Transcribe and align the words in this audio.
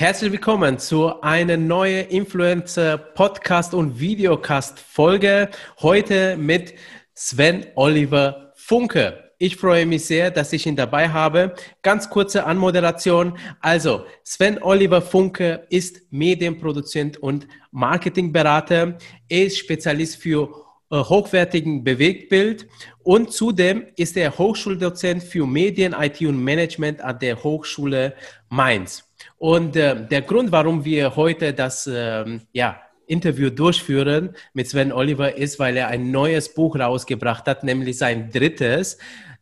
Herzlich 0.00 0.32
willkommen 0.32 0.78
zu 0.78 1.20
einer 1.20 1.58
neuen 1.58 2.08
Influencer-Podcast- 2.08 3.74
und 3.74 4.00
Videocast-Folge. 4.00 5.50
Heute 5.82 6.38
mit 6.38 6.72
Sven 7.14 7.66
Oliver 7.74 8.54
Funke. 8.56 9.32
Ich 9.36 9.56
freue 9.56 9.84
mich 9.84 10.06
sehr, 10.06 10.30
dass 10.30 10.54
ich 10.54 10.64
ihn 10.64 10.74
dabei 10.74 11.10
habe. 11.10 11.54
Ganz 11.82 12.08
kurze 12.08 12.46
Anmoderation. 12.46 13.36
Also, 13.60 14.06
Sven 14.24 14.62
Oliver 14.62 15.02
Funke 15.02 15.66
ist 15.68 16.00
Medienproduzent 16.10 17.18
und 17.18 17.46
Marketingberater. 17.70 18.96
Er 19.28 19.44
ist 19.44 19.58
Spezialist 19.58 20.16
für 20.16 20.48
äh, 20.90 20.96
hochwertigen 20.96 21.84
Bewegtbild 21.84 22.66
und 23.02 23.32
zudem 23.32 23.84
ist 23.96 24.16
er 24.16 24.38
Hochschuldozent 24.38 25.22
für 25.22 25.46
Medien, 25.46 25.92
IT 25.92 26.22
und 26.22 26.42
Management 26.42 27.02
an 27.02 27.18
der 27.18 27.44
Hochschule 27.44 28.14
Mainz. 28.48 29.09
Und 29.38 29.76
äh, 29.76 30.06
der 30.06 30.22
Grund, 30.22 30.52
warum 30.52 30.84
wir 30.84 31.16
heute 31.16 31.52
das 31.54 31.88
ähm, 31.92 32.42
ja, 32.52 32.80
Interview 33.06 33.50
durchführen 33.50 34.36
mit 34.52 34.68
Sven 34.68 34.92
Oliver, 34.92 35.36
ist, 35.36 35.58
weil 35.58 35.76
er 35.76 35.88
ein 35.88 36.10
neues 36.10 36.54
Buch 36.54 36.78
rausgebracht 36.78 37.46
hat, 37.46 37.64
nämlich 37.64 37.98
sein 37.98 38.30
drittes 38.30 38.98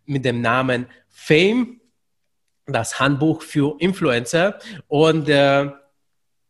mit 0.07 0.25
dem 0.25 0.41
Namen 0.41 0.87
Fame, 1.09 1.81
das 2.67 2.99
Handbuch 2.99 3.43
für 3.43 3.77
Influencer. 3.79 4.59
Und 4.89 5.29
äh, 5.29 5.71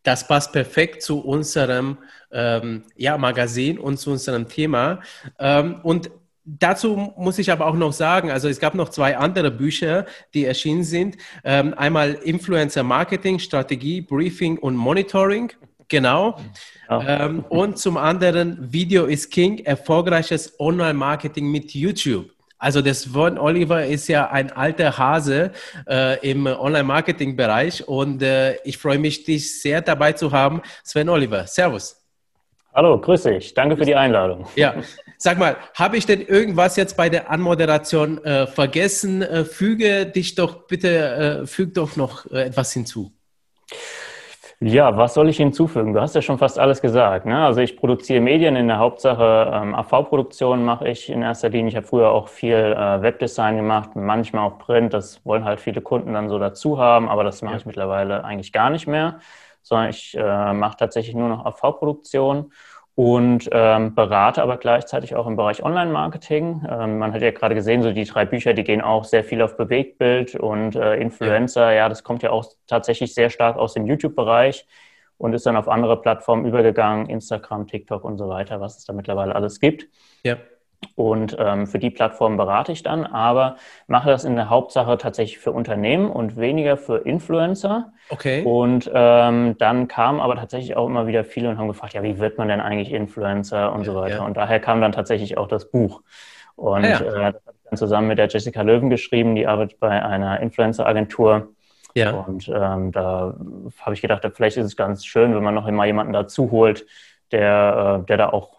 das 0.03 0.27
passt 0.27 0.53
perfekt 0.53 1.03
zu 1.03 1.19
unserem 1.19 1.97
ähm, 2.31 2.83
ja, 2.95 3.17
Magazin 3.17 3.79
und 3.79 3.97
zu 3.97 4.11
unserem 4.11 4.47
Thema. 4.47 5.01
Ähm, 5.37 5.81
und 5.83 6.09
Dazu 6.57 7.13
muss 7.15 7.37
ich 7.37 7.51
aber 7.51 7.67
auch 7.67 7.75
noch 7.75 7.93
sagen, 7.93 8.31
also 8.31 8.47
es 8.49 8.59
gab 8.59 8.73
noch 8.73 8.89
zwei 8.89 9.17
andere 9.17 9.51
Bücher, 9.51 10.05
die 10.33 10.45
erschienen 10.45 10.83
sind. 10.83 11.17
Ähm, 11.43 11.75
einmal 11.75 12.13
Influencer 12.13 12.81
Marketing, 12.81 13.37
Strategie, 13.37 14.01
Briefing 14.01 14.57
und 14.57 14.75
Monitoring. 14.75 15.51
Genau. 15.89 16.39
Ja. 16.89 17.25
Ähm, 17.25 17.45
und 17.49 17.77
zum 17.77 17.97
anderen 17.97 18.71
Video 18.73 19.05
is 19.05 19.29
King, 19.29 19.59
erfolgreiches 19.59 20.59
Online-Marketing 20.59 21.51
mit 21.51 21.73
YouTube. 21.73 22.31
Also 22.57 22.81
das 22.81 23.05
Von 23.05 23.37
Oliver 23.37 23.85
ist 23.85 24.07
ja 24.07 24.29
ein 24.31 24.51
alter 24.51 24.97
Hase 24.97 25.51
äh, 25.87 26.19
im 26.29 26.47
Online-Marketing-Bereich 26.47 27.87
und 27.87 28.21
äh, 28.21 28.55
ich 28.63 28.77
freue 28.77 28.99
mich, 28.99 29.23
dich 29.23 29.61
sehr 29.61 29.81
dabei 29.81 30.13
zu 30.13 30.31
haben. 30.31 30.61
Sven 30.83 31.09
Oliver, 31.09 31.45
Servus. 31.47 31.95
Hallo, 32.73 32.99
grüß 32.99 33.23
dich. 33.23 33.53
Danke 33.53 33.77
für 33.77 33.85
die 33.85 33.95
Einladung. 33.95 34.45
Ja, 34.55 34.75
sag 35.19 35.37
mal, 35.37 35.57
habe 35.75 35.97
ich 35.97 36.05
denn 36.05 36.21
irgendwas 36.21 36.77
jetzt 36.77 36.95
bei 36.97 37.09
der 37.09 37.29
Anmoderation 37.29 38.23
äh, 38.23 38.47
vergessen? 38.47 39.21
Äh, 39.21 39.43
füge 39.43 40.05
dich 40.05 40.35
doch 40.35 40.65
bitte, 40.65 41.41
äh, 41.43 41.45
füg 41.45 41.73
doch 41.73 41.97
noch 41.97 42.25
äh, 42.31 42.45
etwas 42.45 42.71
hinzu. 42.73 43.11
Ja, 44.61 44.97
was 44.97 45.13
soll 45.13 45.29
ich 45.29 45.37
hinzufügen? 45.37 45.93
Du 45.93 46.01
hast 46.01 46.15
ja 46.15 46.21
schon 46.21 46.37
fast 46.37 46.59
alles 46.59 46.81
gesagt. 46.81 47.25
Ne? 47.25 47.45
Also 47.45 47.61
ich 47.61 47.77
produziere 47.77 48.19
Medien 48.19 48.57
in 48.57 48.67
der 48.67 48.77
Hauptsache 48.77 49.51
ähm, 49.53 49.75
AV-Produktion 49.75 50.65
mache 50.65 50.89
ich 50.89 51.09
in 51.09 51.21
erster 51.21 51.49
Linie. 51.49 51.69
Ich 51.69 51.75
habe 51.77 51.87
früher 51.87 52.09
auch 52.09 52.27
viel 52.27 52.55
äh, 52.55 53.01
Webdesign 53.01 53.57
gemacht, 53.57 53.91
manchmal 53.95 54.47
auch 54.47 54.57
Print. 54.57 54.93
Das 54.93 55.25
wollen 55.25 55.45
halt 55.45 55.61
viele 55.61 55.81
Kunden 55.81 56.13
dann 56.13 56.27
so 56.27 56.39
dazu 56.39 56.77
haben, 56.77 57.07
aber 57.07 57.23
das 57.23 57.41
mache 57.41 57.53
ja. 57.53 57.59
ich 57.59 57.65
mittlerweile 57.65 58.25
eigentlich 58.25 58.51
gar 58.51 58.69
nicht 58.69 58.87
mehr, 58.87 59.19
sondern 59.61 59.89
ich 59.89 60.15
äh, 60.17 60.53
mache 60.53 60.75
tatsächlich 60.77 61.15
nur 61.15 61.29
noch 61.29 61.45
AV-Produktion 61.45 62.51
und 62.95 63.49
ähm, 63.51 63.95
berate 63.95 64.41
aber 64.41 64.57
gleichzeitig 64.57 65.15
auch 65.15 65.25
im 65.27 65.35
Bereich 65.35 65.63
Online-Marketing. 65.63 66.65
Ähm, 66.69 66.97
man 66.97 67.13
hat 67.13 67.21
ja 67.21 67.31
gerade 67.31 67.55
gesehen, 67.55 67.81
so 67.81 67.91
die 67.91 68.03
drei 68.03 68.25
Bücher, 68.25 68.53
die 68.53 68.63
gehen 68.63 68.81
auch 68.81 69.05
sehr 69.05 69.23
viel 69.23 69.41
auf 69.41 69.55
Bewegtbild 69.55 70.35
und 70.35 70.75
äh, 70.75 70.95
Influencer. 70.95 71.71
Ja, 71.71 71.87
das 71.87 72.03
kommt 72.03 72.23
ja 72.23 72.31
auch 72.31 72.45
tatsächlich 72.67 73.13
sehr 73.13 73.29
stark 73.29 73.57
aus 73.57 73.73
dem 73.73 73.85
YouTube-Bereich 73.87 74.65
und 75.17 75.33
ist 75.33 75.45
dann 75.45 75.55
auf 75.55 75.67
andere 75.67 76.01
Plattformen 76.01 76.45
übergegangen, 76.45 77.07
Instagram, 77.07 77.67
TikTok 77.67 78.03
und 78.03 78.17
so 78.17 78.27
weiter, 78.27 78.59
was 78.59 78.77
es 78.77 78.85
da 78.85 78.93
mittlerweile 78.93 79.35
alles 79.35 79.59
gibt. 79.59 79.87
Ja. 80.23 80.37
Und 80.95 81.35
ähm, 81.39 81.67
für 81.67 81.79
die 81.79 81.89
Plattform 81.89 82.37
berate 82.37 82.71
ich 82.71 82.83
dann, 82.83 83.05
aber 83.05 83.55
mache 83.87 84.09
das 84.09 84.25
in 84.25 84.35
der 84.35 84.49
Hauptsache 84.49 84.97
tatsächlich 84.97 85.39
für 85.39 85.51
Unternehmen 85.51 86.09
und 86.09 86.37
weniger 86.37 86.77
für 86.77 86.97
Influencer. 86.97 87.93
Okay. 88.09 88.43
Und 88.43 88.89
ähm, 88.93 89.57
dann 89.57 89.87
kamen 89.87 90.19
aber 90.19 90.35
tatsächlich 90.35 90.75
auch 90.75 90.87
immer 90.87 91.07
wieder 91.07 91.23
viele 91.23 91.49
und 91.49 91.57
haben 91.57 91.67
gefragt, 91.67 91.93
ja, 91.93 92.03
wie 92.03 92.19
wird 92.19 92.37
man 92.37 92.47
denn 92.47 92.61
eigentlich 92.61 92.91
Influencer 92.91 93.71
und 93.73 93.85
ja, 93.85 93.91
so 93.91 93.99
weiter. 93.99 94.15
Ja. 94.17 94.25
Und 94.25 94.37
daher 94.37 94.59
kam 94.59 94.81
dann 94.81 94.91
tatsächlich 94.91 95.37
auch 95.37 95.47
das 95.47 95.69
Buch. 95.69 96.01
Und 96.55 96.85
ah, 96.85 96.89
ja. 96.89 96.99
äh, 96.99 97.33
das 97.33 97.45
habe 97.45 97.55
ich 97.55 97.69
dann 97.69 97.77
zusammen 97.77 98.07
mit 98.07 98.17
der 98.17 98.27
Jessica 98.27 98.61
Löwen 98.61 98.89
geschrieben, 98.89 99.35
die 99.35 99.47
arbeitet 99.47 99.79
bei 99.79 100.03
einer 100.03 100.39
Influencer-Agentur. 100.41 101.49
Ja. 101.95 102.11
Und 102.11 102.49
ähm, 102.53 102.91
da 102.91 103.35
habe 103.81 103.93
ich 103.93 104.01
gedacht, 104.01 104.29
vielleicht 104.33 104.57
ist 104.57 104.65
es 104.65 104.75
ganz 104.75 105.05
schön, 105.05 105.33
wenn 105.33 105.43
man 105.43 105.55
noch 105.55 105.67
immer 105.67 105.85
jemanden 105.85 106.13
dazu 106.13 106.51
holt, 106.51 106.85
der, 107.31 108.01
äh, 108.01 108.05
der 108.05 108.17
da 108.17 108.29
auch 108.29 108.58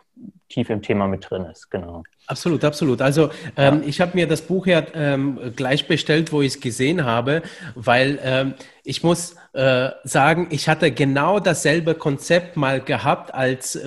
tief 0.50 0.69
im 0.69 0.83
Thema 0.83 1.09
mit 1.09 1.31
drin 1.31 1.47
ist, 1.47 1.71
genau. 1.71 2.03
Absolut, 2.27 2.65
absolut. 2.65 3.00
Also 3.00 3.31
ähm, 3.56 3.83
ja. 3.83 3.88
ich 3.88 4.00
habe 4.00 4.12
mir 4.15 4.28
das 4.28 4.43
Buch 4.43 4.66
ja 4.66 4.83
ähm, 4.94 5.53
gleich 5.56 5.88
bestellt, 5.88 6.33
wo 6.33 6.43
ich 6.43 6.55
es 6.55 6.61
gesehen 6.61 7.05
habe, 7.05 7.43
weil 7.75 8.19
ähm, 8.22 8.55
ich 8.84 9.03
muss 9.03 9.37
äh, 9.53 9.91
sagen, 10.05 10.49
ich 10.50 10.69
hatte 10.69 10.93
genau 10.93 11.41
dasselbe 11.41 11.94
Konzept 11.94 12.56
mal 12.56 12.81
gehabt 12.81 13.34
als 13.34 13.81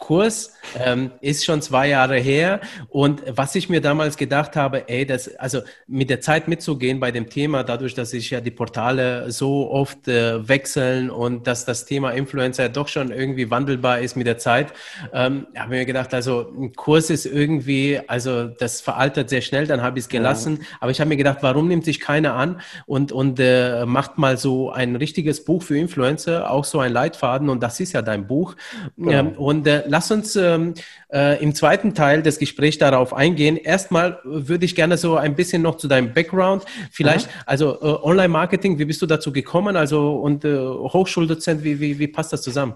Videokurs, 0.00 0.52
ähm, 0.78 1.12
ist 1.20 1.44
schon 1.44 1.62
zwei 1.62 1.88
Jahre 1.88 2.16
her. 2.16 2.60
Und 2.88 3.22
was 3.26 3.54
ich 3.54 3.68
mir 3.68 3.80
damals 3.80 4.16
gedacht 4.16 4.56
habe, 4.56 4.88
ey, 4.88 5.06
das, 5.06 5.34
also 5.36 5.60
mit 5.86 6.10
der 6.10 6.20
Zeit 6.20 6.48
mitzugehen 6.48 7.00
bei 7.00 7.10
dem 7.10 7.28
Thema, 7.28 7.62
dadurch, 7.62 7.94
dass 7.94 8.10
sich 8.10 8.30
ja 8.30 8.40
die 8.40 8.50
Portale 8.50 9.30
so 9.30 9.70
oft 9.70 10.08
äh, 10.08 10.48
wechseln 10.48 11.10
und 11.10 11.46
dass 11.46 11.64
das 11.64 11.84
Thema 11.84 12.10
Influencer 12.10 12.68
doch 12.68 12.88
schon 12.88 13.10
irgendwie 13.10 13.50
wandelbar 13.50 14.00
ist 14.00 14.16
mit 14.16 14.26
der 14.26 14.38
Zeit, 14.38 14.72
ähm, 15.12 15.46
habe 15.56 15.70
mir 15.70 15.84
gedacht, 15.84 16.14
also 16.14 16.52
ein 16.58 16.72
Kurs 16.74 17.10
ist 17.10 17.26
irgendwie, 17.26 18.00
also 18.06 18.44
das 18.46 18.80
veraltet 18.80 19.30
sehr 19.30 19.40
schnell, 19.40 19.66
dann 19.66 19.82
habe 19.82 19.98
ich 19.98 20.04
es 20.04 20.08
gelassen. 20.08 20.58
Ja. 20.60 20.66
Aber 20.80 20.90
ich 20.90 21.00
habe 21.00 21.08
mir 21.08 21.16
gedacht, 21.16 21.38
warum 21.42 21.68
nimmt 21.68 21.84
sich 21.84 22.00
keiner 22.00 22.34
an 22.34 22.60
und, 22.86 23.12
und 23.12 23.38
äh, 23.40 23.84
macht 23.86 24.18
mal 24.18 24.36
so 24.36 24.70
ein 24.70 24.96
richtiges 24.96 25.44
Buch 25.44 25.62
für 25.62 25.78
Influencer, 25.78 26.50
auch 26.50 26.64
so 26.64 26.80
ein 26.80 26.92
Leitfaden 26.92 27.48
und 27.48 27.62
das 27.62 27.80
ist 27.80 27.92
ja 27.92 28.02
dein 28.02 28.26
Buch. 28.26 28.56
Genau. 28.96 29.10
Ähm, 29.10 29.28
und 29.32 29.66
äh, 29.66 29.82
lass 29.90 30.10
uns 30.10 30.36
ähm, 30.36 30.74
äh, 31.12 31.42
im 31.42 31.54
zweiten 31.54 31.94
Teil 31.94 32.22
des 32.22 32.38
Gesprächs 32.38 32.78
darauf 32.78 33.12
eingehen. 33.12 33.56
Erstmal 33.56 34.18
würde 34.24 34.64
ich 34.64 34.74
gerne 34.74 34.96
so 34.96 35.16
ein 35.16 35.34
bisschen 35.34 35.62
noch 35.62 35.76
zu 35.76 35.88
deinem 35.88 36.14
Background, 36.14 36.64
vielleicht, 36.90 37.26
mhm. 37.26 37.42
also 37.46 37.74
äh, 37.82 38.02
Online-Marketing, 38.02 38.78
wie 38.78 38.84
bist 38.84 39.02
du 39.02 39.06
dazu 39.06 39.32
gekommen? 39.32 39.76
Also 39.76 40.12
und 40.14 40.44
äh, 40.44 40.56
Hochschuldozent, 40.58 41.64
wie, 41.64 41.80
wie, 41.80 41.98
wie 41.98 42.08
passt 42.08 42.32
das 42.32 42.42
zusammen? 42.42 42.74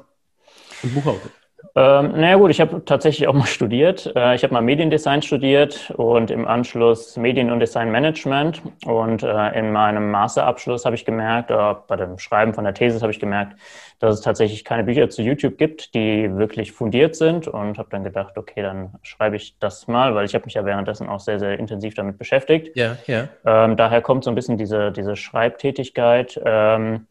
Und 0.82 0.92
Buchautor. 0.92 1.30
Ähm, 1.76 2.12
naja 2.12 2.36
gut, 2.36 2.50
ich 2.50 2.60
habe 2.60 2.84
tatsächlich 2.84 3.26
auch 3.26 3.34
mal 3.34 3.46
studiert. 3.46 4.12
Äh, 4.14 4.36
ich 4.36 4.44
habe 4.44 4.54
mal 4.54 4.60
Mediendesign 4.60 5.22
studiert 5.22 5.92
und 5.96 6.30
im 6.30 6.46
Anschluss 6.46 7.16
Medien- 7.16 7.50
und 7.50 7.58
Designmanagement. 7.58 8.62
Und 8.84 9.24
äh, 9.24 9.58
in 9.58 9.72
meinem 9.72 10.10
Masterabschluss 10.10 10.84
habe 10.84 10.94
ich 10.94 11.04
gemerkt, 11.04 11.50
äh, 11.50 11.74
bei 11.88 11.96
dem 11.96 12.18
Schreiben 12.18 12.54
von 12.54 12.62
der 12.62 12.74
These 12.74 13.00
habe 13.00 13.10
ich 13.10 13.18
gemerkt, 13.18 13.56
dass 14.04 14.16
es 14.16 14.20
tatsächlich 14.20 14.64
keine 14.64 14.84
Bücher 14.84 15.08
zu 15.08 15.22
YouTube 15.22 15.56
gibt, 15.56 15.94
die 15.94 16.30
wirklich 16.36 16.72
fundiert 16.72 17.16
sind. 17.16 17.48
Und 17.48 17.78
habe 17.78 17.88
dann 17.90 18.04
gedacht, 18.04 18.36
okay, 18.36 18.60
dann 18.60 18.92
schreibe 19.02 19.36
ich 19.36 19.58
das 19.58 19.88
mal, 19.88 20.14
weil 20.14 20.26
ich 20.26 20.34
habe 20.34 20.44
mich 20.44 20.54
ja 20.54 20.64
währenddessen 20.64 21.08
auch 21.08 21.20
sehr, 21.20 21.38
sehr 21.38 21.58
intensiv 21.58 21.94
damit 21.94 22.18
beschäftigt. 22.18 22.76
Ja, 22.76 22.98
ja. 23.06 23.28
Ähm, 23.46 23.76
daher 23.76 24.02
kommt 24.02 24.24
so 24.24 24.30
ein 24.30 24.34
bisschen 24.34 24.58
diese, 24.58 24.92
diese 24.92 25.16
Schreibtätigkeit. 25.16 26.38
Ähm, 26.44 27.06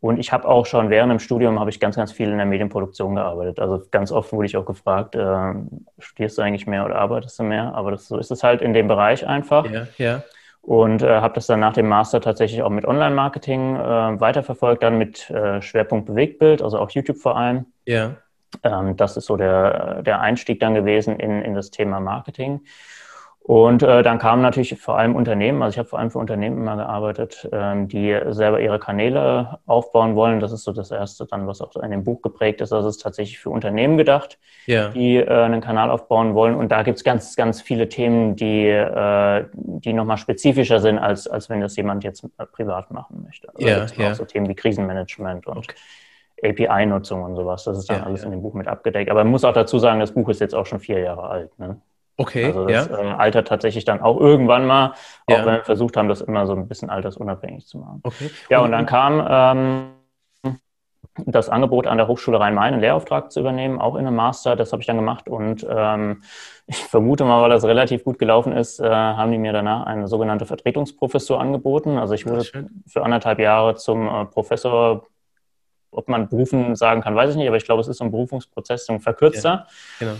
und 0.00 0.18
ich 0.18 0.32
habe 0.32 0.46
auch 0.46 0.66
schon 0.66 0.90
während 0.90 1.10
dem 1.12 1.18
Studium 1.18 1.58
habe 1.58 1.70
ich 1.70 1.80
ganz, 1.80 1.96
ganz 1.96 2.12
viel 2.12 2.28
in 2.28 2.36
der 2.36 2.44
Medienproduktion 2.44 3.14
gearbeitet. 3.14 3.58
Also 3.58 3.82
ganz 3.90 4.12
oft 4.12 4.30
wurde 4.34 4.44
ich 4.44 4.58
auch 4.58 4.66
gefragt, 4.66 5.14
äh, 5.14 5.54
studierst 5.98 6.36
du 6.36 6.42
eigentlich 6.42 6.66
mehr 6.66 6.84
oder 6.84 6.96
arbeitest 6.96 7.38
du 7.38 7.44
mehr? 7.44 7.74
Aber 7.74 7.90
das, 7.90 8.06
so 8.06 8.18
ist 8.18 8.30
es 8.30 8.42
halt 8.42 8.60
in 8.60 8.74
dem 8.74 8.86
Bereich 8.86 9.26
einfach. 9.26 9.64
Ja, 9.70 9.86
ja. 9.96 10.22
Und 10.66 11.02
äh, 11.02 11.20
habe 11.20 11.34
das 11.34 11.46
dann 11.46 11.60
nach 11.60 11.74
dem 11.74 11.88
Master 11.88 12.22
tatsächlich 12.22 12.62
auch 12.62 12.70
mit 12.70 12.86
Online-Marketing 12.86 13.76
äh, 13.76 14.20
weiterverfolgt, 14.20 14.82
dann 14.82 14.96
mit 14.96 15.28
äh, 15.28 15.60
Schwerpunkt 15.60 16.06
Bewegtbild, 16.06 16.62
also 16.62 16.78
auch 16.78 16.90
YouTube 16.90 17.18
vor 17.18 17.36
allem. 17.36 17.66
Ja. 17.84 18.16
Ähm, 18.62 18.96
das 18.96 19.18
ist 19.18 19.26
so 19.26 19.36
der, 19.36 20.02
der 20.02 20.20
Einstieg 20.20 20.60
dann 20.60 20.74
gewesen 20.74 21.20
in, 21.20 21.42
in 21.42 21.54
das 21.54 21.70
Thema 21.70 22.00
Marketing. 22.00 22.62
Und 23.46 23.82
äh, 23.82 24.02
dann 24.02 24.18
kamen 24.18 24.40
natürlich 24.40 24.80
vor 24.80 24.96
allem 24.96 25.14
Unternehmen, 25.14 25.62
also 25.62 25.74
ich 25.74 25.78
habe 25.78 25.86
vor 25.86 25.98
allem 25.98 26.10
für 26.10 26.18
Unternehmen 26.18 26.56
immer 26.56 26.76
gearbeitet, 26.76 27.46
ähm, 27.52 27.88
die 27.88 28.18
selber 28.30 28.58
ihre 28.58 28.78
Kanäle 28.78 29.58
aufbauen 29.66 30.16
wollen. 30.16 30.40
Das 30.40 30.50
ist 30.50 30.64
so 30.64 30.72
das 30.72 30.90
Erste 30.90 31.26
dann, 31.26 31.46
was 31.46 31.60
auch 31.60 31.76
in 31.76 31.90
dem 31.90 32.04
Buch 32.04 32.22
geprägt 32.22 32.62
ist. 32.62 32.72
Das 32.72 32.86
ist 32.86 33.02
tatsächlich 33.02 33.38
für 33.38 33.50
Unternehmen 33.50 33.98
gedacht, 33.98 34.38
ja. 34.64 34.88
die 34.88 35.16
äh, 35.16 35.28
einen 35.28 35.60
Kanal 35.60 35.90
aufbauen 35.90 36.34
wollen. 36.34 36.54
Und 36.54 36.72
da 36.72 36.82
gibt's 36.84 37.04
ganz, 37.04 37.36
ganz 37.36 37.60
viele 37.60 37.90
Themen, 37.90 38.34
die, 38.34 38.66
äh, 38.66 39.44
die 39.52 39.92
nochmal 39.92 40.16
spezifischer 40.16 40.80
sind, 40.80 40.98
als, 40.98 41.28
als 41.28 41.50
wenn 41.50 41.60
das 41.60 41.76
jemand 41.76 42.02
jetzt 42.02 42.24
äh, 42.24 42.46
privat 42.46 42.92
machen 42.92 43.24
möchte. 43.26 43.50
Also 43.54 43.68
ja, 43.68 43.84
ja. 43.98 44.12
auch 44.12 44.14
so 44.14 44.24
Themen 44.24 44.48
wie 44.48 44.54
Krisenmanagement 44.54 45.46
und 45.48 45.58
okay. 45.58 45.74
API-Nutzung 46.42 47.22
und 47.22 47.36
sowas. 47.36 47.64
Das 47.64 47.76
ist 47.76 47.90
dann 47.90 47.98
ja, 47.98 48.04
alles 48.04 48.24
in 48.24 48.30
dem 48.30 48.40
Buch 48.40 48.54
mit 48.54 48.68
abgedeckt. 48.68 49.10
Aber 49.10 49.22
man 49.22 49.32
muss 49.32 49.44
auch 49.44 49.52
dazu 49.52 49.78
sagen, 49.78 50.00
das 50.00 50.12
Buch 50.12 50.30
ist 50.30 50.40
jetzt 50.40 50.54
auch 50.54 50.64
schon 50.64 50.80
vier 50.80 51.00
Jahre 51.00 51.28
alt. 51.28 51.58
Ne? 51.58 51.78
Okay. 52.16 52.46
Also 52.46 52.66
das 52.66 52.88
ja. 52.88 52.98
äh, 52.98 53.12
altert 53.12 53.48
tatsächlich 53.48 53.84
dann 53.84 54.00
auch 54.00 54.20
irgendwann 54.20 54.66
mal, 54.66 54.94
auch 55.26 55.36
ja. 55.36 55.46
wenn 55.46 55.54
wir 55.54 55.64
versucht 55.64 55.96
haben, 55.96 56.08
das 56.08 56.20
immer 56.20 56.46
so 56.46 56.54
ein 56.54 56.68
bisschen 56.68 56.90
altersunabhängig 56.90 57.66
zu 57.66 57.78
machen. 57.78 58.00
Okay. 58.04 58.30
Ja, 58.50 58.60
und 58.60 58.70
dann 58.70 58.86
kam 58.86 59.26
ähm, 59.28 59.86
das 61.26 61.48
Angebot 61.48 61.86
an 61.86 61.96
der 61.96 62.08
Hochschule 62.08 62.40
Rhein-Main, 62.40 62.74
einen 62.74 62.80
Lehrauftrag 62.80 63.30
zu 63.30 63.40
übernehmen, 63.40 63.80
auch 63.80 63.94
in 63.94 64.06
einem 64.06 64.16
Master. 64.16 64.56
Das 64.56 64.72
habe 64.72 64.82
ich 64.82 64.86
dann 64.86 64.96
gemacht 64.96 65.28
und 65.28 65.66
ähm, 65.68 66.22
ich 66.66 66.76
vermute 66.76 67.24
mal, 67.24 67.42
weil 67.42 67.50
das 67.50 67.64
relativ 67.64 68.04
gut 68.04 68.18
gelaufen 68.18 68.52
ist, 68.52 68.80
äh, 68.80 68.88
haben 68.88 69.30
die 69.30 69.38
mir 69.38 69.52
danach 69.52 69.86
eine 69.86 70.08
sogenannte 70.08 70.46
Vertretungsprofessur 70.46 71.40
angeboten. 71.40 71.98
Also 71.98 72.14
ich 72.14 72.26
wurde 72.26 72.44
für 72.86 73.04
anderthalb 73.04 73.38
Jahre 73.38 73.76
zum 73.76 74.08
äh, 74.08 74.24
Professor, 74.26 75.06
ob 75.90 76.08
man 76.08 76.28
berufen 76.28 76.74
sagen 76.74 77.00
kann, 77.00 77.14
weiß 77.14 77.30
ich 77.30 77.36
nicht, 77.36 77.46
aber 77.46 77.56
ich 77.56 77.64
glaube, 77.64 77.80
es 77.80 77.88
ist 77.88 77.98
so 77.98 78.04
ein 78.04 78.10
Berufungsprozess, 78.10 78.86
so 78.86 78.92
ein 78.92 79.00
verkürzter. 79.00 79.66
Ja, 80.00 80.06
genau. 80.06 80.16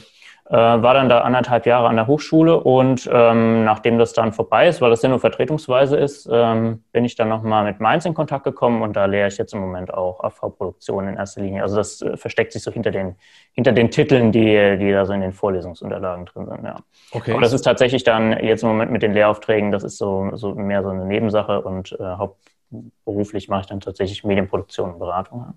Äh, 0.46 0.56
war 0.56 0.92
dann 0.92 1.08
da 1.08 1.22
anderthalb 1.22 1.64
Jahre 1.64 1.88
an 1.88 1.96
der 1.96 2.06
Hochschule 2.06 2.60
und 2.60 3.08
ähm, 3.10 3.64
nachdem 3.64 3.98
das 3.98 4.12
dann 4.12 4.34
vorbei 4.34 4.68
ist, 4.68 4.82
weil 4.82 4.90
das 4.90 5.00
ja 5.00 5.08
nur 5.08 5.18
vertretungsweise 5.18 5.96
ist, 5.96 6.28
ähm, 6.30 6.84
bin 6.92 7.06
ich 7.06 7.14
dann 7.14 7.30
nochmal 7.30 7.64
mit 7.64 7.80
Mainz 7.80 8.04
in 8.04 8.12
Kontakt 8.12 8.44
gekommen 8.44 8.82
und 8.82 8.94
da 8.94 9.06
lehre 9.06 9.28
ich 9.28 9.38
jetzt 9.38 9.54
im 9.54 9.60
Moment 9.60 9.94
auch 9.94 10.22
AV-Produktion 10.22 11.08
in 11.08 11.16
erster 11.16 11.40
Linie. 11.40 11.62
Also 11.62 11.76
das 11.76 12.02
äh, 12.02 12.18
versteckt 12.18 12.52
sich 12.52 12.62
so 12.62 12.70
hinter 12.70 12.90
den, 12.90 13.16
hinter 13.52 13.72
den 13.72 13.90
Titeln, 13.90 14.32
die, 14.32 14.76
die 14.78 14.92
da 14.92 15.06
so 15.06 15.14
in 15.14 15.22
den 15.22 15.32
Vorlesungsunterlagen 15.32 16.26
drin 16.26 16.46
sind. 16.46 16.62
Ja. 16.62 16.76
Okay. 17.12 17.32
Aber 17.32 17.40
das 17.40 17.54
ist 17.54 17.62
tatsächlich 17.62 18.04
dann 18.04 18.32
jetzt 18.44 18.62
im 18.64 18.68
Moment 18.68 18.90
mit 18.90 19.02
den 19.02 19.14
Lehraufträgen, 19.14 19.72
das 19.72 19.82
ist 19.82 19.96
so, 19.96 20.28
so 20.34 20.54
mehr 20.54 20.82
so 20.82 20.90
eine 20.90 21.06
Nebensache 21.06 21.62
und 21.62 21.96
äh, 21.98 22.04
hauptberuflich 22.04 23.48
mache 23.48 23.62
ich 23.62 23.66
dann 23.68 23.80
tatsächlich 23.80 24.24
Medienproduktion 24.24 24.92
und 24.92 24.98
Beratung. 24.98 25.54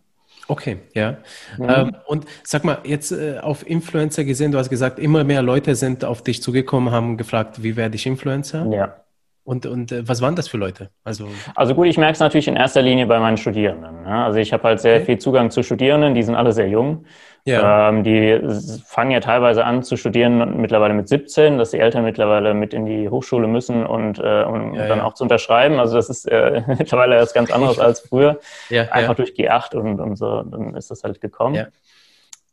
Ja. 0.48 0.54
Okay, 0.54 0.78
ja. 0.94 1.18
Mhm. 1.58 1.70
Ähm, 1.70 1.96
und 2.06 2.26
sag 2.44 2.64
mal, 2.64 2.80
jetzt 2.84 3.12
äh, 3.12 3.40
auf 3.40 3.68
Influencer 3.68 4.24
gesehen, 4.24 4.52
du 4.52 4.58
hast 4.58 4.70
gesagt, 4.70 5.00
immer 5.00 5.24
mehr 5.24 5.42
Leute 5.42 5.76
sind 5.76 6.06
auf 6.06 6.24
dich 6.24 6.42
zugekommen, 6.42 6.92
haben 6.92 7.18
gefragt, 7.18 7.64
wie 7.64 7.76
werde 7.76 7.96
ich 7.96 8.06
Influencer? 8.06 8.66
Ja. 8.72 9.06
Und, 9.48 9.66
und 9.66 9.94
äh, 9.94 10.06
was 10.06 10.22
waren 10.22 10.36
das 10.36 10.50
für 10.50 10.58
Leute? 10.58 10.90
Also, 11.06 11.30
also 11.56 11.74
gut, 11.74 11.88
ich 11.88 11.98
merke 11.98 12.16
es 12.16 12.20
natürlich 12.20 12.50
in 12.50 12.58
erster 12.58 12.82
Linie 12.82 13.06
bei 13.06 13.18
meinen 13.18 13.38
Studierenden. 13.38 14.04
Ne? 14.04 14.26
Also 14.26 14.40
ich 14.40 14.52
habe 14.52 14.62
halt 14.64 14.82
sehr 14.82 14.98
okay. 14.98 15.06
viel 15.06 15.20
Zugang 15.20 15.52
zu 15.52 15.64
Studierenden, 15.64 16.16
die 16.16 16.24
sind 16.24 16.36
alle 16.36 16.52
sehr 16.52 16.68
jung. 16.68 17.06
Ja. 17.46 17.88
Ähm, 17.88 18.04
die 18.04 18.42
fangen 18.86 19.12
ja 19.12 19.22
teilweise 19.22 19.64
an 19.64 19.84
zu 19.84 19.96
studieren 19.96 20.60
mittlerweile 20.60 20.94
mit 20.94 21.08
17, 21.08 21.58
dass 21.58 21.72
die 21.72 21.80
Eltern 21.80 22.04
mittlerweile 22.04 22.54
mit 22.54 22.74
in 22.74 22.86
die 22.86 23.08
Hochschule 23.08 23.48
müssen 23.48 23.86
und 23.86 24.20
äh, 24.20 24.44
um 24.44 24.76
ja, 24.76 24.90
dann 24.90 24.98
ja. 24.98 25.06
auch 25.06 25.14
zu 25.14 25.24
unterschreiben. 25.24 25.80
Also 25.80 25.96
das 25.96 26.10
ist 26.10 26.26
äh, 26.30 26.64
mittlerweile 26.78 27.16
etwas 27.16 27.34
ganz 27.34 27.50
anderes 27.50 27.80
als 27.80 28.02
früher. 28.02 28.42
Einfach 28.70 29.16
durch 29.16 29.30
G8 29.30 29.78
und, 29.78 30.02
und 30.02 30.18
so, 30.18 30.44
dann 30.44 30.76
ist 30.76 30.92
das 30.92 31.06
halt 31.06 31.22
gekommen. 31.22 31.68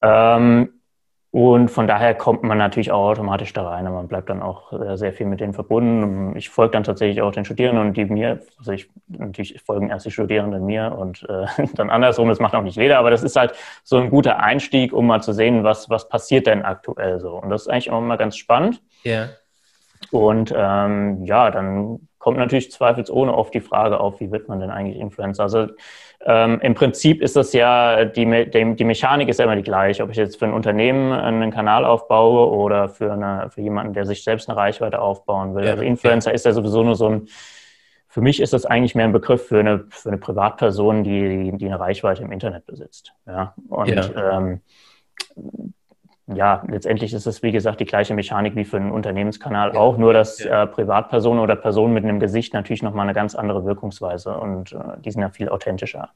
Ähm, 0.00 0.68
und 1.34 1.68
von 1.68 1.88
daher 1.88 2.14
kommt 2.14 2.44
man 2.44 2.58
natürlich 2.58 2.92
auch 2.92 3.08
automatisch 3.08 3.52
da 3.52 3.68
rein. 3.68 3.92
Man 3.92 4.06
bleibt 4.06 4.30
dann 4.30 4.40
auch 4.40 4.72
äh, 4.72 4.96
sehr 4.96 5.12
viel 5.12 5.26
mit 5.26 5.40
denen 5.40 5.52
verbunden. 5.52 6.36
Ich 6.36 6.48
folge 6.48 6.70
dann 6.70 6.84
tatsächlich 6.84 7.22
auch 7.22 7.32
den 7.32 7.44
Studierenden 7.44 7.88
und 7.88 7.96
die 7.96 8.04
mir, 8.04 8.38
also 8.56 8.70
ich 8.70 8.88
natürlich 9.08 9.60
folgen 9.60 9.90
erst 9.90 10.06
die 10.06 10.12
Studierenden 10.12 10.64
mir 10.64 10.96
und 10.96 11.26
äh, 11.28 11.46
dann 11.74 11.90
andersrum. 11.90 12.28
Das 12.28 12.38
macht 12.38 12.54
auch 12.54 12.62
nicht 12.62 12.76
jeder, 12.76 13.00
aber 13.00 13.10
das 13.10 13.24
ist 13.24 13.34
halt 13.34 13.52
so 13.82 13.96
ein 13.96 14.10
guter 14.10 14.38
Einstieg, 14.38 14.92
um 14.92 15.08
mal 15.08 15.22
zu 15.22 15.32
sehen, 15.32 15.64
was, 15.64 15.90
was 15.90 16.08
passiert 16.08 16.46
denn 16.46 16.62
aktuell 16.62 17.18
so. 17.18 17.30
Und 17.30 17.50
das 17.50 17.62
ist 17.62 17.68
eigentlich 17.68 17.90
auch 17.90 18.00
mal 18.00 18.14
ganz 18.14 18.36
spannend. 18.36 18.80
Ja. 19.02 19.30
Und 20.12 20.54
ähm, 20.56 21.24
ja, 21.24 21.50
dann 21.50 22.06
kommt 22.20 22.38
natürlich 22.38 22.70
zweifelsohne 22.70 23.34
oft 23.34 23.52
die 23.52 23.60
Frage 23.60 23.98
auf, 23.98 24.20
wie 24.20 24.30
wird 24.30 24.48
man 24.48 24.60
denn 24.60 24.70
eigentlich 24.70 24.98
Influencer? 24.98 25.42
Also 25.42 25.66
ähm, 26.26 26.58
Im 26.62 26.74
Prinzip 26.74 27.20
ist 27.20 27.36
das 27.36 27.52
ja, 27.52 28.06
die, 28.06 28.24
die, 28.24 28.76
die, 28.76 28.84
Mechanik 28.84 29.28
ist 29.28 29.38
ja 29.38 29.44
immer 29.44 29.56
die 29.56 29.62
gleiche. 29.62 30.02
Ob 30.02 30.10
ich 30.10 30.16
jetzt 30.16 30.38
für 30.38 30.46
ein 30.46 30.54
Unternehmen 30.54 31.12
einen 31.12 31.50
Kanal 31.50 31.84
aufbaue 31.84 32.50
oder 32.50 32.88
für, 32.88 33.12
eine, 33.12 33.50
für 33.50 33.60
jemanden, 33.60 33.92
der 33.92 34.06
sich 34.06 34.24
selbst 34.24 34.48
eine 34.48 34.56
Reichweite 34.56 35.00
aufbauen 35.00 35.54
will. 35.54 35.64
Ja, 35.64 35.72
also 35.72 35.82
Influencer 35.82 36.30
ja. 36.30 36.34
ist 36.34 36.46
ja 36.46 36.52
sowieso 36.52 36.82
nur 36.82 36.96
so 36.96 37.08
ein, 37.08 37.28
für 38.08 38.22
mich 38.22 38.40
ist 38.40 38.54
das 38.54 38.64
eigentlich 38.64 38.94
mehr 38.94 39.04
ein 39.04 39.12
Begriff 39.12 39.48
für 39.48 39.60
eine, 39.60 39.84
für 39.90 40.08
eine 40.08 40.18
Privatperson, 40.18 41.04
die, 41.04 41.52
die 41.56 41.66
eine 41.66 41.78
Reichweite 41.78 42.22
im 42.22 42.32
Internet 42.32 42.64
besitzt. 42.64 43.12
Ja? 43.26 43.54
Und 43.68 43.88
ja. 43.88 44.38
Ähm, 44.38 44.60
ja, 46.26 46.62
letztendlich 46.68 47.12
ist 47.12 47.26
es, 47.26 47.42
wie 47.42 47.52
gesagt, 47.52 47.80
die 47.80 47.84
gleiche 47.84 48.14
Mechanik 48.14 48.56
wie 48.56 48.64
für 48.64 48.78
einen 48.78 48.92
Unternehmenskanal 48.92 49.74
ja. 49.74 49.78
auch, 49.78 49.98
nur 49.98 50.14
dass 50.14 50.42
ja. 50.42 50.62
äh, 50.62 50.66
Privatpersonen 50.66 51.42
oder 51.42 51.54
Personen 51.54 51.92
mit 51.92 52.04
einem 52.04 52.18
Gesicht 52.18 52.54
natürlich 52.54 52.82
nochmal 52.82 53.04
eine 53.04 53.12
ganz 53.12 53.34
andere 53.34 53.66
Wirkungsweise 53.66 54.38
und 54.38 54.72
äh, 54.72 55.00
die 55.04 55.10
sind 55.10 55.20
ja 55.20 55.28
viel 55.28 55.50
authentischer. 55.50 56.10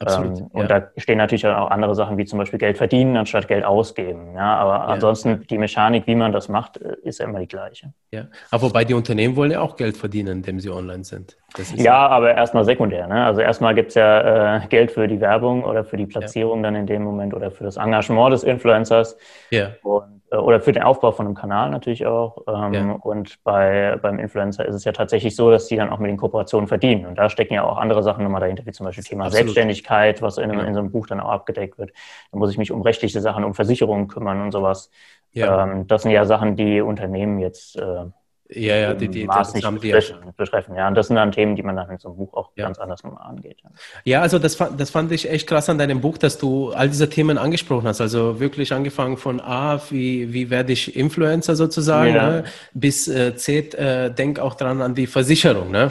Absolut. 0.00 0.38
Ähm, 0.38 0.46
und 0.52 0.70
da 0.70 0.88
stehen 0.98 1.18
natürlich 1.18 1.46
auch 1.46 1.70
andere 1.70 1.94
Sachen 1.94 2.18
wie 2.18 2.26
zum 2.26 2.38
Beispiel 2.38 2.58
Geld 2.58 2.76
verdienen 2.76 3.16
anstatt 3.16 3.48
Geld 3.48 3.64
ausgeben. 3.64 4.34
Ja, 4.34 4.56
aber 4.56 4.88
ansonsten 4.88 5.46
die 5.48 5.56
Mechanik, 5.56 6.06
wie 6.06 6.14
man 6.14 6.32
das 6.32 6.48
macht, 6.48 6.76
äh, 6.76 6.96
ist 7.02 7.18
ja 7.18 7.24
immer 7.24 7.40
die 7.40 7.48
gleiche. 7.48 7.92
Ja, 8.12 8.26
aber 8.50 8.62
wobei 8.64 8.84
die 8.84 8.94
Unternehmen 8.94 9.36
wollen 9.36 9.50
ja 9.50 9.60
auch 9.60 9.76
Geld 9.76 9.96
verdienen, 9.96 10.38
indem 10.38 10.60
sie 10.60 10.70
online 10.70 11.04
sind. 11.04 11.36
ja, 11.74 11.84
ja, 11.84 12.08
aber 12.08 12.34
erstmal 12.34 12.64
sekundär. 12.64 13.06
Ne? 13.06 13.24
Also 13.24 13.40
erstmal 13.40 13.74
gibt 13.74 13.88
es 13.88 13.94
ja 13.94 14.56
äh, 14.56 14.66
Geld 14.68 14.90
für 14.90 15.08
die 15.08 15.20
Werbung 15.20 15.64
oder 15.64 15.84
für 15.84 15.96
die 15.96 16.06
Platzierung 16.06 16.62
dann 16.62 16.74
in 16.74 16.86
dem 16.86 17.02
Moment 17.02 17.32
oder 17.32 17.50
für 17.50 17.64
das 17.64 17.76
Engagement 17.76 18.32
des 18.32 18.42
Influencers. 18.42 19.16
Ja. 19.50 19.70
Und, 19.82 20.22
äh, 20.30 20.36
oder 20.36 20.60
für 20.60 20.72
den 20.72 20.82
Aufbau 20.82 21.12
von 21.12 21.26
einem 21.26 21.34
Kanal 21.34 21.70
natürlich 21.70 22.06
auch. 22.06 22.42
Ähm, 22.48 22.74
ja. 22.74 22.92
Und 23.02 23.42
bei, 23.44 23.98
beim 24.00 24.18
Influencer 24.18 24.66
ist 24.66 24.74
es 24.74 24.84
ja 24.84 24.92
tatsächlich 24.92 25.36
so, 25.36 25.50
dass 25.50 25.66
die 25.66 25.76
dann 25.76 25.90
auch 25.90 25.98
mit 25.98 26.10
den 26.10 26.16
Kooperationen 26.16 26.68
verdienen. 26.68 27.06
Und 27.06 27.16
da 27.16 27.28
stecken 27.28 27.54
ja 27.54 27.64
auch 27.64 27.78
andere 27.78 28.02
Sachen 28.02 28.24
nochmal 28.24 28.40
dahinter, 28.40 28.64
wie 28.66 28.72
zum 28.72 28.86
Beispiel 28.86 29.04
Thema 29.04 29.24
Absolut. 29.24 29.44
Selbstständigkeit, 29.44 29.85
was 29.88 30.38
in, 30.38 30.50
in, 30.50 30.74
so 30.74 30.80
einem 30.80 30.90
Buch 30.90 31.06
dann 31.06 31.20
auch 31.20 31.30
abgedeckt 31.30 31.78
wird. 31.78 31.92
Da 32.32 32.38
muss 32.38 32.50
ich 32.50 32.58
mich 32.58 32.72
um 32.72 32.82
rechtliche 32.82 33.20
Sachen, 33.20 33.44
um 33.44 33.54
Versicherungen 33.54 34.08
kümmern 34.08 34.42
und 34.42 34.52
sowas. 34.52 34.90
Ja. 35.32 35.64
Ähm, 35.64 35.86
das 35.86 36.02
sind 36.02 36.12
ja 36.12 36.24
Sachen, 36.24 36.56
die 36.56 36.80
Unternehmen 36.80 37.38
jetzt 37.38 37.76
äh, 37.76 38.06
ja, 38.48 38.76
ja, 38.76 38.94
die, 38.94 39.08
die, 39.08 39.24
Maß 39.24 39.54
nicht 39.54 39.68
betreffen, 39.80 40.18
ja. 40.24 40.32
betreffen. 40.36 40.76
Ja, 40.76 40.88
und 40.88 40.94
das 40.94 41.08
sind 41.08 41.16
dann 41.16 41.32
Themen, 41.32 41.56
die 41.56 41.62
man 41.62 41.74
dann 41.74 41.90
in 41.90 41.98
so 41.98 42.08
einem 42.08 42.18
Buch 42.18 42.34
auch 42.34 42.50
ja. 42.54 42.66
ganz 42.66 42.78
anders 42.78 43.02
nochmal 43.02 43.26
angeht. 43.26 43.58
Ja. 43.62 43.70
ja, 44.04 44.20
also 44.22 44.38
das, 44.38 44.56
das 44.56 44.90
fand 44.90 45.10
ich 45.10 45.28
echt 45.28 45.48
krass 45.48 45.68
an 45.68 45.78
deinem 45.78 46.00
Buch, 46.00 46.16
dass 46.16 46.38
du 46.38 46.70
all 46.70 46.88
diese 46.88 47.10
Themen 47.10 47.38
angesprochen 47.38 47.88
hast. 47.88 48.00
Also 48.00 48.38
wirklich 48.38 48.72
angefangen 48.72 49.16
von 49.16 49.40
A, 49.40 49.80
wie, 49.90 50.32
wie 50.32 50.50
werde 50.50 50.72
ich 50.72 50.96
Influencer 50.96 51.56
sozusagen, 51.56 52.12
ne, 52.12 52.44
bis 52.72 53.08
äh, 53.08 53.34
Z, 53.36 53.74
äh, 53.74 54.12
denk 54.12 54.38
auch 54.38 54.54
dran 54.54 54.80
an 54.80 54.94
die 54.94 55.06
Versicherung. 55.06 55.70
Ne? 55.70 55.90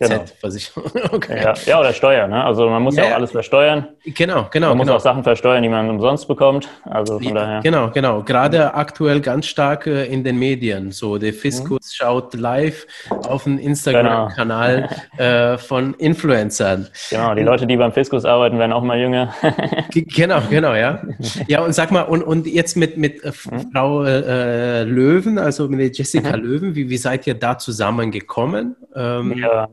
Genau. 0.00 0.24
Versicherung. 0.40 0.90
Okay. 1.12 1.42
Ja, 1.42 1.54
ja, 1.66 1.80
oder 1.80 1.92
Steuern. 1.92 2.30
Ne? 2.30 2.42
Also 2.44 2.68
man 2.68 2.82
muss 2.82 2.96
ja, 2.96 3.04
ja 3.04 3.10
auch 3.10 3.14
alles 3.16 3.32
versteuern. 3.32 3.88
Genau, 4.04 4.46
genau. 4.50 4.68
Man 4.68 4.78
muss 4.78 4.88
auch 4.88 5.00
Sachen 5.00 5.24
versteuern, 5.24 5.62
die 5.62 5.68
man 5.68 5.90
umsonst 5.90 6.28
bekommt. 6.28 6.68
Also 6.84 7.18
von 7.18 7.34
daher. 7.34 7.60
Genau, 7.60 7.90
genau. 7.90 8.22
Gerade 8.22 8.74
aktuell 8.74 9.20
ganz 9.20 9.46
stark 9.46 9.86
äh, 9.86 10.06
in 10.06 10.24
den 10.24 10.38
Medien. 10.38 10.92
So 10.92 11.18
der 11.18 11.32
Fiskus 11.34 11.80
mhm. 11.80 11.92
schaut 11.92 12.34
live 12.34 12.86
auf 13.26 13.44
den 13.44 13.58
Instagram-Kanal 13.58 14.88
genau. 15.16 15.22
äh, 15.52 15.58
von 15.58 15.94
Influencern. 15.94 16.88
Genau, 17.10 17.34
die 17.34 17.42
Leute, 17.42 17.66
die 17.66 17.76
beim 17.76 17.92
Fiskus 17.92 18.24
arbeiten, 18.24 18.58
werden 18.58 18.72
auch 18.72 18.82
mal 18.82 18.98
jünger. 18.98 19.34
genau, 19.90 20.40
genau, 20.48 20.74
ja. 20.74 21.02
Ja, 21.46 21.62
und 21.62 21.74
sag 21.74 21.90
mal, 21.90 22.02
und, 22.02 22.22
und 22.22 22.46
jetzt 22.46 22.76
mit, 22.76 22.96
mit 22.96 23.24
äh, 23.24 23.32
mhm. 23.50 23.72
Frau 23.72 24.04
äh, 24.04 24.84
Löwen, 24.84 25.38
also 25.38 25.68
mit 25.68 25.98
Jessica 25.98 26.36
mhm. 26.36 26.42
Löwen, 26.42 26.74
wie, 26.74 26.88
wie 26.88 26.96
seid 26.96 27.26
ihr 27.26 27.34
da 27.34 27.58
zusammengekommen? 27.58 28.76
Ähm, 28.94 29.36
ja. 29.38 29.68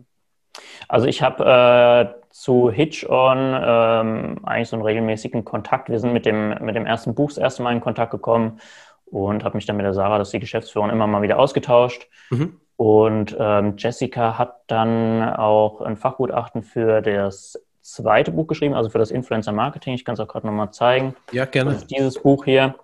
Also 0.87 1.07
ich 1.07 1.21
habe 1.21 2.15
äh, 2.17 2.27
zu 2.31 2.71
Hitch-On 2.71 3.37
ähm, 3.37 4.39
eigentlich 4.43 4.69
so 4.69 4.75
einen 4.75 4.85
regelmäßigen 4.85 5.43
Kontakt. 5.43 5.89
Wir 5.89 5.99
sind 5.99 6.13
mit 6.13 6.25
dem, 6.25 6.49
mit 6.61 6.75
dem 6.75 6.85
ersten 6.85 7.15
Buch 7.15 7.29
das 7.29 7.37
erste 7.37 7.63
Mal 7.63 7.73
in 7.73 7.81
Kontakt 7.81 8.11
gekommen 8.11 8.59
und 9.05 9.43
habe 9.43 9.57
mich 9.57 9.65
dann 9.65 9.77
mit 9.77 9.85
der 9.85 9.93
Sarah, 9.93 10.17
das 10.17 10.29
ist 10.29 10.33
die 10.33 10.39
Geschäftsführerin, 10.39 10.91
immer 10.91 11.07
mal 11.07 11.21
wieder 11.21 11.39
ausgetauscht. 11.39 12.07
Mhm. 12.29 12.59
Und 12.75 13.35
ähm, 13.39 13.73
Jessica 13.77 14.37
hat 14.37 14.61
dann 14.67 15.23
auch 15.33 15.81
ein 15.81 15.97
Fachgutachten 15.97 16.61
für 16.61 17.01
das 17.01 17.59
zweite 17.81 18.31
Buch 18.31 18.47
geschrieben, 18.47 18.75
also 18.75 18.89
für 18.89 18.99
das 18.99 19.11
Influencer 19.11 19.51
Marketing. 19.51 19.93
Ich 19.93 20.05
kann 20.05 20.13
es 20.13 20.19
auch 20.19 20.27
gerade 20.27 20.45
nochmal 20.45 20.71
zeigen. 20.71 21.15
Ja, 21.31 21.45
gerne. 21.45 21.71
Das 21.71 21.81
ist 21.81 21.91
dieses 21.91 22.21
Buch 22.21 22.45
hier, 22.45 22.75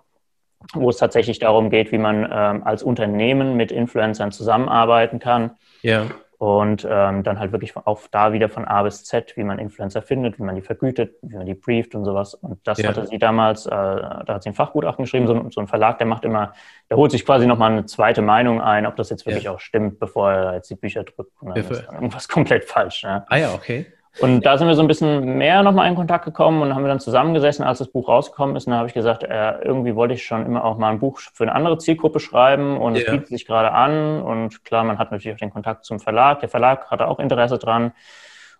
wo 0.72 0.88
es 0.88 0.96
tatsächlich 0.96 1.38
darum 1.38 1.70
geht, 1.70 1.92
wie 1.92 1.98
man 1.98 2.28
ähm, 2.30 2.64
als 2.64 2.82
Unternehmen 2.82 3.56
mit 3.56 3.70
Influencern 3.70 4.32
zusammenarbeiten 4.32 5.18
kann. 5.18 5.52
Ja. 5.82 6.06
Und 6.44 6.86
ähm, 6.90 7.22
dann 7.22 7.38
halt 7.38 7.52
wirklich 7.52 7.74
auch 7.74 8.02
da 8.10 8.34
wieder 8.34 8.50
von 8.50 8.66
A 8.66 8.82
bis 8.82 9.02
Z, 9.02 9.34
wie 9.38 9.44
man 9.44 9.58
Influencer 9.58 10.02
findet, 10.02 10.38
wie 10.38 10.42
man 10.42 10.54
die 10.54 10.60
vergütet, 10.60 11.14
wie 11.22 11.36
man 11.36 11.46
die 11.46 11.54
brieft 11.54 11.94
und 11.94 12.04
sowas. 12.04 12.34
Und 12.34 12.58
das 12.64 12.76
ja. 12.82 12.90
hatte 12.90 13.06
sie 13.06 13.16
damals, 13.16 13.64
äh, 13.64 13.70
da 13.70 14.26
hat 14.26 14.42
sie 14.42 14.50
ein 14.50 14.54
Fachgutachten 14.54 15.06
geschrieben, 15.06 15.26
so, 15.26 15.48
so, 15.48 15.62
ein 15.62 15.68
Verlag, 15.68 15.96
der 15.96 16.06
macht 16.06 16.22
immer, 16.26 16.52
der 16.90 16.98
holt 16.98 17.12
sich 17.12 17.24
quasi 17.24 17.46
nochmal 17.46 17.72
eine 17.72 17.86
zweite 17.86 18.20
Meinung 18.20 18.60
ein, 18.60 18.84
ob 18.84 18.94
das 18.96 19.08
jetzt 19.08 19.24
wirklich 19.24 19.44
ja. 19.44 19.52
auch 19.52 19.58
stimmt, 19.58 19.98
bevor 19.98 20.32
er 20.32 20.54
jetzt 20.56 20.68
die 20.68 20.74
Bücher 20.74 21.04
drückt. 21.04 21.32
Und 21.40 21.48
dann 21.48 21.56
ist 21.56 21.70
dann 21.70 21.94
irgendwas 21.94 22.28
komplett 22.28 22.64
falsch. 22.64 23.04
Ne? 23.04 23.24
Ah 23.28 23.38
ja, 23.38 23.54
okay. 23.54 23.86
Und 24.20 24.46
da 24.46 24.56
sind 24.56 24.68
wir 24.68 24.74
so 24.74 24.82
ein 24.82 24.88
bisschen 24.88 25.38
mehr 25.38 25.62
nochmal 25.62 25.88
in 25.88 25.96
Kontakt 25.96 26.24
gekommen 26.24 26.62
und 26.62 26.74
haben 26.74 26.84
wir 26.84 26.88
dann 26.88 27.00
zusammengesessen, 27.00 27.64
als 27.64 27.78
das 27.78 27.88
Buch 27.88 28.08
rausgekommen 28.08 28.54
ist. 28.54 28.66
Und 28.66 28.72
da 28.72 28.78
habe 28.78 28.88
ich 28.88 28.94
gesagt, 28.94 29.24
äh, 29.24 29.58
irgendwie 29.62 29.96
wollte 29.96 30.14
ich 30.14 30.24
schon 30.24 30.46
immer 30.46 30.64
auch 30.64 30.78
mal 30.78 30.90
ein 30.90 31.00
Buch 31.00 31.18
für 31.18 31.44
eine 31.44 31.54
andere 31.54 31.78
Zielgruppe 31.78 32.20
schreiben 32.20 32.78
und 32.78 32.96
es 32.96 33.04
bietet 33.04 33.28
sich 33.28 33.44
gerade 33.44 33.72
an. 33.72 34.22
Und 34.22 34.64
klar, 34.64 34.84
man 34.84 34.98
hat 34.98 35.10
natürlich 35.10 35.34
auch 35.34 35.40
den 35.40 35.50
Kontakt 35.50 35.84
zum 35.84 35.98
Verlag. 35.98 36.40
Der 36.40 36.48
Verlag 36.48 36.90
hatte 36.90 37.08
auch 37.08 37.18
Interesse 37.18 37.58
dran. 37.58 37.92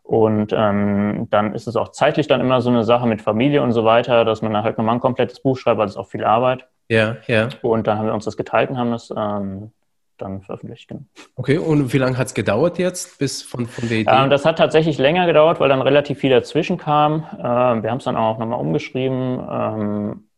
Und 0.03 0.53
ähm, 0.55 1.29
dann 1.31 1.55
ist 1.55 1.67
es 1.67 1.77
auch 1.77 1.91
zeitlich 1.91 2.27
dann 2.27 2.41
immer 2.41 2.61
so 2.61 2.69
eine 2.69 2.85
Sache 2.85 3.07
mit 3.07 3.23
Familie 3.23 3.63
und 3.63 3.73
so 3.73 3.85
weiter, 3.85 4.25
dass 4.25 4.43
man 4.43 4.53
dann 4.53 4.63
halt 4.65 4.77
nochmal 4.77 4.97
ein 4.97 5.01
komplettes 5.01 5.41
Buch 5.41 5.57
schreibt, 5.57 5.79
weil 5.79 5.87
es 5.89 5.97
auch 5.97 6.09
viel 6.09 6.25
Arbeit. 6.25 6.67
Ja, 6.89 7.17
ja. 7.27 7.49
Und 7.63 7.87
dann 7.87 7.99
haben 7.99 8.07
wir 8.07 8.15
uns 8.15 8.27
das 8.27 8.37
geteilt 8.37 8.69
und 8.69 8.77
haben 8.77 8.91
das 8.91 9.11
ähm, 9.17 9.73
dann 10.19 10.43
veröffentlicht. 10.43 10.89
Genau. 10.89 11.03
Okay, 11.37 11.59
und 11.59 11.93
wie 11.93 11.99
lange 11.99 12.17
hat 12.19 12.29
es 12.29 12.35
gedauert 12.35 12.79
jetzt 12.79 13.19
bis 13.19 13.43
von, 13.43 13.67
von 13.67 13.89
der 13.89 13.99
Idee? 13.99 14.11
Ähm, 14.11 14.31
das 14.31 14.45
hat 14.45 14.59
tatsächlich 14.59 14.99
länger 14.99 15.27
gedauert, 15.27 15.61
weil 15.61 15.69
dann 15.69 15.83
relativ 15.83 16.19
viel 16.19 16.31
dazwischen 16.31 16.79
kam. 16.79 17.27
Ähm, 17.33 17.83
wir 17.83 17.91
haben 17.91 17.99
es 17.99 18.05
dann 18.05 18.17
auch 18.17 18.39
nochmal 18.39 18.61
umgeschrieben. 18.61 19.41
Ähm, 19.51 20.29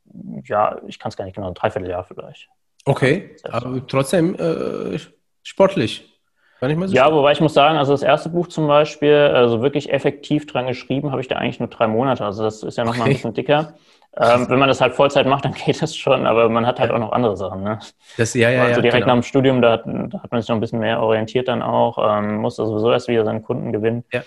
ja, 0.44 0.80
ich 0.86 0.98
kann 0.98 1.10
es 1.10 1.16
gar 1.16 1.24
nicht 1.24 1.34
genau, 1.34 1.48
ein 1.48 1.54
Dreivierteljahr 1.54 2.04
vielleicht. 2.04 2.48
Okay, 2.84 3.36
aber 3.44 3.86
trotzdem 3.86 4.34
äh, 4.36 4.98
sportlich. 5.42 6.12
So 6.58 6.66
ja, 6.68 7.12
wobei 7.12 7.32
ich 7.32 7.40
muss 7.42 7.52
sagen, 7.52 7.76
also 7.76 7.92
das 7.92 8.02
erste 8.02 8.30
Buch 8.30 8.46
zum 8.46 8.66
Beispiel, 8.66 9.12
also 9.12 9.60
wirklich 9.60 9.92
effektiv 9.92 10.46
dran 10.46 10.66
geschrieben, 10.66 11.10
habe 11.10 11.20
ich 11.20 11.28
da 11.28 11.36
eigentlich 11.36 11.60
nur 11.60 11.68
drei 11.68 11.86
Monate. 11.86 12.24
Also 12.24 12.44
das 12.44 12.62
ist 12.62 12.78
ja 12.78 12.84
nochmal 12.84 13.02
okay. 13.02 13.10
ein 13.10 13.14
bisschen 13.14 13.34
dicker. 13.34 13.74
Ähm, 14.18 14.48
wenn 14.48 14.58
man 14.58 14.68
das 14.68 14.80
halt 14.80 14.94
Vollzeit 14.94 15.26
macht, 15.26 15.44
dann 15.46 15.52
geht 15.52 15.80
das 15.82 15.94
schon, 15.94 16.26
aber 16.26 16.48
man 16.48 16.66
hat 16.66 16.80
halt 16.80 16.90
auch 16.90 16.98
noch 16.98 17.12
andere 17.12 17.36
Sachen. 17.36 17.62
Ne? 17.62 17.78
Das, 18.16 18.34
ja, 18.34 18.50
ja, 18.50 18.62
also 18.62 18.80
direkt 18.80 19.04
genau. 19.04 19.16
nach 19.16 19.22
dem 19.22 19.22
Studium, 19.22 19.62
da 19.62 19.72
hat, 19.72 19.84
da 19.86 20.22
hat, 20.22 20.32
man 20.32 20.40
sich 20.40 20.48
noch 20.48 20.56
ein 20.56 20.60
bisschen 20.60 20.80
mehr 20.80 21.00
orientiert 21.00 21.48
dann 21.48 21.62
auch, 21.62 21.98
ähm, 22.00 22.36
musste 22.36 22.64
sowieso 22.66 22.92
erst 22.92 23.08
wieder 23.08 23.24
seinen 23.24 23.42
Kunden 23.42 23.72
gewinnen. 23.72 24.04
Ja 24.12 24.22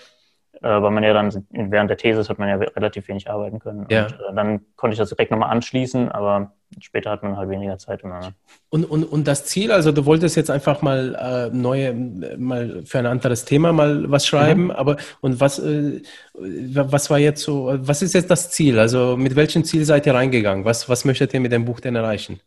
äh, 0.62 0.82
weil 0.82 0.90
man 0.90 1.02
ja 1.02 1.14
dann 1.14 1.46
während 1.50 1.88
der 1.88 1.96
Thesis 1.96 2.28
hat 2.28 2.38
man 2.38 2.48
ja 2.48 2.56
relativ 2.56 3.08
wenig 3.08 3.30
arbeiten 3.30 3.60
können. 3.60 3.86
Ja. 3.88 4.04
Und 4.04 4.12
äh, 4.12 4.34
dann 4.34 4.60
konnte 4.76 4.92
ich 4.92 4.98
das 4.98 5.08
direkt 5.08 5.30
nochmal 5.30 5.50
anschließen, 5.50 6.10
aber 6.10 6.52
später 6.78 7.10
hat 7.10 7.22
man 7.22 7.36
halt 7.36 7.50
weniger 7.50 7.78
Zeit 7.78 8.02
immer. 8.02 8.20
Ne? 8.20 8.34
Und, 8.68 8.84
und, 8.84 9.04
und 9.04 9.26
das 9.26 9.44
Ziel, 9.46 9.72
also 9.72 9.92
du 9.92 10.06
wolltest 10.06 10.36
jetzt 10.36 10.50
einfach 10.50 10.82
mal 10.82 11.14
äh, 11.14 11.54
neue, 11.54 11.92
mal 11.92 12.82
für 12.84 12.98
ein 12.98 13.06
anderes 13.06 13.44
Thema 13.44 13.72
mal 13.72 14.10
was 14.10 14.26
schreiben, 14.26 14.64
mhm. 14.64 14.70
aber 14.70 14.96
und 15.20 15.40
was, 15.40 15.58
äh, 15.58 16.02
was 16.34 17.10
war 17.10 17.18
jetzt 17.18 17.42
so, 17.42 17.72
was 17.80 18.02
ist 18.02 18.14
jetzt 18.14 18.30
das 18.30 18.50
Ziel? 18.50 18.78
Also 18.78 19.16
mit 19.16 19.36
welchem 19.36 19.64
Ziel 19.64 19.84
seid 19.84 20.06
ihr 20.06 20.14
reingegangen? 20.14 20.64
Was, 20.64 20.88
was 20.88 21.04
möchtet 21.04 21.34
ihr 21.34 21.40
mit 21.40 21.52
dem 21.52 21.64
Buch 21.64 21.80
denn 21.80 21.96
erreichen? 21.96 22.40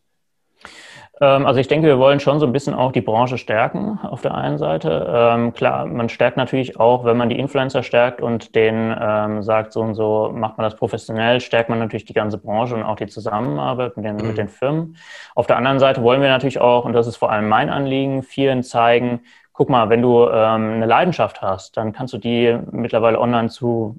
Ähm, 1.20 1.46
also 1.46 1.60
ich 1.60 1.68
denke, 1.68 1.86
wir 1.86 1.98
wollen 1.98 2.20
schon 2.20 2.40
so 2.40 2.46
ein 2.46 2.52
bisschen 2.52 2.74
auch 2.74 2.92
die 2.92 3.00
Branche 3.00 3.38
stärken 3.38 3.98
auf 4.02 4.22
der 4.22 4.34
einen 4.34 4.58
Seite. 4.58 5.06
Ähm, 5.08 5.52
klar, 5.52 5.86
man 5.86 6.08
stärkt 6.08 6.36
natürlich 6.36 6.78
auch, 6.80 7.04
wenn 7.04 7.16
man 7.16 7.28
die 7.28 7.38
Influencer 7.38 7.82
stärkt 7.82 8.20
und 8.20 8.54
denen 8.54 8.96
ähm, 9.00 9.42
sagt, 9.42 9.72
so 9.72 9.80
und 9.80 9.94
so 9.94 10.30
macht 10.34 10.58
man 10.58 10.64
das 10.64 10.76
professionell, 10.76 11.40
stärkt 11.40 11.68
man 11.68 11.78
natürlich 11.78 12.04
die 12.04 12.14
ganze 12.14 12.38
Branche 12.38 12.74
und 12.74 12.82
auch 12.82 12.96
die 12.96 13.06
Zusammenarbeit 13.06 13.96
mit 13.96 14.04
den, 14.04 14.16
mhm. 14.16 14.26
mit 14.26 14.38
den 14.38 14.48
Firmen. 14.48 14.96
Auf 15.34 15.46
der 15.46 15.56
anderen 15.56 15.78
Seite 15.78 16.02
wollen 16.02 16.20
wir 16.20 16.28
natürlich 16.28 16.60
auch, 16.60 16.84
und 16.84 16.92
das 16.92 17.06
ist 17.06 17.16
vor 17.16 17.30
allem 17.30 17.48
mein 17.48 17.70
Anliegen, 17.70 18.22
vielen 18.22 18.62
zeigen, 18.62 19.20
guck 19.52 19.68
mal, 19.70 19.88
wenn 19.88 20.02
du 20.02 20.26
eine 20.26 20.84
Leidenschaft 20.84 21.40
hast, 21.40 21.76
dann 21.76 21.92
kannst 21.92 22.12
du 22.12 22.18
die 22.18 22.58
mittlerweile 22.72 23.20
online 23.20 23.50
zu 23.50 23.96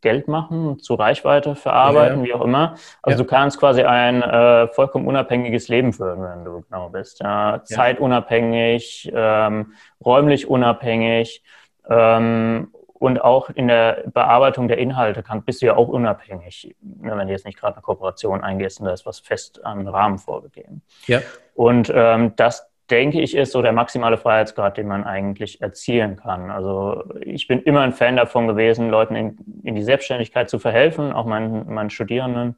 Geld 0.00 0.28
machen, 0.28 0.78
zu 0.78 0.94
Reichweite 0.94 1.54
verarbeiten, 1.54 2.20
ja, 2.20 2.24
wie 2.26 2.34
auch 2.34 2.42
immer. 2.42 2.74
Also 3.02 3.18
ja. 3.18 3.24
du 3.24 3.24
kannst 3.24 3.58
quasi 3.58 3.82
ein 3.82 4.22
äh, 4.22 4.68
vollkommen 4.68 5.06
unabhängiges 5.06 5.68
Leben 5.68 5.92
führen, 5.92 6.22
wenn 6.22 6.44
du 6.44 6.62
genau 6.62 6.88
bist. 6.90 7.20
Ja? 7.20 7.62
Zeitunabhängig, 7.64 9.10
ähm, 9.14 9.72
räumlich 10.04 10.48
unabhängig 10.48 11.42
ähm, 11.88 12.72
und 12.94 13.22
auch 13.22 13.50
in 13.50 13.68
der 13.68 14.04
Bearbeitung 14.12 14.68
der 14.68 14.78
Inhalte 14.78 15.22
kann, 15.22 15.42
bist 15.44 15.62
du 15.62 15.66
ja 15.66 15.76
auch 15.76 15.88
unabhängig, 15.88 16.74
ne, 16.80 17.16
wenn 17.16 17.28
du 17.28 17.32
jetzt 17.32 17.46
nicht 17.46 17.58
gerade 17.58 17.74
eine 17.74 17.82
Kooperation 17.82 18.42
eingehst 18.42 18.80
und 18.80 18.86
da 18.86 18.92
ist 18.92 19.06
was 19.06 19.20
fest 19.20 19.64
an 19.64 19.86
Rahmen 19.86 20.18
vorgegeben. 20.18 20.82
Ja. 21.06 21.20
Und 21.54 21.92
ähm, 21.94 22.34
das 22.36 22.67
denke 22.90 23.20
ich, 23.20 23.36
ist 23.36 23.52
so 23.52 23.62
der 23.62 23.72
maximale 23.72 24.16
Freiheitsgrad, 24.16 24.76
den 24.76 24.88
man 24.88 25.04
eigentlich 25.04 25.60
erzielen 25.60 26.16
kann. 26.16 26.50
Also 26.50 27.04
ich 27.20 27.46
bin 27.46 27.62
immer 27.62 27.82
ein 27.82 27.92
Fan 27.92 28.16
davon 28.16 28.46
gewesen, 28.46 28.90
Leuten 28.90 29.14
in, 29.14 29.38
in 29.62 29.74
die 29.74 29.82
Selbstständigkeit 29.82 30.48
zu 30.48 30.58
verhelfen, 30.58 31.12
auch 31.12 31.26
meinen, 31.26 31.72
meinen 31.72 31.90
Studierenden. 31.90 32.56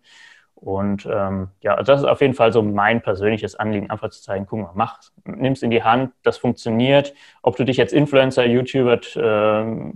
Und 0.54 1.08
ähm, 1.10 1.48
ja, 1.62 1.74
also 1.74 1.92
das 1.92 2.02
ist 2.02 2.06
auf 2.06 2.20
jeden 2.20 2.34
Fall 2.34 2.52
so 2.52 2.62
mein 2.62 3.00
persönliches 3.00 3.54
Anliegen, 3.54 3.90
einfach 3.90 4.10
zu 4.10 4.22
zeigen, 4.22 4.46
guck 4.46 4.60
mal, 4.60 4.72
mach, 4.74 5.00
nimm 5.24 5.54
es 5.54 5.62
in 5.62 5.70
die 5.70 5.82
Hand, 5.82 6.12
das 6.22 6.36
funktioniert. 6.36 7.14
Ob 7.42 7.56
du 7.56 7.64
dich 7.64 7.78
jetzt 7.78 7.94
Influencer, 7.94 8.44
YouTuber, 8.44 9.00
äh, 9.16 9.92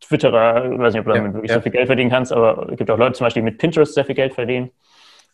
Twitterer, 0.00 0.72
ich 0.72 0.78
weiß 0.78 0.92
nicht, 0.92 1.00
ob 1.00 1.06
du 1.06 1.12
damit 1.12 1.30
ja, 1.30 1.34
wirklich 1.34 1.50
ja. 1.50 1.56
so 1.56 1.60
viel 1.60 1.72
Geld 1.72 1.86
verdienen 1.86 2.10
kannst, 2.10 2.32
aber 2.32 2.70
es 2.70 2.76
gibt 2.76 2.90
auch 2.90 2.98
Leute 2.98 3.12
zum 3.12 3.24
Beispiel, 3.24 3.42
die 3.42 3.50
mit 3.50 3.58
Pinterest 3.58 3.94
sehr 3.94 4.04
viel 4.04 4.16
Geld 4.16 4.34
verdienen. 4.34 4.70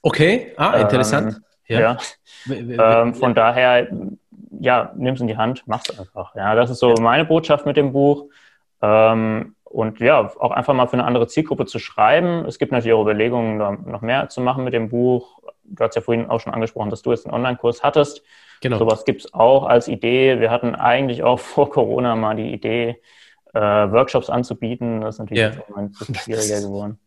Okay, 0.02 0.52
ah, 0.56 0.76
interessant. 0.76 1.40
Ähm, 1.68 1.78
ja. 1.78 1.98
ja. 2.48 3.02
Ähm, 3.02 3.14
von 3.14 3.34
daher, 3.34 3.88
ja, 4.58 4.92
nimm 4.96 5.14
es 5.14 5.20
in 5.20 5.26
die 5.26 5.36
Hand, 5.36 5.62
mach's 5.66 5.98
einfach. 5.98 6.34
Ja, 6.34 6.54
das 6.54 6.70
ist 6.70 6.78
so 6.78 6.94
meine 6.94 7.24
Botschaft 7.24 7.66
mit 7.66 7.76
dem 7.76 7.92
Buch. 7.92 8.26
Ähm, 8.82 9.54
und 9.64 10.00
ja, 10.00 10.18
auch 10.40 10.50
einfach 10.50 10.74
mal 10.74 10.88
für 10.88 10.94
eine 10.94 11.04
andere 11.04 11.28
Zielgruppe 11.28 11.64
zu 11.64 11.78
schreiben. 11.78 12.44
Es 12.46 12.58
gibt 12.58 12.72
natürlich 12.72 12.92
auch 12.92 13.02
Überlegungen, 13.02 13.58
noch 13.58 14.00
mehr 14.00 14.28
zu 14.28 14.40
machen 14.40 14.64
mit 14.64 14.74
dem 14.74 14.88
Buch. 14.88 15.38
Du 15.62 15.84
hast 15.84 15.94
ja 15.94 16.02
vorhin 16.02 16.28
auch 16.28 16.40
schon 16.40 16.52
angesprochen, 16.52 16.90
dass 16.90 17.02
du 17.02 17.12
jetzt 17.12 17.26
einen 17.26 17.34
Online-Kurs 17.34 17.84
hattest. 17.84 18.22
Genau. 18.60 18.78
Sowas 18.78 19.04
gibt 19.04 19.24
es 19.24 19.32
auch 19.32 19.64
als 19.64 19.86
Idee. 19.86 20.40
Wir 20.40 20.50
hatten 20.50 20.74
eigentlich 20.74 21.22
auch 21.22 21.38
vor 21.38 21.70
Corona 21.70 22.16
mal 22.16 22.34
die 22.34 22.52
Idee, 22.52 23.00
Workshops 23.58 24.30
anzubieten. 24.30 25.00
Das 25.00 25.16
ist 25.16 25.18
natürlich 25.18 25.42
ja. 25.42 25.62
ein 25.76 25.90
bisschen 25.90 26.14
schwieriger 26.14 26.60
geworden. 26.60 26.98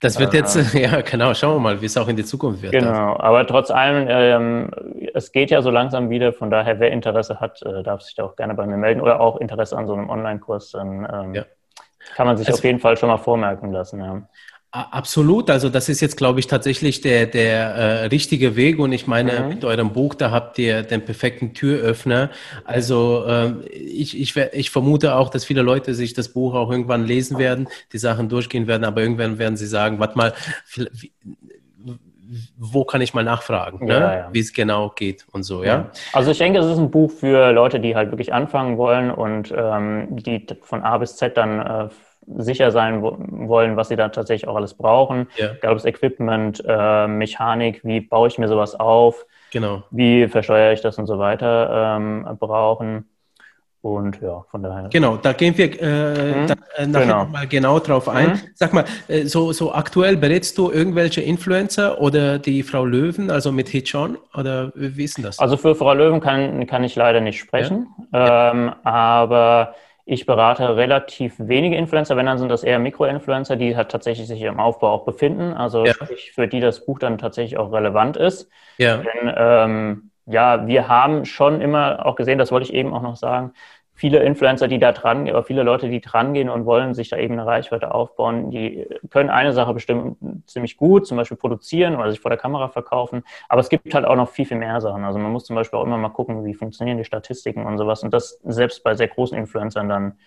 Das 0.00 0.18
wird 0.18 0.34
jetzt, 0.34 0.56
äh, 0.56 0.82
ja 0.82 1.00
genau, 1.00 1.34
schauen 1.34 1.56
wir 1.56 1.60
mal, 1.60 1.80
wie 1.80 1.86
es 1.86 1.96
auch 1.96 2.08
in 2.08 2.16
die 2.16 2.24
Zukunft 2.24 2.62
wird. 2.62 2.72
Genau, 2.72 3.16
aber 3.18 3.46
trotz 3.46 3.70
allem, 3.70 4.06
ähm, 4.08 4.70
es 5.14 5.32
geht 5.32 5.50
ja 5.50 5.62
so 5.62 5.70
langsam 5.70 6.10
wieder, 6.10 6.32
von 6.32 6.50
daher, 6.50 6.80
wer 6.80 6.90
Interesse 6.90 7.40
hat, 7.40 7.62
äh, 7.62 7.82
darf 7.82 8.02
sich 8.02 8.14
da 8.14 8.24
auch 8.24 8.36
gerne 8.36 8.54
bei 8.54 8.66
mir 8.66 8.76
melden 8.76 9.00
oder 9.00 9.20
auch 9.20 9.36
Interesse 9.36 9.76
an 9.76 9.86
so 9.86 9.94
einem 9.94 10.10
Online-Kurs, 10.10 10.70
dann 10.70 11.08
ähm, 11.12 11.34
ja. 11.34 11.44
kann 12.14 12.26
man 12.26 12.36
sich 12.36 12.48
also, 12.48 12.58
auf 12.58 12.64
jeden 12.64 12.80
Fall 12.80 12.96
schon 12.96 13.08
mal 13.08 13.18
vormerken 13.18 13.72
lassen. 13.72 14.00
Ja. 14.00 14.22
Absolut, 14.74 15.50
also 15.50 15.68
das 15.68 15.90
ist 15.90 16.00
jetzt, 16.00 16.16
glaube 16.16 16.40
ich, 16.40 16.46
tatsächlich 16.46 17.02
der, 17.02 17.26
der 17.26 17.74
äh, 17.74 18.04
richtige 18.06 18.56
Weg 18.56 18.78
und 18.78 18.92
ich 18.92 19.06
meine, 19.06 19.40
mhm. 19.40 19.48
mit 19.48 19.64
eurem 19.66 19.92
Buch, 19.92 20.14
da 20.14 20.30
habt 20.30 20.58
ihr 20.58 20.82
den 20.82 21.04
perfekten 21.04 21.52
Türöffner. 21.52 22.30
Also 22.64 23.22
äh, 23.26 23.52
ich, 23.68 24.18
ich, 24.18 24.34
ich 24.34 24.70
vermute 24.70 25.14
auch, 25.14 25.28
dass 25.28 25.44
viele 25.44 25.60
Leute 25.60 25.92
sich 25.92 26.14
das 26.14 26.30
Buch 26.30 26.54
auch 26.54 26.70
irgendwann 26.70 27.04
lesen 27.04 27.36
werden, 27.36 27.68
die 27.92 27.98
Sachen 27.98 28.30
durchgehen 28.30 28.66
werden, 28.66 28.84
aber 28.84 29.02
irgendwann 29.02 29.38
werden 29.38 29.58
sie 29.58 29.66
sagen, 29.66 29.98
warte 29.98 30.16
mal, 30.16 30.32
wo 32.56 32.84
kann 32.84 33.02
ich 33.02 33.12
mal 33.12 33.24
nachfragen, 33.24 33.84
ne? 33.84 33.92
ja, 33.92 34.14
ja. 34.14 34.28
wie 34.32 34.40
es 34.40 34.54
genau 34.54 34.88
geht 34.88 35.26
und 35.32 35.42
so, 35.42 35.64
ja? 35.64 35.90
Also 36.14 36.30
ich 36.30 36.38
denke, 36.38 36.60
es 36.60 36.64
ist 36.64 36.78
ein 36.78 36.90
Buch 36.90 37.10
für 37.10 37.52
Leute, 37.52 37.78
die 37.78 37.94
halt 37.94 38.10
wirklich 38.10 38.32
anfangen 38.32 38.78
wollen 38.78 39.10
und 39.10 39.52
ähm, 39.54 40.08
die 40.16 40.46
von 40.62 40.82
A 40.82 40.96
bis 40.96 41.16
Z 41.16 41.36
dann 41.36 41.60
äh, 41.60 41.88
sicher 42.26 42.70
sein 42.70 43.02
wollen, 43.02 43.76
was 43.76 43.88
sie 43.88 43.96
da 43.96 44.08
tatsächlich 44.08 44.48
auch 44.48 44.56
alles 44.56 44.74
brauchen. 44.74 45.28
Ja. 45.36 45.52
Egal 45.52 45.72
ob 45.72 45.78
es 45.78 45.84
Equipment, 45.84 46.62
äh, 46.66 47.06
Mechanik, 47.06 47.84
wie 47.84 48.00
baue 48.00 48.28
ich 48.28 48.38
mir 48.38 48.48
sowas 48.48 48.78
auf, 48.78 49.26
genau. 49.50 49.82
wie 49.90 50.28
versteuere 50.28 50.72
ich 50.72 50.80
das 50.80 50.98
und 50.98 51.06
so 51.06 51.18
weiter 51.18 51.96
ähm, 51.96 52.26
brauchen. 52.38 53.08
Und 53.82 54.20
ja, 54.22 54.44
von 54.48 54.62
daher. 54.62 54.88
Genau, 54.90 55.16
da 55.16 55.32
gehen 55.32 55.58
wir 55.58 55.82
äh, 55.82 56.42
mhm. 56.42 56.46
da, 56.46 56.54
äh, 56.76 56.86
nachher 56.86 57.06
genau. 57.06 57.24
mal 57.24 57.48
genau 57.48 57.78
drauf 57.80 58.08
ein. 58.08 58.30
Mhm. 58.30 58.40
Sag 58.54 58.72
mal, 58.72 58.84
äh, 59.08 59.24
so, 59.24 59.50
so 59.50 59.74
aktuell 59.74 60.16
berätst 60.16 60.56
du 60.56 60.70
irgendwelche 60.70 61.20
Influencer 61.20 62.00
oder 62.00 62.38
die 62.38 62.62
Frau 62.62 62.84
Löwen, 62.84 63.28
also 63.28 63.50
mit 63.50 63.68
Hitchon? 63.68 64.18
Oder 64.36 64.70
wie 64.76 65.02
ist 65.02 65.16
denn 65.16 65.24
das? 65.24 65.40
Also 65.40 65.56
für 65.56 65.74
Frau 65.74 65.94
Löwen 65.94 66.20
kann, 66.20 66.64
kann 66.68 66.84
ich 66.84 66.94
leider 66.94 67.20
nicht 67.20 67.40
sprechen. 67.40 67.88
Ja. 68.12 68.52
Ähm, 68.52 68.72
aber 68.84 69.74
ich 70.04 70.26
berate 70.26 70.76
relativ 70.76 71.34
wenige 71.38 71.76
Influencer, 71.76 72.16
wenn 72.16 72.26
dann 72.26 72.38
sind 72.38 72.48
das 72.48 72.64
eher 72.64 72.78
Mikroinfluencer, 72.78 73.56
die 73.56 73.76
halt 73.76 73.90
tatsächlich 73.90 74.26
sich 74.26 74.42
im 74.42 74.58
Aufbau 74.58 74.90
auch 74.90 75.04
befinden. 75.04 75.52
Also 75.52 75.84
ja. 75.84 75.94
sprich, 75.94 76.32
für 76.34 76.48
die 76.48 76.60
das 76.60 76.84
Buch 76.84 76.98
dann 76.98 77.18
tatsächlich 77.18 77.56
auch 77.56 77.72
relevant 77.72 78.16
ist. 78.16 78.48
Ja. 78.78 78.96
Denn 78.96 79.32
ähm, 79.36 80.10
ja, 80.26 80.66
wir 80.66 80.88
haben 80.88 81.24
schon 81.24 81.60
immer 81.60 82.04
auch 82.04 82.16
gesehen, 82.16 82.38
das 82.38 82.52
wollte 82.52 82.66
ich 82.66 82.74
eben 82.74 82.92
auch 82.92 83.02
noch 83.02 83.16
sagen, 83.16 83.52
viele 84.02 84.18
Influencer, 84.24 84.66
die 84.66 84.80
da 84.80 84.90
dran, 84.90 85.30
oder 85.30 85.44
viele 85.44 85.62
Leute, 85.62 85.88
die 85.88 86.00
dran 86.00 86.34
gehen 86.34 86.48
und 86.48 86.66
wollen 86.66 86.92
sich 86.92 87.10
da 87.10 87.18
eben 87.18 87.34
eine 87.34 87.46
Reichweite 87.46 87.94
aufbauen, 87.94 88.50
die 88.50 88.84
können 89.10 89.30
eine 89.30 89.52
Sache 89.52 89.72
bestimmt 89.74 90.16
ziemlich 90.48 90.76
gut, 90.76 91.06
zum 91.06 91.16
Beispiel 91.16 91.36
produzieren 91.36 91.94
oder 91.94 92.10
sich 92.10 92.18
vor 92.18 92.28
der 92.28 92.36
Kamera 92.36 92.66
verkaufen. 92.66 93.22
Aber 93.48 93.60
es 93.60 93.68
gibt 93.68 93.94
halt 93.94 94.04
auch 94.04 94.16
noch 94.16 94.28
viel, 94.28 94.44
viel 94.44 94.56
mehr 94.56 94.80
Sachen. 94.80 95.04
Also 95.04 95.20
man 95.20 95.30
muss 95.30 95.44
zum 95.44 95.54
Beispiel 95.54 95.78
auch 95.78 95.84
immer 95.84 95.98
mal 95.98 96.08
gucken, 96.08 96.44
wie 96.44 96.52
funktionieren 96.52 96.98
die 96.98 97.04
Statistiken 97.04 97.64
und 97.64 97.78
sowas. 97.78 98.02
Und 98.02 98.12
das 98.12 98.40
selbst 98.42 98.82
bei 98.82 98.96
sehr 98.96 99.06
großen 99.06 99.38
Influencern 99.38 99.88
dann 99.88 100.18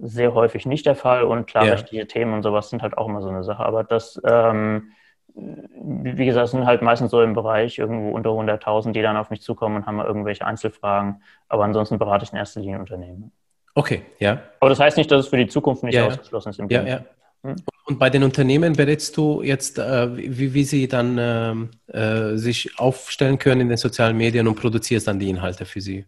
sehr 0.00 0.34
häufig 0.34 0.66
nicht 0.66 0.84
der 0.84 0.96
Fall. 0.96 1.22
Und 1.22 1.46
klar, 1.46 1.64
ja. 1.64 1.74
rechtliche 1.74 2.08
Themen 2.08 2.34
und 2.34 2.42
sowas 2.42 2.70
sind 2.70 2.82
halt 2.82 2.98
auch 2.98 3.06
immer 3.06 3.22
so 3.22 3.28
eine 3.28 3.44
Sache. 3.44 3.64
Aber 3.64 3.84
das, 3.84 4.20
ähm, 4.24 4.90
wie 5.36 6.24
gesagt, 6.24 6.48
sind 6.48 6.66
halt 6.66 6.82
meistens 6.82 7.10
so 7.10 7.22
im 7.22 7.34
Bereich 7.34 7.78
irgendwo 7.78 8.10
unter 8.10 8.30
100.000, 8.30 8.92
die 8.92 9.02
dann 9.02 9.16
auf 9.16 9.30
mich 9.30 9.42
zukommen 9.42 9.76
und 9.76 9.86
haben 9.86 10.00
irgendwelche 10.00 10.46
Einzelfragen. 10.46 11.22
Aber 11.48 11.64
ansonsten 11.64 11.98
berate 11.98 12.24
ich 12.24 12.32
in 12.32 12.38
erster 12.38 12.60
Linie 12.60 12.78
Unternehmen. 12.78 13.32
Okay, 13.74 14.02
ja. 14.18 14.40
Aber 14.60 14.70
das 14.70 14.80
heißt 14.80 14.96
nicht, 14.96 15.10
dass 15.10 15.24
es 15.24 15.28
für 15.28 15.36
die 15.36 15.46
Zukunft 15.46 15.82
nicht 15.82 15.94
ja, 15.94 16.06
ausgeschlossen 16.06 16.50
ist. 16.50 16.58
Im 16.58 16.68
ja, 16.70 16.82
ja. 16.82 17.04
Hm? 17.42 17.56
Und 17.84 17.98
bei 17.98 18.08
den 18.08 18.24
Unternehmen 18.24 18.72
berätst 18.72 19.16
du 19.16 19.42
jetzt, 19.42 19.78
äh, 19.78 20.16
wie, 20.16 20.54
wie 20.54 20.64
sie 20.64 20.88
dann 20.88 21.16
ähm, 21.20 21.70
äh, 21.86 22.36
sich 22.36 22.78
aufstellen 22.78 23.38
können 23.38 23.60
in 23.62 23.68
den 23.68 23.76
sozialen 23.76 24.16
Medien 24.16 24.48
und 24.48 24.56
produzierst 24.56 25.06
dann 25.06 25.18
die 25.18 25.28
Inhalte 25.28 25.66
für 25.66 25.80
sie? 25.80 26.06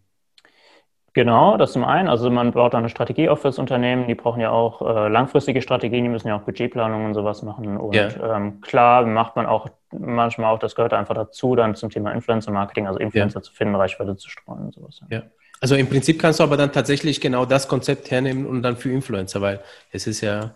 Genau, 1.15 1.57
das 1.57 1.73
zum 1.73 1.85
einen. 1.85 2.09
Also 2.09 2.31
man 2.31 2.53
baut 2.53 2.75
da 2.75 2.79
eine 2.79 2.89
Strategie 2.89 3.29
auf 3.29 3.41
fürs 3.41 3.59
Unternehmen. 3.59 4.07
Die 4.07 4.15
brauchen 4.15 4.41
ja 4.41 4.51
auch 4.51 4.83
äh, 4.83 5.09
langfristige 5.09 5.63
Strategien, 5.63 6.05
die 6.05 6.11
müssen 6.11 6.29
ja 6.29 6.37
auch 6.37 6.43
Budgetplanung 6.43 7.07
und 7.07 7.15
sowas 7.15 7.43
machen. 7.43 7.77
Und 7.77 7.95
ja. 7.95 8.37
ähm, 8.37 8.61
klar 8.61 9.05
macht 9.05 9.35
man 9.35 9.47
auch 9.47 9.69
manchmal 9.91 10.55
auch, 10.55 10.59
das 10.59 10.75
gehört 10.75 10.93
einfach 10.93 11.15
dazu, 11.15 11.57
dann 11.57 11.75
zum 11.75 11.91
Thema 11.91 12.13
Influencer-Marketing, 12.13 12.87
also 12.87 12.99
Influencer 12.99 13.41
ja. 13.41 13.43
zu 13.43 13.53
finden, 13.53 13.75
Reichweite 13.75 14.17
zu 14.17 14.29
streuen 14.29 14.67
und 14.67 14.75
sowas. 14.75 15.01
Ja. 15.11 15.23
Also 15.61 15.75
im 15.75 15.89
Prinzip 15.89 16.21
kannst 16.21 16.39
du 16.39 16.45
aber 16.45 16.57
dann 16.57 16.73
tatsächlich 16.73 17.21
genau 17.21 17.45
das 17.45 17.67
Konzept 17.67 18.11
hernehmen 18.11 18.47
und 18.47 18.63
dann 18.63 18.77
für 18.77 18.93
Influencer, 18.93 19.41
weil 19.41 19.61
es 19.91 20.07
ist 20.07 20.21
ja 20.21 20.53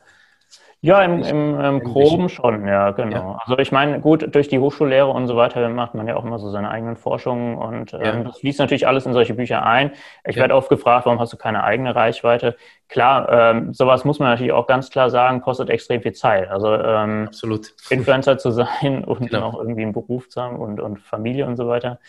ja, 0.84 1.00
im, 1.04 1.22
im, 1.22 1.60
im 1.60 1.80
Groben 1.84 2.28
schon, 2.28 2.66
ja, 2.66 2.90
genau. 2.90 3.32
Ja. 3.32 3.38
Also 3.44 3.56
ich 3.56 3.70
meine, 3.70 4.00
gut, 4.00 4.34
durch 4.34 4.48
die 4.48 4.58
Hochschullehre 4.58 5.06
und 5.06 5.28
so 5.28 5.36
weiter 5.36 5.68
macht 5.68 5.94
man 5.94 6.08
ja 6.08 6.16
auch 6.16 6.24
immer 6.24 6.40
so 6.40 6.50
seine 6.50 6.70
eigenen 6.72 6.96
Forschungen 6.96 7.56
und 7.56 7.94
ähm, 7.94 8.00
ja. 8.02 8.24
das 8.24 8.40
fließt 8.40 8.58
natürlich 8.58 8.88
alles 8.88 9.06
in 9.06 9.12
solche 9.12 9.34
Bücher 9.34 9.64
ein. 9.64 9.92
Ich 10.26 10.34
ja. 10.34 10.42
werde 10.42 10.56
oft 10.56 10.68
gefragt, 10.68 11.06
warum 11.06 11.20
hast 11.20 11.32
du 11.32 11.36
keine 11.36 11.62
eigene 11.62 11.94
Reichweite? 11.94 12.56
Klar, 12.88 13.28
ähm, 13.30 13.72
sowas 13.72 14.04
muss 14.04 14.18
man 14.18 14.30
natürlich 14.30 14.52
auch 14.52 14.66
ganz 14.66 14.90
klar 14.90 15.08
sagen, 15.08 15.40
kostet 15.40 15.70
extrem 15.70 16.02
viel 16.02 16.14
Zeit. 16.14 16.50
Also 16.50 16.74
ähm, 16.74 17.26
Absolut. 17.28 17.74
Influencer 17.88 18.38
zu 18.38 18.50
sein 18.50 19.04
und 19.06 19.30
genau. 19.30 19.50
auch 19.50 19.58
irgendwie 19.60 19.82
einen 19.82 19.92
Beruf 19.92 20.28
zu 20.30 20.42
haben 20.42 20.56
und, 20.56 20.80
und 20.80 20.98
Familie 20.98 21.46
und 21.46 21.56
so 21.56 21.68
weiter. 21.68 22.00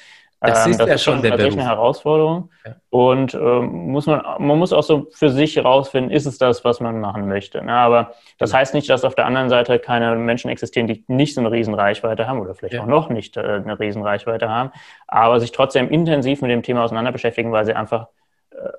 Das 0.45 0.65
ähm, 0.65 0.71
ist 0.71 0.79
das 0.79 0.88
ja 0.88 0.95
ist 0.95 1.03
schon 1.03 1.21
der 1.21 1.31
tatsächlich 1.31 1.55
Beruf. 1.55 1.69
eine 1.69 1.77
Herausforderung. 1.77 2.50
Ja. 2.65 2.75
Und 2.89 3.33
ähm, 3.33 3.91
muss 3.91 4.07
man, 4.07 4.21
man 4.39 4.59
muss 4.59 4.73
auch 4.73 4.83
so 4.83 5.07
für 5.12 5.29
sich 5.29 5.55
herausfinden, 5.55 6.12
ist 6.12 6.25
es 6.25 6.38
das, 6.38 6.65
was 6.65 6.81
man 6.81 7.00
machen 7.00 7.29
möchte. 7.29 7.63
Ne? 7.63 7.73
Aber 7.73 8.12
das 8.38 8.51
ja. 8.51 8.59
heißt 8.59 8.73
nicht, 8.73 8.89
dass 8.89 9.05
auf 9.05 9.15
der 9.15 9.25
anderen 9.25 9.50
Seite 9.50 9.79
keine 9.79 10.15
Menschen 10.15 10.50
existieren, 10.50 10.88
die 10.88 11.05
nicht 11.07 11.33
so 11.33 11.41
eine 11.41 11.51
Riesenreichweite 11.51 12.27
haben 12.27 12.41
oder 12.41 12.55
vielleicht 12.55 12.73
ja. 12.73 12.81
auch 12.81 12.88
noch 12.88 13.09
nicht 13.09 13.38
äh, 13.38 13.41
eine 13.41 13.79
Riesenreichweite 13.79 14.50
haben, 14.50 14.71
aber 15.07 15.39
sich 15.39 15.53
trotzdem 15.53 15.89
intensiv 15.89 16.41
mit 16.41 16.51
dem 16.51 16.62
Thema 16.62 16.83
auseinander 16.83 17.13
beschäftigen, 17.13 17.53
weil 17.53 17.65
sie 17.65 17.73
einfach 17.73 18.07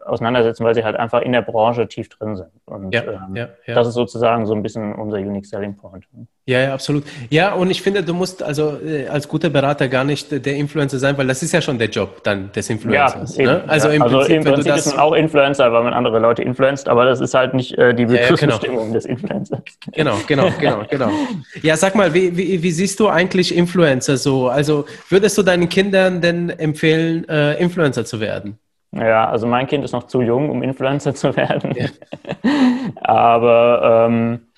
auseinandersetzen, 0.04 0.64
weil 0.64 0.74
sie 0.74 0.84
halt 0.84 0.96
einfach 0.96 1.22
in 1.22 1.32
der 1.32 1.42
Branche 1.42 1.88
tief 1.88 2.08
drin 2.08 2.36
sind. 2.36 2.50
Und 2.66 2.92
ja, 2.92 3.02
ähm, 3.02 3.36
ja, 3.36 3.48
ja. 3.66 3.74
das 3.74 3.88
ist 3.88 3.94
sozusagen 3.94 4.46
so 4.46 4.54
ein 4.54 4.62
bisschen 4.62 4.94
unser 4.94 5.18
Unique 5.18 5.46
Selling 5.46 5.76
Point. 5.76 6.04
Ja, 6.46 6.60
ja, 6.60 6.74
absolut. 6.74 7.04
Ja, 7.30 7.54
und 7.54 7.70
ich 7.70 7.80
finde, 7.80 8.02
du 8.02 8.12
musst 8.12 8.42
also 8.42 8.78
äh, 8.84 9.06
als 9.06 9.28
guter 9.28 9.48
Berater 9.48 9.88
gar 9.88 10.04
nicht 10.04 10.30
der 10.30 10.56
Influencer 10.56 10.98
sein, 10.98 11.16
weil 11.16 11.26
das 11.26 11.42
ist 11.42 11.52
ja 11.52 11.62
schon 11.62 11.78
der 11.78 11.88
Job 11.88 12.22
dann 12.22 12.52
des 12.52 12.68
Influencers. 12.68 13.36
Ja, 13.38 13.44
ne? 13.44 13.64
Also, 13.66 13.88
im 13.88 14.02
also 14.02 14.18
Prinzip, 14.18 14.36
im 14.36 14.44
Prinzip 14.44 14.76
ist 14.76 14.86
man 14.88 14.98
auch 14.98 15.14
Influencer, 15.14 15.72
weil 15.72 15.82
man 15.84 15.94
andere 15.94 16.18
Leute 16.18 16.42
influenzt, 16.42 16.86
aber 16.86 17.06
das 17.06 17.20
ist 17.20 17.32
halt 17.32 17.54
nicht 17.54 17.78
äh, 17.78 17.94
die 17.94 18.04
Begriffsbestimmung 18.04 18.80
genau. 18.82 18.92
des 18.92 19.06
Influencers. 19.06 19.60
Genau, 19.92 20.16
genau, 20.26 20.50
genau, 20.60 20.82
genau. 20.90 21.10
Ja, 21.62 21.78
sag 21.78 21.94
mal, 21.94 22.12
wie, 22.12 22.36
wie, 22.36 22.62
wie 22.62 22.70
siehst 22.70 23.00
du 23.00 23.08
eigentlich 23.08 23.56
Influencer 23.56 24.18
so? 24.18 24.48
Also 24.48 24.84
würdest 25.08 25.38
du 25.38 25.42
deinen 25.42 25.70
Kindern 25.70 26.20
denn 26.20 26.50
empfehlen, 26.50 27.26
äh, 27.26 27.54
Influencer 27.54 28.04
zu 28.04 28.20
werden? 28.20 28.58
Ja, 28.96 29.28
also 29.28 29.46
mein 29.46 29.66
Kind 29.66 29.84
ist 29.84 29.92
noch 29.92 30.04
zu 30.04 30.22
jung, 30.22 30.50
um 30.50 30.62
Influencer 30.62 31.14
zu 31.14 31.36
werden. 31.36 31.74
Ja. 31.74 31.86
Aber 33.02 34.06
ähm, 34.08 34.48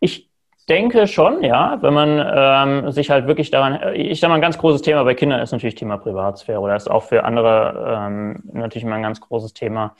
ich 0.00 0.28
denke 0.68 1.06
schon, 1.06 1.42
ja, 1.42 1.78
wenn 1.80 1.94
man 1.94 2.84
ähm, 2.84 2.92
sich 2.92 3.10
halt 3.10 3.26
wirklich 3.26 3.50
daran, 3.50 3.94
ich 3.94 4.20
sage 4.20 4.30
mal, 4.30 4.36
ein 4.36 4.42
ganz 4.42 4.58
großes 4.58 4.82
Thema 4.82 5.04
bei 5.04 5.14
Kindern 5.14 5.40
ist 5.40 5.52
natürlich 5.52 5.76
Thema 5.76 5.96
Privatsphäre 5.96 6.60
oder 6.60 6.76
ist 6.76 6.90
auch 6.90 7.04
für 7.04 7.24
andere 7.24 8.06
ähm, 8.06 8.42
natürlich 8.52 8.84
mal 8.84 8.96
ein 8.96 9.02
ganz 9.02 9.20
großes 9.20 9.54
Thema. 9.54 9.94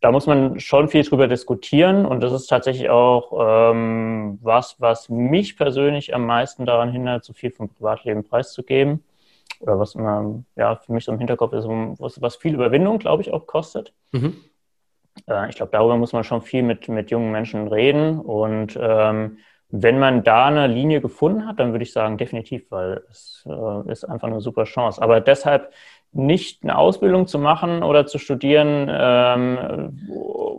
Da 0.00 0.12
muss 0.12 0.26
man 0.26 0.58
schon 0.60 0.88
viel 0.88 1.02
drüber 1.02 1.28
diskutieren 1.28 2.06
und 2.06 2.22
das 2.22 2.32
ist 2.32 2.46
tatsächlich 2.46 2.88
auch 2.88 3.72
ähm, 3.72 4.38
was, 4.42 4.80
was 4.80 5.08
mich 5.08 5.56
persönlich 5.56 6.14
am 6.14 6.24
meisten 6.26 6.64
daran 6.64 6.90
hindert, 6.90 7.24
so 7.24 7.32
viel 7.34 7.50
vom 7.50 7.68
Privatleben 7.68 8.24
preiszugeben 8.24 9.04
oder 9.60 9.78
was 9.78 9.94
immer 9.94 10.42
ja, 10.56 10.76
für 10.76 10.92
mich 10.92 11.04
so 11.04 11.12
im 11.12 11.18
Hinterkopf 11.18 11.52
ist, 11.52 11.66
was, 11.66 12.20
was 12.20 12.36
viel 12.36 12.54
Überwindung, 12.54 12.98
glaube 12.98 13.22
ich, 13.22 13.32
auch 13.32 13.46
kostet. 13.46 13.92
Mhm. 14.12 14.36
Äh, 15.28 15.48
ich 15.48 15.56
glaube, 15.56 15.72
darüber 15.72 15.96
muss 15.96 16.12
man 16.12 16.24
schon 16.24 16.42
viel 16.42 16.62
mit, 16.62 16.88
mit 16.88 17.10
jungen 17.10 17.30
Menschen 17.30 17.68
reden. 17.68 18.18
Und 18.18 18.78
ähm, 18.80 19.38
wenn 19.68 19.98
man 19.98 20.24
da 20.24 20.46
eine 20.46 20.66
Linie 20.66 21.00
gefunden 21.00 21.46
hat, 21.46 21.60
dann 21.60 21.72
würde 21.72 21.84
ich 21.84 21.92
sagen, 21.92 22.18
definitiv, 22.18 22.70
weil 22.70 23.02
es 23.10 23.46
äh, 23.46 23.90
ist 23.90 24.04
einfach 24.04 24.28
eine 24.28 24.40
super 24.40 24.64
Chance. 24.64 25.00
Aber 25.00 25.20
deshalb 25.20 25.72
nicht 26.12 26.64
eine 26.64 26.76
Ausbildung 26.76 27.26
zu 27.28 27.38
machen 27.38 27.82
oder 27.82 28.06
zu 28.06 28.18
studieren, 28.18 28.88
ähm, 28.90 30.00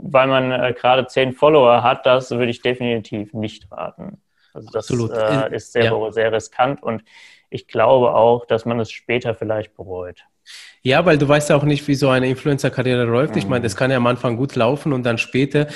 weil 0.01 0.27
man 0.27 0.51
äh, 0.51 0.74
gerade 0.77 1.08
zehn 1.08 1.34
Follower 1.34 1.84
hat, 1.84 2.05
das 2.05 2.31
würde 2.31 2.51
ich 2.51 2.62
definitiv 2.62 3.34
nicht 3.34 3.70
raten. 3.70 4.22
Also 4.53 4.70
das 4.72 4.89
äh, 4.89 5.53
ist 5.53 5.74
sehr, 5.74 5.86
ja. 5.86 6.12
sehr 6.12 6.31
riskant 6.31 6.81
und 6.81 7.03
ich 7.51 7.67
glaube 7.67 8.15
auch, 8.15 8.45
dass 8.45 8.65
man 8.65 8.80
es 8.80 8.91
später 8.91 9.36
vielleicht 9.36 9.75
bereut. 9.75 10.23
Ja, 10.82 11.06
weil 11.06 11.17
du 11.17 11.28
weißt 11.28 11.52
ja 11.52 11.58
auch 11.58 11.63
nicht, 11.63 11.88
wie 11.88 11.95
so 11.95 12.10
eine 12.10 12.28
Influencer-Karriere 12.28 13.04
läuft. 13.04 13.34
Mhm. 13.34 13.39
Ich 13.39 13.47
meine, 13.47 13.63
das 13.63 13.75
kann 13.75 13.91
ja 13.91 13.97
am 13.97 14.08
Anfang 14.08 14.38
gut 14.38 14.56
laufen 14.56 14.93
und 14.93 15.04
dann 15.04 15.19
später 15.19 15.67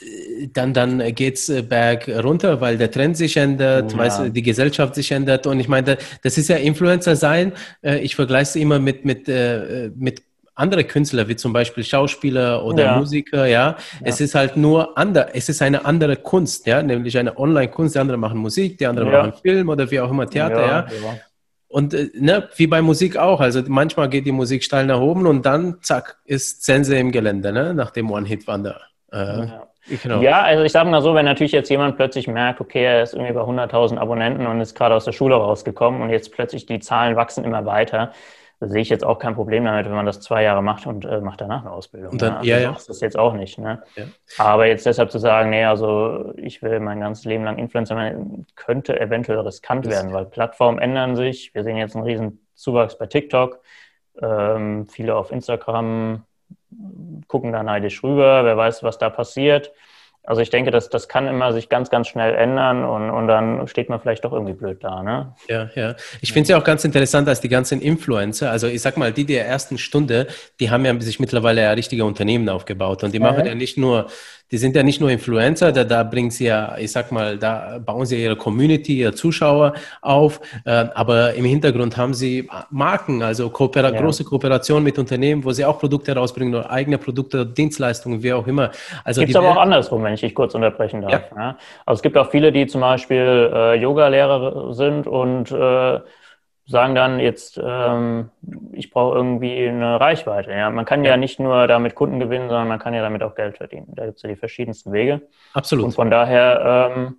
äh, 0.00 0.48
dann, 0.52 0.74
dann 0.74 1.00
es 1.00 1.48
äh, 1.48 1.62
berg 1.62 2.08
runter, 2.08 2.60
weil 2.60 2.76
der 2.78 2.90
Trend 2.90 3.16
sich 3.16 3.36
ändert, 3.36 3.92
ja. 3.92 3.98
weißt, 3.98 4.22
die 4.30 4.42
Gesellschaft 4.42 4.94
sich 4.94 5.10
ändert. 5.10 5.46
Und 5.46 5.58
ich 5.58 5.68
meine, 5.68 5.96
das 6.22 6.38
ist 6.38 6.48
ja 6.48 6.56
Influencer 6.56 7.16
sein. 7.16 7.52
Äh, 7.82 7.98
ich 8.00 8.14
vergleiche 8.14 8.50
es 8.50 8.56
immer 8.56 8.78
mit, 8.78 9.04
mit, 9.04 9.26
mit 9.96 10.22
andere 10.56 10.84
Künstler, 10.84 11.28
wie 11.28 11.36
zum 11.36 11.52
Beispiel 11.52 11.84
Schauspieler 11.84 12.64
oder 12.64 12.84
ja. 12.84 12.98
Musiker, 12.98 13.46
ja? 13.46 13.70
ja. 13.70 13.76
Es 14.02 14.20
ist 14.20 14.34
halt 14.34 14.56
nur 14.56 14.98
anders, 14.98 15.28
es 15.32 15.48
ist 15.48 15.62
eine 15.62 15.84
andere 15.84 16.16
Kunst, 16.16 16.66
ja, 16.66 16.82
nämlich 16.82 17.16
eine 17.18 17.38
Online-Kunst. 17.38 17.94
Die 17.94 17.98
anderen 17.98 18.20
machen 18.20 18.38
Musik, 18.38 18.78
die 18.78 18.86
anderen 18.86 19.10
ja. 19.10 19.18
machen 19.18 19.34
Film 19.40 19.68
oder 19.68 19.90
wie 19.90 20.00
auch 20.00 20.10
immer 20.10 20.28
Theater, 20.28 20.66
ja. 20.66 20.86
Und 21.68 21.94
äh, 21.94 22.10
ne, 22.14 22.48
wie 22.56 22.66
bei 22.66 22.80
Musik 22.80 23.16
auch, 23.16 23.40
also 23.40 23.62
manchmal 23.66 24.08
geht 24.08 24.24
die 24.24 24.32
Musik 24.32 24.64
steil 24.64 24.86
nach 24.86 25.00
oben 25.00 25.26
und 25.26 25.44
dann, 25.44 25.78
zack, 25.82 26.18
ist 26.24 26.64
Sense 26.64 26.96
im 26.96 27.12
Gelände, 27.12 27.52
ne? 27.52 27.74
nach 27.74 27.90
dem 27.90 28.10
One-Hit-Wander. 28.10 28.80
Äh, 29.12 29.46
Genau. 30.02 30.20
Ja, 30.20 30.42
also 30.42 30.64
ich 30.64 30.72
sage 30.72 30.90
mal 30.90 31.00
so, 31.00 31.14
wenn 31.14 31.24
natürlich 31.24 31.52
jetzt 31.52 31.68
jemand 31.68 31.96
plötzlich 31.96 32.26
merkt, 32.26 32.60
okay, 32.60 32.84
er 32.84 33.02
ist 33.02 33.14
irgendwie 33.14 33.32
bei 33.32 33.42
100.000 33.42 33.98
Abonnenten 33.98 34.46
und 34.46 34.60
ist 34.60 34.74
gerade 34.74 34.94
aus 34.94 35.04
der 35.04 35.12
Schule 35.12 35.36
rausgekommen 35.36 36.02
und 36.02 36.10
jetzt 36.10 36.32
plötzlich 36.32 36.66
die 36.66 36.80
Zahlen 36.80 37.14
wachsen 37.14 37.44
immer 37.44 37.64
weiter, 37.66 38.12
da 38.58 38.68
sehe 38.68 38.80
ich 38.80 38.88
jetzt 38.88 39.04
auch 39.04 39.18
kein 39.18 39.34
Problem 39.34 39.64
damit, 39.64 39.84
wenn 39.86 39.94
man 39.94 40.06
das 40.06 40.20
zwei 40.20 40.42
Jahre 40.42 40.62
macht 40.62 40.86
und 40.86 41.04
äh, 41.04 41.20
macht 41.20 41.42
danach 41.42 41.60
eine 41.60 41.72
Ausbildung. 41.72 42.12
Und 42.12 42.22
dann, 42.22 42.32
ne? 42.32 42.38
also 42.38 42.50
ja, 42.50 42.58
ja. 42.58 42.72
Das 42.72 42.88
ist 42.88 43.02
jetzt 43.02 43.18
auch 43.18 43.34
nicht. 43.34 43.58
Ne? 43.58 43.82
Ja. 43.96 44.04
Aber 44.38 44.66
jetzt 44.66 44.86
deshalb 44.86 45.10
zu 45.10 45.18
sagen, 45.18 45.50
nee, 45.50 45.64
also 45.64 46.32
ich 46.36 46.62
will 46.62 46.80
mein 46.80 47.00
ganzes 47.00 47.26
Leben 47.26 47.44
lang 47.44 47.58
Influencer 47.58 47.94
sein, 47.94 48.46
könnte 48.54 48.98
eventuell 48.98 49.40
riskant 49.40 49.84
das 49.84 49.92
werden, 49.92 50.12
weil 50.14 50.24
Plattformen 50.24 50.78
ändern 50.78 51.16
sich. 51.16 51.54
Wir 51.54 51.64
sehen 51.64 51.76
jetzt 51.76 51.96
einen 51.96 52.04
riesen 52.04 52.46
Zuwachs 52.54 52.96
bei 52.96 53.06
TikTok. 53.06 53.60
Ähm, 54.22 54.86
viele 54.86 55.16
auf 55.16 55.30
Instagram 55.30 56.24
gucken 57.28 57.52
da 57.52 57.62
neidisch 57.62 58.02
rüber. 58.02 58.44
Wer 58.44 58.56
weiß, 58.56 58.82
was 58.82 58.96
da 58.96 59.10
passiert. 59.10 59.72
Also 60.26 60.42
ich 60.42 60.50
denke, 60.50 60.72
das, 60.72 60.90
das 60.90 61.08
kann 61.08 61.28
immer 61.28 61.52
sich 61.52 61.68
ganz, 61.68 61.88
ganz 61.88 62.08
schnell 62.08 62.34
ändern 62.34 62.84
und, 62.84 63.10
und 63.10 63.28
dann 63.28 63.68
steht 63.68 63.88
man 63.88 64.00
vielleicht 64.00 64.24
doch 64.24 64.32
irgendwie 64.32 64.54
blöd 64.54 64.82
da. 64.82 65.02
Ne? 65.02 65.34
Ja, 65.48 65.70
ja. 65.76 65.94
Ich 66.20 66.32
finde 66.32 66.42
es 66.42 66.48
ja 66.48 66.58
auch 66.58 66.64
ganz 66.64 66.84
interessant, 66.84 67.28
dass 67.28 67.40
die 67.40 67.48
ganzen 67.48 67.80
Influencer, 67.80 68.50
also 68.50 68.66
ich 68.66 68.82
sag 68.82 68.96
mal, 68.96 69.12
die 69.12 69.24
der 69.24 69.46
ersten 69.46 69.78
Stunde, 69.78 70.26
die 70.58 70.70
haben 70.70 70.84
ja 70.84 71.00
sich 71.00 71.20
mittlerweile 71.20 71.62
ja 71.62 71.70
richtige 71.70 72.04
Unternehmen 72.04 72.48
aufgebaut 72.48 73.04
und 73.04 73.14
die 73.14 73.20
machen 73.20 73.40
ja, 73.40 73.46
ja 73.46 73.54
nicht 73.54 73.78
nur 73.78 74.08
die 74.50 74.58
sind 74.58 74.76
ja 74.76 74.82
nicht 74.82 75.00
nur 75.00 75.10
Influencer, 75.10 75.72
da, 75.72 75.84
da 75.84 76.02
bringen 76.02 76.30
sie 76.30 76.46
ja, 76.46 76.76
ich 76.78 76.92
sag 76.92 77.10
mal, 77.10 77.36
da 77.36 77.78
bauen 77.84 78.06
sie 78.06 78.22
ihre 78.22 78.36
Community, 78.36 78.98
ihre 78.98 79.12
Zuschauer 79.12 79.74
auf, 80.02 80.40
äh, 80.64 80.70
aber 80.94 81.34
im 81.34 81.44
Hintergrund 81.44 81.96
haben 81.96 82.14
sie 82.14 82.48
Marken, 82.70 83.22
also 83.22 83.50
Kooper 83.50 83.82
ja. 83.82 84.00
große 84.00 84.24
Kooperationen 84.24 84.84
mit 84.84 84.98
Unternehmen, 84.98 85.44
wo 85.44 85.50
sie 85.50 85.64
auch 85.64 85.78
Produkte 85.78 86.14
rausbringen 86.14 86.54
oder 86.54 86.70
eigene 86.70 86.98
Produkte, 86.98 87.44
Dienstleistungen, 87.44 88.22
wie 88.22 88.32
auch 88.32 88.46
immer. 88.46 88.70
Also 89.04 89.20
gibt 89.20 89.30
es 89.30 89.36
aber 89.36 89.50
auch 89.50 89.56
andersrum, 89.60 90.04
wenn 90.04 90.14
ich 90.14 90.20
dich 90.20 90.34
kurz 90.34 90.54
unterbrechen 90.54 91.02
darf. 91.02 91.12
Ja. 91.12 91.20
Ja? 91.36 91.58
Also 91.84 91.98
es 91.98 92.02
gibt 92.02 92.16
auch 92.16 92.30
viele, 92.30 92.52
die 92.52 92.66
zum 92.66 92.80
Beispiel 92.80 93.50
äh, 93.52 93.74
Yoga-Lehrer 93.74 94.72
sind 94.74 95.06
und 95.06 95.50
äh, 95.50 96.00
sagen 96.66 96.96
dann 96.96 97.20
jetzt, 97.20 97.60
ähm, 97.62 98.30
ich 98.72 98.90
brauche 98.90 99.16
irgendwie 99.16 99.68
eine 99.68 100.00
Reichweite. 100.00 100.50
Ja? 100.50 100.68
Man 100.70 100.84
kann 100.84 101.04
ja. 101.04 101.12
ja. 101.12 101.16
nicht 101.16 101.38
nur 101.38 101.66
damit 101.68 101.94
Kunden 101.94 102.18
gewinnen, 102.18 102.48
sondern 102.48 102.68
man 102.68 102.78
kann 102.80 102.92
ja 102.92 103.02
damit 103.02 103.22
auch 103.22 103.36
Geld 103.36 103.56
verdienen. 103.56 103.86
Da 103.94 104.06
gibt 104.06 104.16
es 104.16 104.22
ja 104.22 104.28
die 104.28 104.36
verschiedensten 104.36 104.92
Wege. 104.92 105.22
Absolut. 105.54 105.84
Und 105.84 105.92
von 105.92 106.10
daher 106.10 106.90
ähm, 106.96 107.16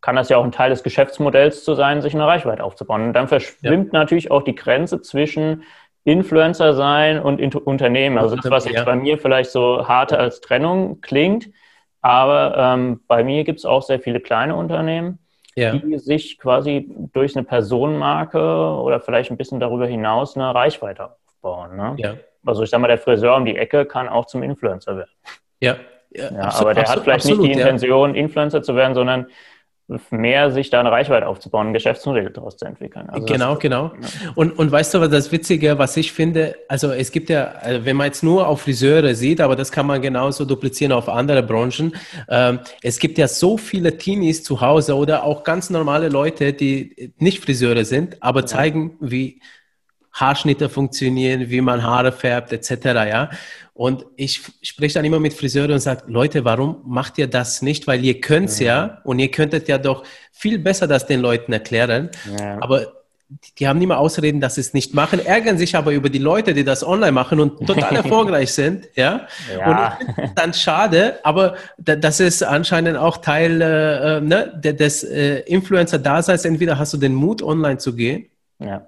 kann 0.00 0.14
das 0.14 0.28
ja 0.28 0.36
auch 0.36 0.44
ein 0.44 0.52
Teil 0.52 0.70
des 0.70 0.84
Geschäftsmodells 0.84 1.64
zu 1.64 1.74
sein, 1.74 2.00
sich 2.00 2.14
eine 2.14 2.26
Reichweite 2.26 2.62
aufzubauen. 2.62 3.08
Und 3.08 3.12
dann 3.12 3.26
verschwimmt 3.26 3.92
ja. 3.92 3.98
natürlich 3.98 4.30
auch 4.30 4.42
die 4.42 4.54
Grenze 4.54 5.02
zwischen 5.02 5.64
Influencer 6.04 6.74
sein 6.74 7.18
und 7.18 7.40
Unternehmen. 7.56 8.16
Also 8.16 8.36
das, 8.36 8.48
was 8.48 8.64
jetzt 8.66 8.84
bei 8.84 8.94
mir 8.94 9.18
vielleicht 9.18 9.50
so 9.50 9.88
harte 9.88 10.16
als 10.16 10.40
Trennung 10.40 11.00
klingt, 11.00 11.50
aber 12.00 12.56
ähm, 12.56 13.00
bei 13.08 13.24
mir 13.24 13.42
gibt 13.42 13.58
es 13.58 13.64
auch 13.64 13.82
sehr 13.82 13.98
viele 13.98 14.20
kleine 14.20 14.54
Unternehmen 14.54 15.18
ja. 15.56 15.72
die 15.74 15.98
sich 15.98 16.38
quasi 16.38 16.88
durch 17.12 17.34
eine 17.34 17.44
Personenmarke 17.44 18.38
oder 18.38 19.00
vielleicht 19.00 19.30
ein 19.30 19.36
bisschen 19.36 19.58
darüber 19.58 19.86
hinaus 19.86 20.36
eine 20.36 20.54
Reichweite 20.54 21.10
aufbauen. 21.10 21.76
Ne? 21.76 21.94
Ja. 21.96 22.14
Also 22.44 22.62
ich 22.62 22.70
sag 22.70 22.80
mal, 22.80 22.88
der 22.88 22.98
Friseur 22.98 23.36
um 23.36 23.44
die 23.44 23.56
Ecke 23.56 23.86
kann 23.86 24.08
auch 24.08 24.26
zum 24.26 24.42
Influencer 24.42 24.96
werden. 24.98 25.10
Ja. 25.60 25.76
ja, 26.10 26.30
ja 26.30 26.40
absolut, 26.40 26.60
aber 26.60 26.74
der 26.74 26.88
hat 26.88 27.00
vielleicht 27.00 27.24
absolut, 27.24 27.40
nicht 27.40 27.56
die 27.56 27.60
Intention, 27.60 28.14
Influencer 28.14 28.62
zu 28.62 28.76
werden, 28.76 28.94
sondern 28.94 29.26
mehr 30.10 30.50
sich 30.50 30.70
da 30.70 30.80
eine 30.80 30.90
Reichweite 30.90 31.28
aufzubauen, 31.28 31.68
ein 31.68 31.72
Geschäftsmodell 31.72 32.30
daraus 32.30 32.56
zu 32.56 32.64
entwickeln. 32.64 33.08
Also 33.08 33.24
genau, 33.24 33.52
das, 33.52 33.60
genau. 33.60 33.84
Ja. 33.84 34.32
Und, 34.34 34.58
und 34.58 34.72
weißt 34.72 34.94
du, 34.94 35.00
was 35.00 35.10
das 35.10 35.30
Witzige, 35.30 35.78
was 35.78 35.96
ich 35.96 36.12
finde, 36.12 36.56
also 36.68 36.90
es 36.90 37.12
gibt 37.12 37.30
ja, 37.30 37.52
also 37.60 37.84
wenn 37.84 37.96
man 37.96 38.06
jetzt 38.06 38.24
nur 38.24 38.48
auf 38.48 38.62
Friseure 38.62 39.14
sieht, 39.14 39.40
aber 39.40 39.54
das 39.54 39.70
kann 39.70 39.86
man 39.86 40.02
genauso 40.02 40.44
duplizieren 40.44 40.92
auf 40.92 41.08
andere 41.08 41.42
Branchen, 41.42 41.94
ähm, 42.28 42.58
es 42.82 42.98
gibt 42.98 43.16
ja 43.16 43.28
so 43.28 43.56
viele 43.56 43.96
Teenies 43.96 44.42
zu 44.42 44.60
Hause 44.60 44.96
oder 44.96 45.22
auch 45.22 45.44
ganz 45.44 45.70
normale 45.70 46.08
Leute, 46.08 46.52
die 46.52 47.12
nicht 47.18 47.44
Friseure 47.44 47.84
sind, 47.84 48.20
aber 48.22 48.40
ja. 48.40 48.46
zeigen, 48.46 48.96
wie 49.00 49.40
Haarschnitte 50.12 50.68
funktionieren, 50.68 51.50
wie 51.50 51.60
man 51.60 51.82
Haare 51.84 52.10
färbt, 52.10 52.52
etc. 52.52 52.84
Ja. 52.84 53.30
Und 53.76 54.06
ich 54.16 54.40
spreche 54.62 54.94
dann 54.94 55.04
immer 55.04 55.20
mit 55.20 55.34
Friseuren 55.34 55.72
und 55.72 55.80
sage, 55.80 56.04
Leute, 56.06 56.46
warum 56.46 56.80
macht 56.86 57.18
ihr 57.18 57.26
das 57.26 57.60
nicht? 57.60 57.86
Weil 57.86 58.02
ihr 58.02 58.22
könnt's 58.22 58.58
ja. 58.58 58.66
ja 58.66 59.00
und 59.04 59.18
ihr 59.18 59.30
könntet 59.30 59.68
ja 59.68 59.76
doch 59.76 60.02
viel 60.32 60.58
besser 60.58 60.86
das 60.86 61.04
den 61.04 61.20
Leuten 61.20 61.52
erklären. 61.52 62.08
Ja. 62.38 62.56
Aber 62.62 62.86
die, 63.28 63.54
die 63.58 63.68
haben 63.68 63.82
immer 63.82 63.98
Ausreden, 63.98 64.40
dass 64.40 64.54
sie 64.54 64.62
es 64.62 64.72
nicht 64.72 64.94
machen, 64.94 65.18
ärgern 65.24 65.58
sich 65.58 65.76
aber 65.76 65.92
über 65.92 66.08
die 66.08 66.18
Leute, 66.18 66.54
die 66.54 66.64
das 66.64 66.86
online 66.86 67.12
machen 67.12 67.38
und 67.38 67.66
total 67.66 67.96
erfolgreich 68.02 68.54
sind. 68.54 68.88
Ja. 68.94 69.26
ja. 69.54 69.98
Und 69.98 70.24
ich 70.24 70.30
dann 70.34 70.54
schade, 70.54 71.20
aber 71.22 71.56
das 71.76 72.18
ist 72.18 72.42
anscheinend 72.42 72.96
auch 72.96 73.18
Teil 73.18 73.60
äh, 73.60 74.16
äh 74.16 74.20
ne, 74.22 74.58
des 74.58 75.04
äh, 75.04 75.40
Influencer-Daseins. 75.40 76.46
Entweder 76.46 76.78
hast 76.78 76.94
du 76.94 76.96
den 76.96 77.14
Mut, 77.14 77.42
online 77.42 77.76
zu 77.76 77.94
gehen. 77.94 78.30
Ja 78.58 78.86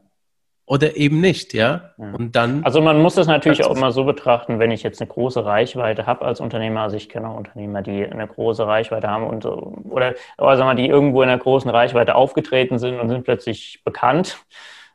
oder 0.69 0.97
eben 0.97 1.21
nicht, 1.21 1.55
ja. 1.55 1.93
Und 1.97 2.37
dann. 2.37 2.63
Also 2.63 2.83
man 2.83 3.01
muss 3.01 3.15
das 3.15 3.27
natürlich 3.27 3.65
auch 3.65 3.75
immer 3.75 3.91
so 3.91 4.05
betrachten, 4.05 4.59
wenn 4.59 4.71
ich 4.71 4.83
jetzt 4.83 5.01
eine 5.01 5.09
große 5.09 5.45
Reichweite 5.45 6.07
habe 6.07 6.27
als 6.27 6.41
Unternehmer, 6.41 6.83
also 6.83 6.97
ich 6.97 7.09
kenne 7.09 7.29
auch 7.29 7.37
Unternehmer, 7.37 7.81
die 7.81 8.05
eine 8.05 8.27
große 8.27 8.67
Reichweite 8.67 9.09
haben 9.09 9.27
und 9.27 9.47
oder, 9.47 10.15
oder 10.37 10.57
sagen 10.59 10.69
wir, 10.69 10.75
die 10.75 10.89
irgendwo 10.89 11.23
in 11.23 11.31
einer 11.31 11.39
großen 11.39 11.71
Reichweite 11.71 12.15
aufgetreten 12.15 12.79
sind 12.79 13.01
und 13.01 13.09
sind 13.09 13.25
plötzlich 13.25 13.81
bekannt. 13.83 14.45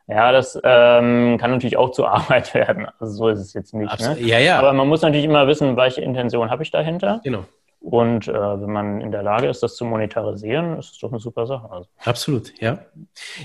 Ja, 0.06 0.30
das 0.30 0.54
ähm, 0.62 1.38
kann 1.38 1.50
natürlich 1.50 1.76
auch 1.76 1.90
zur 1.90 2.08
Arbeit 2.12 2.54
werden. 2.54 2.86
Also 3.00 3.14
so 3.14 3.28
ist 3.28 3.40
es 3.40 3.52
jetzt 3.52 3.74
nicht. 3.74 3.98
Ne? 4.00 4.16
Ja, 4.20 4.38
ja. 4.38 4.58
Aber 4.60 4.72
man 4.72 4.86
muss 4.86 5.02
natürlich 5.02 5.24
immer 5.24 5.48
wissen, 5.48 5.76
welche 5.76 6.02
Intention 6.02 6.50
habe 6.50 6.62
ich 6.62 6.70
dahinter. 6.70 7.20
Genau. 7.24 7.44
Und 7.84 8.28
äh, 8.28 8.32
wenn 8.32 8.72
man 8.72 9.00
in 9.02 9.12
der 9.12 9.22
Lage 9.22 9.46
ist, 9.46 9.62
das 9.62 9.76
zu 9.76 9.84
monetarisieren, 9.84 10.78
ist 10.78 10.92
es 10.92 10.98
doch 11.00 11.10
eine 11.10 11.20
super 11.20 11.46
Sache. 11.46 11.70
Also. 11.70 11.86
Absolut, 12.02 12.58
ja. 12.58 12.78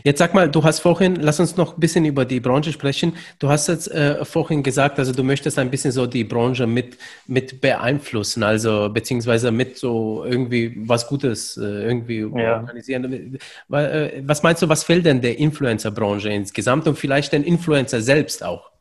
Jetzt 0.05 0.19
sag 0.19 0.33
mal, 0.33 0.49
du 0.49 0.63
hast 0.63 0.79
vorhin, 0.79 1.17
lass 1.17 1.41
uns 1.41 1.57
noch 1.57 1.73
ein 1.73 1.79
bisschen 1.81 2.05
über 2.05 2.23
die 2.23 2.39
Branche 2.39 2.71
sprechen. 2.71 3.17
Du 3.39 3.49
hast 3.49 3.67
jetzt 3.67 3.91
äh, 3.91 4.23
vorhin 4.23 4.63
gesagt, 4.63 4.97
also 4.97 5.11
du 5.11 5.23
möchtest 5.23 5.59
ein 5.59 5.69
bisschen 5.69 5.91
so 5.91 6.07
die 6.07 6.23
Branche 6.23 6.67
mit, 6.67 6.97
mit 7.27 7.59
beeinflussen, 7.59 8.41
also 8.41 8.89
beziehungsweise 8.89 9.51
mit 9.51 9.77
so 9.77 10.23
irgendwie 10.23 10.73
was 10.87 11.05
Gutes 11.07 11.57
äh, 11.57 11.65
irgendwie 11.65 12.19
ja. 12.19 12.61
organisieren. 12.61 13.37
Äh, 13.73 14.23
was 14.23 14.41
meinst 14.41 14.61
du, 14.61 14.69
was 14.69 14.85
fehlt 14.85 15.05
denn 15.05 15.19
der 15.19 15.37
Influencer-Branche 15.37 16.29
insgesamt 16.29 16.87
und 16.87 16.97
vielleicht 16.97 17.33
den 17.33 17.43
Influencer 17.43 17.99
selbst 17.99 18.41
auch? 18.41 18.71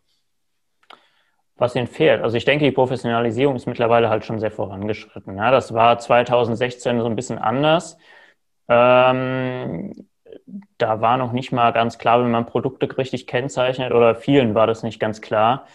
Was 1.59 1.75
ihnen 1.75 1.87
fehlt. 1.87 2.23
Also 2.23 2.37
ich 2.37 2.45
denke, 2.45 2.65
die 2.65 2.73
Professionalisierung 2.73 3.57
ist 3.57 3.67
mittlerweile 3.67 4.09
halt 4.09 4.25
schon 4.25 4.41
sehr 4.41 4.51
vorangeschritten. 4.51 5.37
Ja, 5.37 5.51
das 5.51 5.75
war 5.75 5.99
2016 5.99 7.01
so 7.01 7.07
ein 7.07 7.17
bisschen 7.17 7.39
anders. 7.39 7.99
Ähm, 8.69 9.93
da 10.79 11.01
war 11.01 11.17
noch 11.17 11.33
nicht 11.33 11.53
mal 11.53 11.73
ganz 11.73 11.99
klar, 11.99 12.23
wenn 12.23 12.31
man 12.31 12.47
Produkte 12.47 12.97
richtig 12.99 13.27
kennzeichnet 13.27 13.93
oder 13.93 14.15
vielen 14.15 14.55
war 14.55 14.67
das 14.67 14.83
nicht 14.83 15.01
ganz 15.01 15.21
klar. 15.21 15.67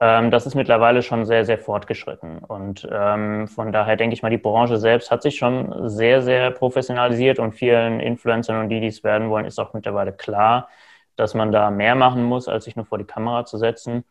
Ähm, 0.00 0.30
das 0.30 0.46
ist 0.46 0.54
mittlerweile 0.54 1.02
schon 1.02 1.26
sehr, 1.26 1.44
sehr 1.44 1.58
fortgeschritten. 1.58 2.38
Und 2.38 2.88
ähm, 2.90 3.48
von 3.48 3.72
daher 3.72 3.96
denke 3.96 4.14
ich 4.14 4.22
mal, 4.22 4.30
die 4.30 4.38
Branche 4.38 4.78
selbst 4.78 5.10
hat 5.10 5.22
sich 5.22 5.36
schon 5.36 5.88
sehr, 5.88 6.22
sehr 6.22 6.50
professionalisiert 6.50 7.38
und 7.38 7.52
vielen 7.52 8.00
Influencern 8.00 8.60
und 8.60 8.68
die, 8.70 8.80
die 8.80 8.86
es 8.88 9.04
werden 9.04 9.30
wollen, 9.30 9.44
ist 9.46 9.58
auch 9.58 9.74
mittlerweile 9.74 10.12
klar, 10.12 10.68
dass 11.16 11.34
man 11.34 11.52
da 11.52 11.70
mehr 11.70 11.94
machen 11.94 12.24
muss, 12.24 12.48
als 12.48 12.64
sich 12.64 12.76
nur 12.76 12.86
vor 12.86 12.98
die 12.98 13.04
Kamera 13.04 13.44
zu 13.44 13.58
setzen. 13.58 14.04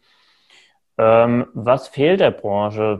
Ähm, 0.99 1.47
was 1.53 1.87
fehlt 1.87 2.19
der 2.19 2.31
Branche? 2.31 2.99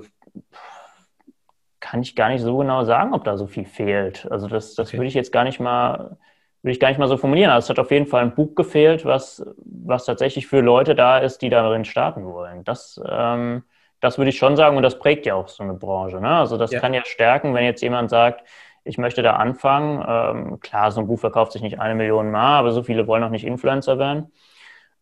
Kann 1.82 2.02
ich 2.02 2.16
gar 2.16 2.30
nicht 2.30 2.42
so 2.42 2.58
genau 2.58 2.86
sagen, 2.86 3.14
ob 3.14 3.26
da 3.26 3.36
so 3.36 3.46
viel 3.46 3.66
fehlt. 3.66 4.26
Also 4.32 4.48
das, 4.48 4.74
das 4.76 4.90
okay. 4.90 4.98
würde 4.98 5.08
ich 5.08 5.14
jetzt 5.14 5.34
gar 5.34 5.44
nicht 5.44 5.60
mal, 5.60 6.18
würde 6.62 6.72
ich 6.72 6.80
gar 6.80 6.88
nicht 6.88 6.98
mal 6.98 7.10
so 7.10 7.18
formulieren. 7.18 7.52
Also 7.52 7.66
es 7.66 7.70
hat 7.70 7.80
auf 7.80 7.92
jeden 7.92 8.06
Fall 8.08 8.22
ein 8.22 8.36
Buch 8.36 8.56
gefehlt, 8.56 9.04
was, 9.04 9.46
was 9.58 10.06
tatsächlich 10.06 10.48
für 10.48 10.62
Leute 10.62 10.96
da 10.96 11.18
ist, 11.18 11.42
die 11.42 11.50
darin 11.50 11.84
starten 11.84 12.24
wollen. 12.26 12.64
Das, 12.64 13.02
ähm, 13.06 13.64
das 14.00 14.18
würde 14.18 14.30
ich 14.30 14.38
schon 14.38 14.56
sagen 14.56 14.78
und 14.78 14.84
das 14.84 14.98
prägt 14.98 15.26
ja 15.26 15.36
auch 15.36 15.50
so 15.50 15.64
eine 15.64 15.74
Branche. 15.74 16.22
Ne? 16.22 16.30
Also 16.30 16.56
das 16.56 16.72
ja. 16.72 16.80
kann 16.80 16.94
ja 16.94 17.04
stärken, 17.04 17.54
wenn 17.54 17.66
jetzt 17.66 17.82
jemand 17.82 18.10
sagt, 18.10 18.48
ich 18.86 18.98
möchte 18.98 19.24
da 19.24 19.34
anfangen. 19.36 20.04
Ähm, 20.08 20.60
klar, 20.62 20.92
so 20.92 21.02
ein 21.02 21.08
Buch 21.08 21.20
verkauft 21.20 21.52
sich 21.52 21.62
nicht 21.62 21.82
eine 21.82 21.96
Million 21.96 22.32
Mal, 22.32 22.60
aber 22.60 22.72
so 22.72 22.82
viele 22.82 23.08
wollen 23.08 23.22
noch 23.22 23.30
nicht 23.30 23.46
Influencer 23.46 24.00
werden. 24.00 24.32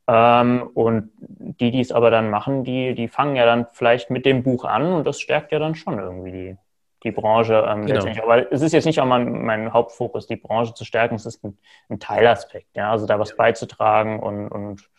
Ähm, 0.07 0.69
und 0.73 1.11
die, 1.19 1.71
die 1.71 1.81
es 1.81 1.91
aber 1.91 2.09
dann 2.09 2.29
machen, 2.29 2.63
die, 2.63 2.95
die 2.95 3.07
fangen 3.07 3.35
ja 3.35 3.45
dann 3.45 3.67
vielleicht 3.73 4.09
mit 4.09 4.25
dem 4.25 4.41
Buch 4.41 4.63
an 4.63 4.93
und 4.93 5.05
das 5.05 5.19
stärkt 5.19 5.51
ja 5.51 5.59
dann 5.59 5.75
schon 5.75 5.99
irgendwie 5.99 6.31
die, 6.31 6.57
die 7.03 7.11
Branche 7.11 7.65
ähm, 7.67 7.85
genau. 7.85 7.95
letztendlich. 7.95 8.23
Aber 8.23 8.51
es 8.51 8.61
ist 8.61 8.71
jetzt 8.71 8.85
nicht 8.85 9.01
auch 9.01 9.05
mein, 9.05 9.43
mein 9.43 9.73
Hauptfokus, 9.73 10.27
die 10.27 10.37
Branche 10.37 10.73
zu 10.73 10.85
stärken, 10.85 11.15
es 11.15 11.25
ist 11.25 11.43
ein, 11.43 11.57
ein 11.89 11.99
Teilaspekt, 11.99 12.75
ja, 12.75 12.91
also 12.91 13.05
da 13.05 13.19
was 13.19 13.35
beizutragen 13.35 14.19
und, 14.19 14.47
und 14.47 14.89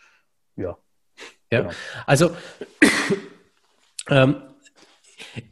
ja. 0.57 0.77
Ja, 1.51 1.61
genau. 1.63 1.73
also 2.05 2.31
ähm, 4.11 4.43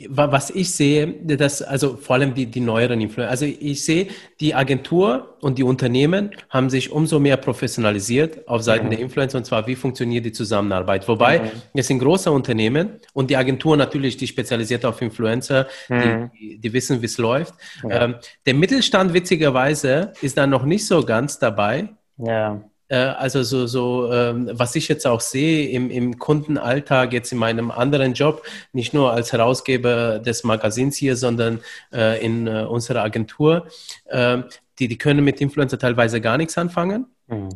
was 0.08 0.50
ich 0.50 0.70
sehe, 0.70 1.06
dass, 1.06 1.62
also 1.62 1.96
vor 1.96 2.16
allem 2.16 2.34
die, 2.34 2.46
die 2.46 2.60
neueren 2.60 3.00
Influencer, 3.00 3.30
also 3.30 3.44
ich 3.44 3.84
sehe, 3.84 4.08
die 4.40 4.54
Agentur 4.54 5.36
und 5.40 5.58
die 5.58 5.62
Unternehmen 5.62 6.30
haben 6.50 6.70
sich 6.70 6.90
umso 6.90 7.18
mehr 7.18 7.36
professionalisiert 7.36 8.46
auf 8.48 8.62
Seiten 8.62 8.86
mhm. 8.86 8.90
der 8.90 8.98
Influencer 9.00 9.38
und 9.38 9.44
zwar, 9.44 9.66
wie 9.66 9.74
funktioniert 9.74 10.24
die 10.24 10.32
Zusammenarbeit. 10.32 11.06
Wobei, 11.08 11.40
mhm. 11.40 11.50
es 11.74 11.86
sind 11.86 11.98
große 11.98 12.30
Unternehmen 12.30 13.00
und 13.12 13.30
die 13.30 13.36
Agentur 13.36 13.76
natürlich, 13.76 14.16
die 14.16 14.26
spezialisiert 14.26 14.84
auf 14.84 15.00
Influencer, 15.02 15.66
mhm. 15.88 16.30
die, 16.38 16.58
die, 16.58 16.72
wissen, 16.72 17.02
wie 17.02 17.06
es 17.06 17.18
läuft. 17.18 17.54
Ja. 17.82 18.04
Ähm, 18.04 18.14
der 18.46 18.54
Mittelstand, 18.54 19.12
witzigerweise, 19.14 20.12
ist 20.22 20.36
da 20.36 20.46
noch 20.46 20.64
nicht 20.64 20.86
so 20.86 21.02
ganz 21.04 21.38
dabei. 21.38 21.88
Ja. 22.18 22.62
Äh, 22.88 22.96
also 22.96 23.42
so, 23.42 23.66
so 23.66 24.12
ähm, 24.12 24.50
was 24.52 24.76
ich 24.76 24.88
jetzt 24.88 25.06
auch 25.06 25.20
sehe 25.20 25.68
im, 25.70 25.90
im 25.90 26.18
Kundenalltag, 26.18 27.12
jetzt 27.12 27.32
in 27.32 27.38
meinem 27.38 27.70
anderen 27.70 28.14
Job, 28.14 28.44
nicht 28.72 28.94
nur 28.94 29.12
als 29.12 29.32
Herausgeber 29.32 30.18
des 30.18 30.44
Magazins 30.44 30.96
hier, 30.96 31.16
sondern 31.16 31.60
äh, 31.92 32.24
in 32.24 32.46
äh, 32.46 32.64
unserer 32.64 33.02
Agentur, 33.02 33.66
äh, 34.06 34.38
die, 34.78 34.88
die 34.88 34.98
können 34.98 35.24
mit 35.24 35.40
Influencer 35.40 35.78
teilweise 35.78 36.20
gar 36.20 36.36
nichts 36.36 36.56
anfangen. 36.58 37.06
Mhm. 37.26 37.48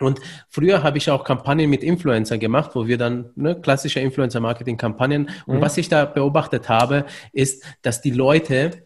Und 0.00 0.20
früher 0.48 0.82
habe 0.82 0.98
ich 0.98 1.08
auch 1.08 1.22
Kampagnen 1.22 1.70
mit 1.70 1.84
Influencer 1.84 2.36
gemacht, 2.36 2.72
wo 2.74 2.86
wir 2.88 2.98
dann 2.98 3.30
ne, 3.36 3.60
klassische 3.60 4.00
Influencer-Marketing-Kampagnen. 4.00 5.30
Und 5.46 5.58
mhm. 5.58 5.60
was 5.60 5.76
ich 5.76 5.88
da 5.88 6.04
beobachtet 6.04 6.68
habe, 6.68 7.06
ist, 7.32 7.64
dass 7.82 8.02
die 8.02 8.10
Leute 8.10 8.84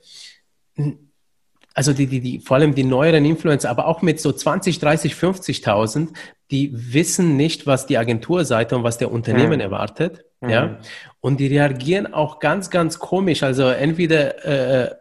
also 1.75 1.93
die, 1.93 2.07
die, 2.07 2.21
die, 2.21 2.41
vor 2.41 2.57
allem 2.57 2.75
die 2.75 2.85
neueren 2.85 3.25
Influencer, 3.25 3.71
aber 3.71 3.87
auch 3.87 4.03
mit 4.03 4.21
so 4.21 4.33
20, 4.33 4.79
30, 4.79 5.15
50.000, 5.15 6.09
die 6.51 6.71
wissen 6.73 7.37
nicht, 7.37 7.67
was 7.67 7.87
die 7.87 7.99
Agenturseite 7.99 8.77
und 8.77 8.83
was 8.83 8.99
der 8.99 9.13
Unternehmen 9.13 9.55
mhm. 9.55 9.61
erwartet. 9.61 10.25
Mhm. 10.41 10.51
Ja. 10.51 10.79
Und 11.21 11.41
die 11.41 11.47
reagieren 11.47 12.13
auch 12.13 12.41
ganz, 12.41 12.71
ganz 12.71 12.99
komisch. 12.99 13.43
Also 13.43 13.69
entweder 13.69 14.45
äh, 14.45 14.95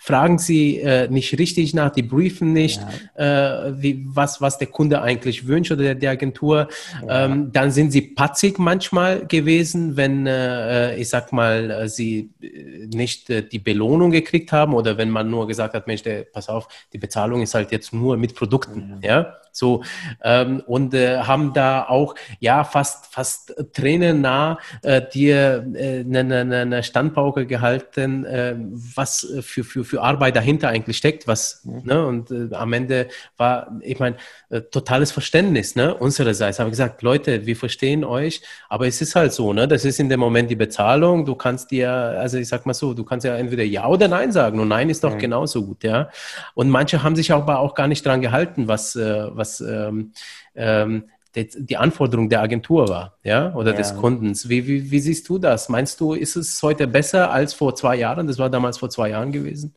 fragen 0.00 0.38
sie 0.38 0.78
äh, 0.78 1.08
nicht 1.08 1.38
richtig 1.38 1.74
nach, 1.74 1.90
die 1.90 2.02
briefen 2.02 2.54
nicht, 2.54 2.80
ja. 3.18 3.66
äh, 3.66 3.82
wie, 3.82 4.02
was, 4.06 4.40
was 4.40 4.56
der 4.56 4.68
Kunde 4.68 5.02
eigentlich 5.02 5.46
wünscht 5.46 5.72
oder 5.72 5.82
der, 5.82 5.94
der 5.94 6.10
Agentur. 6.12 6.68
Ja. 7.06 7.26
Ähm, 7.26 7.52
dann 7.52 7.70
sind 7.70 7.92
sie 7.92 8.00
patzig 8.00 8.58
manchmal 8.58 9.26
gewesen, 9.26 9.98
wenn, 9.98 10.26
äh, 10.26 10.96
ich 10.96 11.10
sag 11.10 11.32
mal, 11.32 11.70
äh, 11.70 11.88
sie 11.88 12.30
äh, 12.40 12.86
nicht 12.86 13.28
äh, 13.28 13.42
die 13.42 13.58
Belohnung 13.58 14.10
gekriegt 14.10 14.52
haben 14.52 14.72
oder 14.72 14.96
wenn 14.96 15.10
man 15.10 15.28
nur 15.28 15.46
gesagt 15.46 15.74
hat, 15.74 15.86
Mensch, 15.86 16.02
der, 16.02 16.22
pass 16.24 16.48
auf, 16.48 16.66
die 16.94 16.98
Bezahlung 16.98 17.42
ist 17.42 17.54
halt 17.54 17.70
jetzt 17.70 17.92
nur 17.92 18.16
mit 18.16 18.34
Produkten. 18.34 19.00
Ja. 19.02 19.08
ja? 19.08 19.36
So, 19.52 19.82
ähm, 20.22 20.62
und 20.66 20.94
äh, 20.94 21.18
haben 21.18 21.52
da 21.52 21.84
auch, 21.88 22.14
ja, 22.38 22.64
fast, 22.64 23.12
fast 23.12 23.54
tränennah 23.72 24.58
äh, 24.82 25.02
dir 25.12 25.64
eine 25.66 25.78
äh, 25.78 26.04
ne, 26.04 26.44
ne, 26.44 26.66
ne 26.66 26.82
Standpauke 26.82 27.46
gehalten, 27.46 28.24
äh, 28.24 28.54
was 28.58 29.26
für, 29.40 29.64
für, 29.64 29.84
für 29.90 30.00
Arbeit 30.02 30.36
dahinter 30.36 30.68
eigentlich 30.68 30.96
steckt, 30.96 31.26
was, 31.26 31.62
mhm. 31.64 31.82
ne, 31.84 32.06
und 32.06 32.30
äh, 32.30 32.54
am 32.54 32.72
Ende 32.72 33.08
war, 33.36 33.78
ich 33.82 33.98
meine, 33.98 34.16
äh, 34.48 34.60
totales 34.60 35.10
Verständnis, 35.10 35.74
ne, 35.74 35.94
unsererseits. 35.94 36.60
Habe 36.60 36.70
gesagt, 36.70 37.02
Leute, 37.02 37.44
wir 37.44 37.56
verstehen 37.56 38.04
euch, 38.04 38.40
aber 38.68 38.86
es 38.86 39.02
ist 39.02 39.16
halt 39.16 39.32
so, 39.32 39.52
ne, 39.52 39.66
das 39.66 39.84
ist 39.84 39.98
in 39.98 40.08
dem 40.08 40.20
Moment 40.20 40.48
die 40.48 40.56
Bezahlung. 40.56 41.26
Du 41.26 41.34
kannst 41.34 41.72
dir, 41.72 41.90
also 41.90 42.38
ich 42.38 42.48
sag 42.48 42.66
mal 42.66 42.74
so, 42.74 42.94
du 42.94 43.04
kannst 43.04 43.26
ja 43.26 43.34
entweder 43.34 43.64
ja 43.64 43.86
oder 43.86 44.06
nein 44.06 44.30
sagen 44.30 44.60
und 44.60 44.68
nein 44.68 44.88
ist 44.88 45.02
doch 45.02 45.14
mhm. 45.14 45.18
genauso 45.18 45.66
gut, 45.66 45.82
ja. 45.82 46.08
Und 46.54 46.70
manche 46.70 47.02
haben 47.02 47.16
sich 47.16 47.32
aber 47.32 47.58
auch 47.58 47.74
gar 47.74 47.88
nicht 47.88 48.06
dran 48.06 48.20
gehalten, 48.20 48.68
was, 48.68 48.94
äh, 48.94 49.26
was 49.32 49.60
ähm, 49.60 50.12
ähm, 50.54 51.04
die, 51.34 51.48
die 51.48 51.76
Anforderung 51.76 52.28
der 52.28 52.42
Agentur 52.42 52.88
war, 52.88 53.18
ja, 53.22 53.54
oder 53.54 53.72
ja. 53.72 53.76
des 53.76 53.96
Kundens. 53.96 54.48
Wie, 54.48 54.66
wie, 54.66 54.90
wie 54.90 55.00
siehst 55.00 55.28
du 55.28 55.38
das? 55.38 55.68
Meinst 55.68 56.00
du, 56.00 56.14
ist 56.14 56.36
es 56.36 56.62
heute 56.62 56.86
besser 56.86 57.30
als 57.30 57.54
vor 57.54 57.74
zwei 57.74 57.96
Jahren? 57.96 58.26
Das 58.26 58.38
war 58.38 58.50
damals 58.50 58.78
vor 58.78 58.90
zwei 58.90 59.10
Jahren 59.10 59.32
gewesen. 59.32 59.74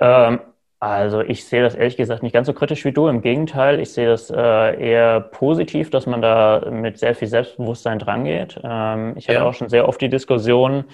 Ähm, 0.00 0.40
Also 0.78 1.22
ich 1.22 1.46
sehe 1.46 1.62
das 1.62 1.74
ehrlich 1.74 1.96
gesagt 1.96 2.22
nicht 2.22 2.34
ganz 2.34 2.46
so 2.46 2.52
kritisch 2.52 2.84
wie 2.84 2.92
du. 2.92 3.08
Im 3.08 3.22
Gegenteil, 3.22 3.80
ich 3.80 3.92
sehe 3.92 4.06
das 4.08 4.30
äh, 4.30 4.36
eher 4.36 5.20
positiv, 5.20 5.90
dass 5.90 6.06
man 6.06 6.20
da 6.22 6.68
mit 6.70 6.98
sehr 6.98 7.14
viel 7.14 7.28
Selbstbewusstsein 7.28 7.98
drangeht. 7.98 8.60
Ähm, 8.62 9.14
ich 9.16 9.28
hatte 9.28 9.40
ja. 9.40 9.44
auch 9.44 9.54
schon 9.54 9.70
sehr 9.70 9.88
oft 9.88 10.00
die 10.02 10.10
Diskussion, 10.10 10.84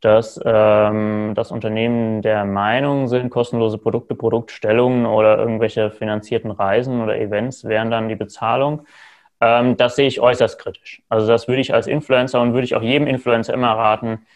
dass 0.00 0.40
ähm, 0.44 1.34
das 1.36 1.52
Unternehmen 1.52 2.22
der 2.22 2.44
Meinung 2.44 3.08
sind, 3.08 3.30
kostenlose 3.30 3.78
Produkte, 3.78 4.14
Produktstellungen 4.16 5.06
oder 5.06 5.38
irgendwelche 5.38 5.90
finanzierten 5.92 6.50
Reisen 6.50 7.00
oder 7.02 7.16
Events 7.18 7.64
wären 7.64 7.90
dann 7.90 8.08
die 8.08 8.16
Bezahlung. 8.16 8.86
Ähm, 9.40 9.76
das 9.76 9.96
sehe 9.96 10.08
ich 10.08 10.20
äußerst 10.20 10.58
kritisch. 10.58 11.02
Also 11.08 11.26
das 11.28 11.48
würde 11.48 11.60
ich 11.62 11.74
als 11.74 11.86
Influencer 11.86 12.40
und 12.40 12.54
würde 12.54 12.64
ich 12.64 12.74
auch 12.76 12.82
jedem 12.82 13.06
Influencer 13.06 13.54
immer 13.54 13.72
raten. 13.72 14.26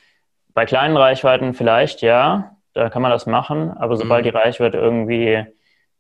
Bei 0.54 0.64
kleinen 0.66 0.96
Reichweiten 0.96 1.54
vielleicht 1.54 2.02
ja, 2.02 2.55
da 2.76 2.90
kann 2.90 3.02
man 3.02 3.10
das 3.10 3.26
machen, 3.26 3.72
aber 3.76 3.96
sobald 3.96 4.24
mhm. 4.24 4.30
die 4.30 4.36
Reichweite 4.36 4.76
irgendwie 4.76 5.44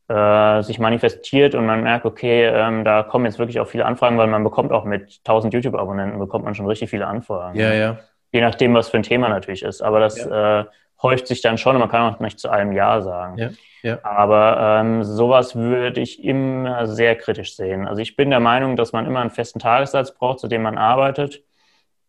äh, 0.08 0.62
sich 0.62 0.78
manifestiert 0.78 1.54
und 1.54 1.66
man 1.66 1.82
merkt, 1.82 2.04
okay, 2.04 2.46
ähm, 2.46 2.84
da 2.84 3.02
kommen 3.02 3.24
jetzt 3.24 3.38
wirklich 3.38 3.60
auch 3.60 3.66
viele 3.66 3.86
Anfragen, 3.86 4.18
weil 4.18 4.28
man 4.28 4.44
bekommt 4.44 4.72
auch 4.72 4.84
mit 4.84 5.20
1000 5.24 5.52
YouTube-Abonnenten 5.54 6.18
bekommt 6.18 6.44
man 6.44 6.54
schon 6.54 6.66
richtig 6.66 6.90
viele 6.90 7.06
Anfragen. 7.06 7.58
Ja, 7.58 7.72
ja. 7.72 7.98
Je 8.32 8.40
nachdem, 8.40 8.74
was 8.74 8.88
für 8.88 8.98
ein 8.98 9.02
Thema 9.02 9.28
natürlich 9.28 9.62
ist. 9.62 9.82
Aber 9.82 10.00
das 10.00 10.24
ja. 10.24 10.60
äh, 10.60 10.64
häuft 11.02 11.26
sich 11.26 11.42
dann 11.42 11.58
schon 11.58 11.76
und 11.76 11.80
man 11.80 11.88
kann 11.88 12.14
auch 12.14 12.20
nicht 12.20 12.38
zu 12.38 12.50
allem 12.50 12.72
Ja 12.72 13.00
sagen. 13.00 13.38
Ja. 13.38 13.50
Ja. 13.82 13.98
Aber 14.02 14.80
ähm, 14.80 15.04
sowas 15.04 15.54
würde 15.54 16.00
ich 16.00 16.24
immer 16.24 16.86
sehr 16.86 17.14
kritisch 17.16 17.54
sehen. 17.54 17.86
Also 17.86 18.02
ich 18.02 18.16
bin 18.16 18.30
der 18.30 18.40
Meinung, 18.40 18.76
dass 18.76 18.92
man 18.92 19.06
immer 19.06 19.20
einen 19.20 19.30
festen 19.30 19.60
Tagessatz 19.60 20.12
braucht, 20.12 20.40
zu 20.40 20.48
dem 20.48 20.62
man 20.62 20.76
arbeitet. 20.76 21.42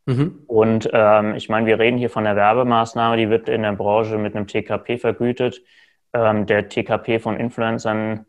Mhm. 0.07 0.43
Und 0.47 0.89
ähm, 0.93 1.35
ich 1.35 1.49
meine, 1.49 1.67
wir 1.67 1.79
reden 1.79 1.97
hier 1.97 2.09
von 2.09 2.23
der 2.23 2.37
Werbemaßnahme, 2.37 3.17
die 3.17 3.29
wird 3.29 3.49
in 3.49 3.63
der 3.63 3.73
Branche 3.73 4.17
mit 4.17 4.35
einem 4.35 4.47
TKP 4.47 4.97
vergütet. 4.97 5.61
Ähm, 6.13 6.45
der 6.45 6.69
TKP 6.69 7.19
von 7.19 7.37
Influencern, 7.37 8.25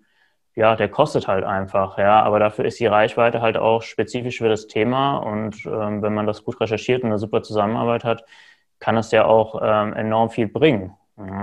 ja, 0.56 0.74
der 0.74 0.88
kostet 0.88 1.28
halt 1.28 1.44
einfach, 1.44 1.96
ja, 1.96 2.20
aber 2.22 2.40
dafür 2.40 2.64
ist 2.64 2.80
die 2.80 2.86
Reichweite 2.86 3.40
halt 3.40 3.56
auch 3.56 3.82
spezifisch 3.82 4.38
für 4.38 4.48
das 4.48 4.66
Thema. 4.66 5.18
Und 5.18 5.64
ähm, 5.66 6.02
wenn 6.02 6.14
man 6.14 6.26
das 6.26 6.42
gut 6.44 6.60
recherchiert 6.60 7.04
und 7.04 7.10
eine 7.10 7.18
super 7.20 7.42
Zusammenarbeit 7.44 8.02
hat, 8.02 8.24
kann 8.80 8.96
es 8.96 9.12
ja 9.12 9.24
auch 9.24 9.60
ähm, 9.62 9.94
enorm 9.94 10.30
viel 10.30 10.48
bringen. 10.48 10.94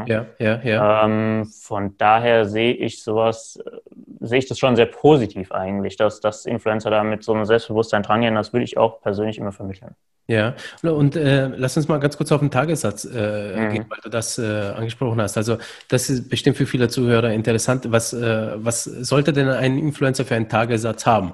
Ja, 0.05 0.25
ja, 0.39 0.61
ja. 0.63 1.05
Ähm, 1.05 1.45
von 1.45 1.97
daher 1.97 2.45
sehe 2.45 2.73
ich 2.73 3.03
sowas, 3.03 3.59
äh, 3.65 3.77
sehe 4.21 4.39
ich 4.39 4.47
das 4.47 4.57
schon 4.57 4.75
sehr 4.75 4.85
positiv 4.85 5.51
eigentlich, 5.51 5.97
dass, 5.97 6.21
dass 6.21 6.45
Influencer 6.45 6.89
da 6.89 7.03
mit 7.03 7.23
so 7.23 7.33
einem 7.33 7.45
Selbstbewusstsein 7.45 8.03
drangehen. 8.03 8.35
Das 8.35 8.53
würde 8.53 8.63
ich 8.63 8.77
auch 8.77 9.01
persönlich 9.01 9.37
immer 9.37 9.51
vermitteln. 9.51 9.95
Ja, 10.27 10.55
und 10.81 11.15
äh, 11.15 11.47
lass 11.47 11.77
uns 11.77 11.87
mal 11.87 11.99
ganz 11.99 12.17
kurz 12.17 12.31
auf 12.31 12.39
den 12.39 12.49
Tagessatz 12.49 13.05
äh, 13.05 13.57
mhm. 13.57 13.69
gehen, 13.71 13.85
weil 13.89 13.99
du 14.01 14.09
das 14.09 14.39
äh, 14.39 14.73
angesprochen 14.75 15.21
hast. 15.21 15.37
Also 15.37 15.57
das 15.87 16.09
ist 16.09 16.29
bestimmt 16.29 16.57
für 16.57 16.65
viele 16.65 16.87
Zuhörer 16.87 17.31
interessant. 17.31 17.91
Was, 17.91 18.11
äh, 18.13 18.53
was 18.55 18.85
sollte 18.85 19.33
denn 19.33 19.49
ein 19.49 19.77
Influencer 19.77 20.25
für 20.25 20.35
einen 20.35 20.49
Tagessatz 20.49 21.05
haben? 21.05 21.33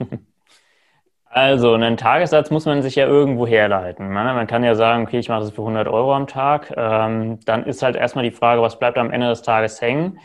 Also 1.34 1.72
einen 1.72 1.96
Tagessatz 1.96 2.50
muss 2.50 2.66
man 2.66 2.82
sich 2.82 2.94
ja 2.94 3.06
irgendwo 3.06 3.46
herleiten. 3.46 4.08
Ne? 4.08 4.34
Man 4.34 4.46
kann 4.46 4.62
ja 4.64 4.74
sagen, 4.74 5.04
okay, 5.04 5.18
ich 5.18 5.30
mache 5.30 5.40
das 5.40 5.50
für 5.50 5.62
100 5.62 5.88
Euro 5.88 6.14
am 6.14 6.26
Tag. 6.26 6.74
Ähm, 6.76 7.40
dann 7.46 7.64
ist 7.64 7.82
halt 7.82 7.96
erstmal 7.96 8.24
die 8.24 8.30
Frage, 8.30 8.60
was 8.60 8.78
bleibt 8.78 8.98
am 8.98 9.10
Ende 9.10 9.28
des 9.28 9.40
Tages 9.40 9.80
hängen. 9.80 10.18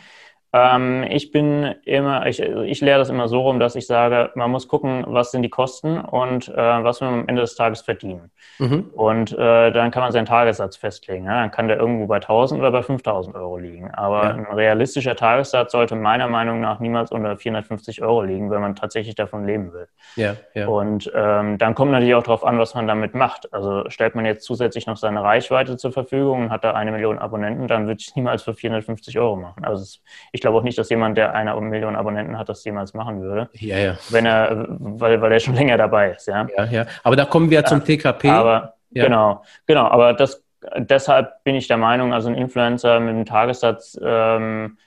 Ähm, 0.52 1.04
ich 1.10 1.30
bin 1.30 1.74
immer, 1.84 2.26
ich, 2.26 2.40
ich 2.40 2.80
lehre 2.80 2.98
das 2.98 3.10
immer 3.10 3.28
so 3.28 3.40
rum, 3.40 3.60
dass 3.60 3.76
ich 3.76 3.86
sage, 3.86 4.30
man 4.34 4.50
muss 4.50 4.66
gucken, 4.66 5.04
was 5.06 5.30
sind 5.30 5.42
die 5.42 5.50
Kosten 5.50 6.00
und 6.00 6.48
äh, 6.48 6.54
was 6.56 7.00
man 7.00 7.14
am 7.14 7.28
Ende 7.28 7.42
des 7.42 7.54
Tages 7.54 7.82
verdienen. 7.82 8.30
Mhm. 8.58 8.90
Und 8.94 9.32
äh, 9.32 9.70
dann 9.70 9.90
kann 9.90 10.02
man 10.02 10.12
seinen 10.12 10.26
Tagessatz 10.26 10.76
festlegen. 10.76 11.26
Ja? 11.26 11.40
Dann 11.40 11.50
kann 11.50 11.68
der 11.68 11.78
irgendwo 11.78 12.06
bei 12.06 12.16
1000 12.16 12.60
oder 12.60 12.70
bei 12.70 12.82
5000 12.82 13.36
Euro 13.36 13.58
liegen. 13.58 13.90
Aber 13.92 14.24
ja. 14.24 14.30
ein 14.30 14.46
realistischer 14.46 15.16
Tagessatz 15.16 15.72
sollte 15.72 15.96
meiner 15.96 16.28
Meinung 16.28 16.60
nach 16.60 16.80
niemals 16.80 17.12
unter 17.12 17.36
450 17.36 18.02
Euro 18.02 18.22
liegen, 18.22 18.50
wenn 18.50 18.62
man 18.62 18.74
tatsächlich 18.74 19.14
davon 19.14 19.44
leben 19.44 19.72
will. 19.74 19.88
Ja, 20.16 20.36
ja. 20.54 20.66
Und 20.66 21.10
ähm, 21.14 21.58
dann 21.58 21.74
kommt 21.74 21.92
natürlich 21.92 22.14
auch 22.14 22.22
darauf 22.22 22.44
an, 22.44 22.58
was 22.58 22.74
man 22.74 22.86
damit 22.86 23.14
macht. 23.14 23.52
Also 23.52 23.88
stellt 23.90 24.14
man 24.14 24.24
jetzt 24.24 24.44
zusätzlich 24.44 24.86
noch 24.86 24.96
seine 24.96 25.22
Reichweite 25.22 25.76
zur 25.76 25.92
Verfügung 25.92 26.44
und 26.44 26.50
hat 26.50 26.64
da 26.64 26.72
eine 26.72 26.90
Million 26.90 27.18
Abonnenten, 27.18 27.68
dann 27.68 27.86
würde 27.86 28.00
ich 28.00 28.08
es 28.08 28.16
niemals 28.16 28.42
für 28.42 28.54
450 28.54 29.18
Euro 29.18 29.36
machen. 29.36 29.64
Also 29.64 29.82
es, 29.82 30.02
ich 30.38 30.42
glaube 30.42 30.56
auch 30.56 30.62
nicht, 30.62 30.78
dass 30.78 30.88
jemand, 30.88 31.18
der 31.18 31.34
eine 31.34 31.60
Million 31.60 31.96
Abonnenten 31.96 32.38
hat, 32.38 32.48
das 32.48 32.64
jemals 32.64 32.94
machen 32.94 33.20
würde. 33.20 33.50
Ja, 33.54 33.76
ja. 33.76 33.98
Wenn 34.10 34.24
er, 34.24 34.66
weil, 34.68 35.20
weil 35.20 35.32
er 35.32 35.40
schon 35.40 35.54
länger 35.54 35.76
dabei 35.76 36.12
ist, 36.12 36.28
ja. 36.28 36.46
Ja, 36.56 36.64
ja. 36.64 36.86
Aber 37.02 37.16
da 37.16 37.24
kommen 37.24 37.50
wir 37.50 37.60
ja, 37.60 37.64
zum 37.64 37.84
TKP. 37.84 38.28
Aber, 38.28 38.74
ja. 38.90 39.04
genau, 39.04 39.42
genau. 39.66 39.88
Aber 39.88 40.12
das, 40.12 40.44
deshalb 40.76 41.42
bin 41.42 41.56
ich 41.56 41.66
der 41.66 41.76
Meinung, 41.76 42.12
also 42.14 42.28
ein 42.28 42.36
Influencer 42.36 43.00
mit 43.00 43.10
einem 43.10 43.24
Tagessatz, 43.26 43.98
ähm, 44.00 44.78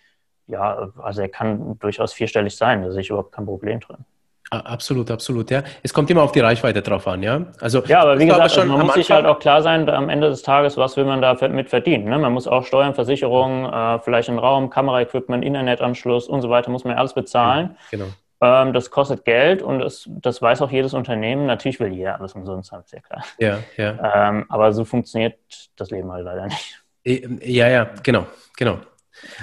ja, 0.48 0.90
also 1.02 1.22
er 1.22 1.30
kann 1.30 1.78
durchaus 1.80 2.14
vierstellig 2.14 2.56
sein. 2.56 2.84
Da 2.84 2.92
sehe 2.92 3.02
ich 3.02 3.10
überhaupt 3.10 3.34
kein 3.34 3.46
Problem 3.46 3.82
drin. 3.82 4.06
Absolut, 4.54 5.10
absolut, 5.10 5.50
ja. 5.50 5.64
Es 5.82 5.94
kommt 5.94 6.10
immer 6.10 6.24
auf 6.24 6.34
die 6.34 6.42
Reichweite 6.42 6.82
drauf 6.82 7.08
an, 7.08 7.24
ja. 7.24 7.46
Also, 7.62 7.86
ja, 7.86 8.02
aber 8.02 8.20
wie 8.20 8.26
gesagt, 8.26 8.42
also 8.42 8.66
man 8.66 8.86
muss 8.86 8.96
sich 8.96 9.10
halt 9.10 9.26
auch 9.26 9.40
klar 9.40 9.62
sein, 9.62 9.88
am 9.90 10.10
Ende 10.10 10.30
des 10.30 10.42
Tages, 10.42 10.76
was 10.76 10.98
will 10.98 11.06
man 11.06 11.22
da 11.22 11.38
mit 11.48 11.70
verdienen. 11.70 12.10
Ne? 12.10 12.20
Man 12.20 12.34
muss 12.34 12.48
auch 12.48 12.66
Steuern, 12.66 12.94
Versicherungen, 12.94 13.72
äh, 13.72 14.00
vielleicht 14.00 14.28
einen 14.28 14.40
Raum, 14.40 14.70
Kameraequipment, 14.70 15.46
Internetanschluss 15.46 16.28
und 16.28 16.42
so 16.42 16.50
weiter, 16.50 16.70
muss 16.70 16.84
man 16.84 16.96
ja 16.96 17.00
alles 17.00 17.14
bezahlen. 17.14 17.78
Genau. 17.92 18.08
Ähm, 18.42 18.74
das 18.74 18.92
kostet 18.92 19.24
Geld 19.24 19.62
und 19.62 19.80
das, 19.80 20.10
das 20.10 20.42
weiß 20.42 20.62
auch 20.64 20.72
jedes 20.72 20.94
Unternehmen. 20.94 21.46
Natürlich 21.46 21.80
will 21.80 21.94
jeder 21.94 22.20
alles 22.20 22.34
umsonst 22.34 22.74
haben, 22.74 22.84
ist 22.84 22.92
ja 22.92 23.00
klar. 23.00 23.24
Ja, 23.40 23.60
ja. 23.78 24.30
Ähm, 24.30 24.48
aber 24.50 24.74
so 24.74 24.84
funktioniert 24.84 25.38
das 25.78 25.92
Leben 25.92 26.12
halt 26.12 26.26
leider 26.26 26.48
nicht. 26.48 26.84
Ja, 27.04 27.70
ja, 27.70 27.90
genau, 28.04 28.28
genau. 28.58 28.80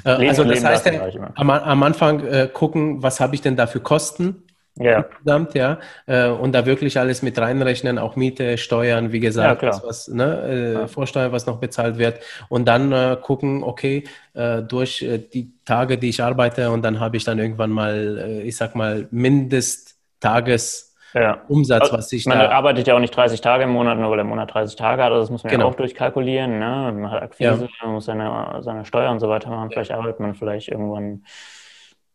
Äh, 0.04 0.28
also 0.28 0.44
das 0.44 0.62
heißt, 0.62 0.86
ja, 0.86 1.30
am, 1.34 1.50
am, 1.50 1.82
Anfang 1.82 2.26
äh, 2.26 2.48
gucken, 2.52 3.02
was 3.02 3.20
habe 3.20 3.34
ich 3.34 3.40
denn 3.40 3.56
da 3.56 3.66
für 3.66 3.80
Kosten? 3.80 4.44
Ja. 4.80 5.00
Insgesamt, 5.00 5.54
ja. 5.54 5.78
Äh, 6.06 6.28
und 6.28 6.52
da 6.52 6.66
wirklich 6.66 6.98
alles 6.98 7.22
mit 7.22 7.38
reinrechnen, 7.38 7.98
auch 7.98 8.16
Miete, 8.16 8.58
Steuern, 8.58 9.12
wie 9.12 9.20
gesagt, 9.20 9.62
ja, 9.62 9.80
was, 9.84 10.08
ne, 10.08 10.42
äh, 10.42 10.72
ja. 10.74 10.86
Vorsteuer, 10.86 11.32
was 11.32 11.46
noch 11.46 11.58
bezahlt 11.58 11.98
wird. 11.98 12.20
Und 12.48 12.66
dann 12.66 12.92
äh, 12.92 13.16
gucken, 13.20 13.62
okay, 13.62 14.04
äh, 14.34 14.62
durch 14.62 15.02
äh, 15.02 15.18
die 15.18 15.52
Tage, 15.64 15.98
die 15.98 16.10
ich 16.10 16.22
arbeite, 16.22 16.70
und 16.70 16.82
dann 16.82 17.00
habe 17.00 17.16
ich 17.16 17.24
dann 17.24 17.38
irgendwann 17.38 17.70
mal, 17.70 18.18
äh, 18.18 18.42
ich 18.42 18.56
sag 18.56 18.74
mal, 18.74 19.08
Mindesttages- 19.12 20.88
ja. 21.14 21.42
Umsatz, 21.48 21.84
also, 21.84 21.96
was 21.96 22.12
ich 22.12 22.26
Man 22.26 22.38
da 22.38 22.50
arbeitet 22.50 22.86
ja 22.86 22.94
auch 22.94 23.00
nicht 23.00 23.16
30 23.16 23.40
Tage 23.40 23.64
im 23.64 23.70
Monat, 23.70 23.98
nur 23.98 24.10
weil 24.10 24.18
der 24.18 24.26
Monat 24.26 24.52
30 24.52 24.76
Tage 24.76 25.02
hat. 25.02 25.10
Also 25.10 25.22
das 25.22 25.30
muss 25.30 25.42
man 25.42 25.50
genau. 25.50 25.64
ja 25.64 25.70
auch 25.70 25.74
durchkalkulieren. 25.74 26.58
Ne? 26.58 26.92
Man 26.94 27.10
hat 27.10 27.22
Akquise, 27.22 27.64
ja. 27.64 27.68
man 27.82 27.94
muss 27.94 28.04
seine, 28.04 28.58
seine 28.60 28.84
Steuer 28.84 29.10
und 29.10 29.18
so 29.18 29.28
weiter 29.28 29.48
machen. 29.48 29.70
Vielleicht 29.70 29.90
arbeitet 29.90 30.20
man 30.20 30.34
vielleicht 30.34 30.68
irgendwann 30.68 31.24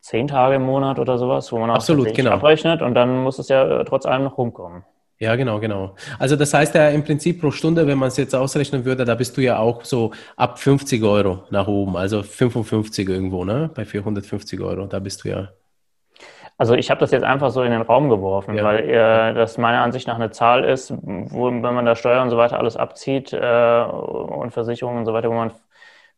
zehn 0.04 0.28
Tage 0.28 0.56
im 0.56 0.64
Monat 0.64 1.00
oder 1.00 1.18
sowas, 1.18 1.52
wo 1.54 1.60
man 1.60 1.70
auch 1.70 1.76
Absolut, 1.76 2.14
genau. 2.14 2.32
abrechnet 2.32 2.82
und 2.82 2.94
dann 2.94 3.24
muss 3.24 3.40
es 3.40 3.48
ja 3.48 3.80
äh, 3.80 3.86
trotz 3.86 4.06
allem 4.06 4.26
noch 4.26 4.38
rumkommen. 4.38 4.84
Ja, 5.18 5.38
genau, 5.38 5.62
genau. 5.62 5.96
Also 6.20 6.36
das 6.36 6.54
heißt 6.54 6.76
ja 6.76 6.90
im 6.90 7.06
Prinzip 7.06 7.40
pro 7.40 7.52
Stunde, 7.52 7.88
wenn 7.88 7.98
man 7.98 8.10
es 8.10 8.18
jetzt 8.18 8.36
ausrechnen 8.36 8.84
würde, 8.84 9.06
da 9.06 9.16
bist 9.16 9.38
du 9.38 9.42
ja 9.42 9.60
auch 9.60 9.86
so 9.86 10.12
ab 10.36 10.60
50 10.60 11.02
Euro 11.04 11.44
nach 11.52 11.68
oben, 11.68 11.96
also 11.96 12.22
55 12.22 13.08
irgendwo, 13.08 13.46
ne? 13.46 13.70
Bei 13.74 13.86
450 13.86 14.60
Euro, 14.60 14.88
da 14.88 15.00
bist 15.00 15.24
du 15.24 15.30
ja. 15.30 15.50
Also 16.58 16.74
ich 16.74 16.92
habe 16.92 17.00
das 17.00 17.12
jetzt 17.12 17.24
einfach 17.24 17.52
so 17.52 17.64
in 17.64 17.72
den 17.72 17.82
Raum 17.82 18.10
geworfen, 18.10 18.56
ja. 18.56 18.64
weil 18.66 18.80
äh, 18.90 19.34
das 19.34 19.58
meiner 19.58 19.82
Ansicht 19.82 20.08
nach 20.08 20.16
eine 20.16 20.32
Zahl 20.32 20.66
ist, 20.66 20.94
wo, 21.02 21.46
wenn 21.46 21.62
man 21.62 21.86
da 21.86 21.96
Steuern 21.96 22.24
und 22.24 22.30
so 22.30 22.38
weiter 22.38 22.60
alles 22.60 22.76
abzieht 22.76 23.32
äh, 23.32 23.84
und 23.84 24.52
Versicherungen 24.52 25.00
und 25.00 25.06
so 25.06 25.14
weiter, 25.14 25.30
wo 25.30 25.34
man 25.36 25.52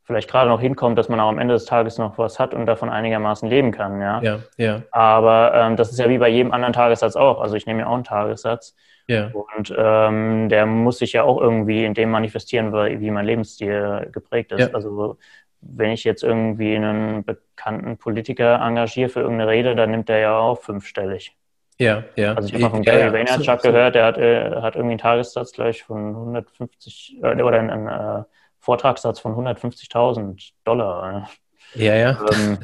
vielleicht 0.05 0.29
gerade 0.29 0.49
noch 0.49 0.61
hinkommt, 0.61 0.97
dass 0.97 1.09
man 1.09 1.19
auch 1.19 1.29
am 1.29 1.39
Ende 1.39 1.55
des 1.55 1.65
Tages 1.65 1.97
noch 1.97 2.17
was 2.17 2.39
hat 2.39 2.53
und 2.53 2.65
davon 2.65 2.89
einigermaßen 2.89 3.49
leben 3.49 3.71
kann, 3.71 3.99
ja. 3.99 4.21
Ja, 4.21 4.39
ja. 4.57 4.81
Aber 4.91 5.51
ähm, 5.53 5.75
das 5.75 5.91
ist 5.91 5.99
ja 5.99 6.07
wie 6.09 6.19
bei 6.19 6.29
jedem 6.29 6.51
anderen 6.51 6.73
Tagessatz 6.73 7.15
auch. 7.15 7.41
Also 7.41 7.55
ich 7.55 7.65
nehme 7.65 7.81
ja 7.81 7.87
auch 7.87 7.95
einen 7.95 8.03
Tagessatz. 8.03 8.75
Ja. 9.07 9.31
Und 9.33 9.73
ähm, 9.77 10.49
der 10.49 10.65
muss 10.65 10.99
sich 10.99 11.13
ja 11.13 11.23
auch 11.23 11.39
irgendwie 11.39 11.85
in 11.85 11.93
dem 11.93 12.09
manifestieren, 12.09 12.73
wie 12.73 13.11
mein 13.11 13.25
Lebensstil 13.25 14.09
geprägt 14.11 14.51
ist. 14.51 14.69
Ja. 14.69 14.73
Also 14.73 15.17
wenn 15.61 15.91
ich 15.91 16.03
jetzt 16.03 16.23
irgendwie 16.23 16.75
einen 16.75 17.23
bekannten 17.23 17.97
Politiker 17.97 18.61
engagiere 18.61 19.09
für 19.09 19.21
irgendeine 19.21 19.51
Rede, 19.51 19.75
dann 19.75 19.91
nimmt 19.91 20.09
der 20.09 20.19
ja 20.19 20.37
auch 20.37 20.61
fünfstellig. 20.61 21.35
Ja, 21.77 22.03
ja. 22.15 22.33
Also 22.33 22.47
ich 22.47 22.53
habe 22.53 22.63
mal 22.63 22.69
von 22.69 22.83
Gary 22.83 23.01
ja, 23.01 23.13
Vaynerchuk 23.13 23.61
gehört, 23.61 23.95
der 23.95 24.05
hat, 24.05 24.17
äh, 24.17 24.61
hat 24.61 24.75
irgendwie 24.75 24.93
einen 24.93 24.99
Tagessatz 24.99 25.51
gleich 25.51 25.83
von 25.83 26.09
150 26.09 27.17
äh, 27.21 27.41
oder 27.41 27.59
einen, 27.59 27.87
äh, 27.87 28.23
Vortragssatz 28.65 29.19
von 29.19 29.33
150.000 29.33 30.53
Dollar. 30.63 31.29
Ja, 31.75 31.93
ja. 31.95 32.19
Ähm, 32.33 32.57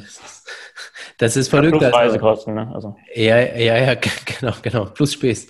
das 1.18 1.36
ist 1.36 1.48
verrückt. 1.48 1.78
Plus 1.78 1.84
also. 1.84 1.96
Reisekosten, 1.96 2.54
ne? 2.54 2.70
Also. 2.74 2.96
Ja, 3.14 3.38
ja, 3.38 3.78
ja, 3.78 3.94
genau, 4.40 4.52
genau. 4.60 4.84
Plus 4.86 5.12
Spes. 5.12 5.46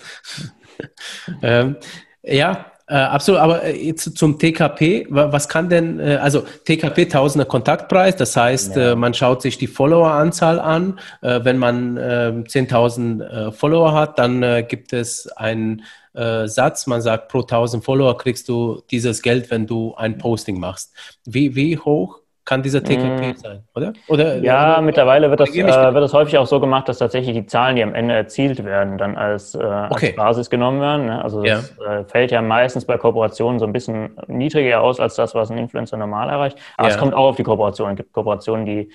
ähm, 1.42 1.76
ja, 2.22 2.71
äh, 2.92 2.96
absolut. 2.96 3.40
Aber 3.40 3.62
äh, 3.62 3.86
jetzt 3.86 4.18
zum 4.18 4.38
TKP. 4.38 5.06
Was 5.08 5.48
kann 5.48 5.70
denn, 5.70 5.98
äh, 5.98 6.18
also 6.20 6.44
TKP 6.66 7.06
Tausender 7.06 7.46
Kontaktpreis, 7.46 8.16
das 8.16 8.36
heißt, 8.36 8.76
ja. 8.76 8.92
äh, 8.92 8.96
man 8.96 9.14
schaut 9.14 9.40
sich 9.40 9.56
die 9.56 9.66
Followeranzahl 9.66 10.60
an. 10.60 10.98
Äh, 11.22 11.40
wenn 11.42 11.56
man 11.56 11.98
10.000 11.98 13.22
äh, 13.22 13.52
Follower 13.52 13.94
hat, 13.94 14.18
dann 14.18 14.66
gibt 14.68 14.92
es 14.92 15.26
einen 15.28 15.82
Satz. 16.14 16.86
Man 16.86 17.00
sagt, 17.00 17.28
pro 17.28 17.40
1000 17.40 17.82
Follower 17.82 18.18
kriegst 18.18 18.46
du 18.50 18.82
dieses 18.90 19.22
Geld, 19.22 19.50
wenn 19.50 19.66
du 19.66 19.94
ein 19.94 20.18
Posting 20.18 20.60
machst. 20.60 20.92
Wie, 21.24 21.56
wie 21.56 21.78
hoch 21.78 22.21
kann 22.44 22.62
dieser 22.62 22.82
TKP 22.82 23.32
mm. 23.32 23.36
sein, 23.36 23.64
oder? 23.74 23.92
oder 24.08 24.36
ja, 24.38 24.74
oder, 24.74 24.82
mittlerweile 24.82 25.30
wird 25.30 25.40
das, 25.40 25.54
äh, 25.54 25.64
wird 25.64 26.02
das 26.02 26.12
häufig 26.12 26.36
auch 26.38 26.46
so 26.46 26.58
gemacht, 26.58 26.88
dass 26.88 26.98
tatsächlich 26.98 27.36
die 27.36 27.46
Zahlen, 27.46 27.76
die 27.76 27.82
am 27.82 27.94
Ende 27.94 28.14
erzielt 28.14 28.64
werden, 28.64 28.98
dann 28.98 29.16
als, 29.16 29.54
äh, 29.54 29.58
okay. 29.58 30.08
als 30.08 30.16
Basis 30.16 30.50
genommen 30.50 30.80
werden. 30.80 31.06
Ne? 31.06 31.22
Also 31.22 31.42
das 31.42 31.74
ja. 31.78 32.00
äh, 32.00 32.04
fällt 32.04 32.32
ja 32.32 32.42
meistens 32.42 32.84
bei 32.84 32.98
Kooperationen 32.98 33.60
so 33.60 33.66
ein 33.66 33.72
bisschen 33.72 34.16
niedriger 34.26 34.80
aus 34.80 34.98
als 34.98 35.14
das, 35.14 35.34
was 35.34 35.50
ein 35.50 35.58
Influencer 35.58 35.96
normal 35.96 36.30
erreicht. 36.30 36.58
Aber 36.76 36.88
ja. 36.88 36.94
es 36.94 37.00
kommt 37.00 37.14
auch 37.14 37.28
auf 37.28 37.36
die 37.36 37.44
Kooperation. 37.44 37.90
Es 37.90 37.96
gibt 37.96 38.12
Kooperationen, 38.12 38.66
die 38.66 38.90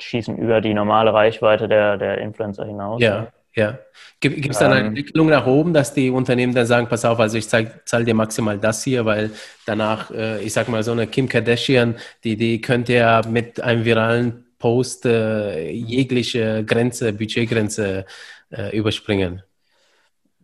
schießen 0.00 0.36
über 0.36 0.60
die 0.60 0.74
normale 0.74 1.14
Reichweite 1.14 1.68
der, 1.68 1.96
der 1.96 2.18
Influencer 2.18 2.64
hinaus. 2.64 3.00
Ja. 3.00 3.28
Ja. 3.56 3.78
Gibt 4.20 4.50
es 4.50 4.58
dann 4.58 4.72
eine 4.72 4.80
ähm. 4.80 4.86
Entwicklung 4.88 5.28
nach 5.28 5.46
oben, 5.46 5.74
dass 5.74 5.92
die 5.92 6.10
Unternehmen 6.10 6.54
dann 6.54 6.66
sagen, 6.66 6.88
pass 6.88 7.04
auf, 7.04 7.18
also 7.18 7.36
ich 7.36 7.48
zahle 7.48 8.04
dir 8.04 8.14
maximal 8.14 8.58
das 8.58 8.82
hier, 8.82 9.04
weil 9.04 9.30
danach, 9.66 10.10
äh, 10.10 10.42
ich 10.42 10.52
sag 10.52 10.68
mal, 10.68 10.82
so 10.82 10.92
eine 10.92 11.06
Kim 11.06 11.28
Kardashian, 11.28 11.96
die, 12.24 12.36
die 12.36 12.60
könnte 12.60 12.94
ja 12.94 13.22
mit 13.28 13.60
einem 13.60 13.84
viralen 13.84 14.46
Post 14.58 15.06
äh, 15.06 15.70
jegliche 15.70 16.64
Grenze, 16.64 17.12
Budgetgrenze 17.12 18.06
äh, 18.50 18.76
überspringen. 18.76 19.42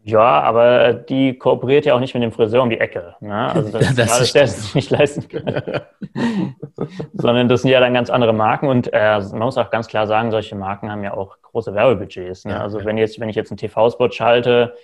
Ja, 0.04 0.40
aber 0.40 0.94
die 0.94 1.38
kooperiert 1.38 1.86
ja 1.86 1.94
auch 1.94 2.00
nicht 2.00 2.12
mit 2.14 2.22
dem 2.24 2.32
Friseur 2.32 2.62
um 2.62 2.70
die 2.70 2.80
Ecke. 2.80 3.14
Ne? 3.20 3.52
Also 3.52 3.70
das, 3.70 3.94
das 3.94 4.06
ist 4.06 4.12
alles, 4.12 4.32
der 4.32 4.42
es 4.42 4.74
nicht 4.74 4.90
leisten 4.90 5.28
kann. 5.28 5.82
Sondern 7.12 7.48
das 7.48 7.62
sind 7.62 7.70
ja 7.70 7.78
dann 7.78 7.94
ganz 7.94 8.10
andere 8.10 8.32
Marken 8.32 8.68
und 8.68 8.92
äh, 8.92 9.20
man 9.20 9.38
muss 9.38 9.58
auch 9.58 9.70
ganz 9.70 9.86
klar 9.86 10.08
sagen, 10.08 10.32
solche 10.32 10.56
Marken 10.56 10.90
haben 10.90 11.04
ja 11.04 11.14
auch 11.14 11.36
große 11.42 11.72
Werbebudgets. 11.74 12.44
Ne? 12.44 12.52
Ja, 12.52 12.62
also 12.62 12.80
ja. 12.80 12.84
wenn 12.84 12.98
jetzt, 12.98 13.20
wenn 13.20 13.28
ich 13.28 13.36
jetzt 13.36 13.52
einen 13.52 13.58
TV-Spot 13.58 14.10
schalte, 14.10 14.74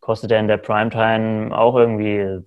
kostet 0.00 0.30
der 0.30 0.40
in 0.40 0.48
der 0.48 0.56
Primetime 0.56 1.56
auch 1.56 1.76
irgendwie 1.76 2.40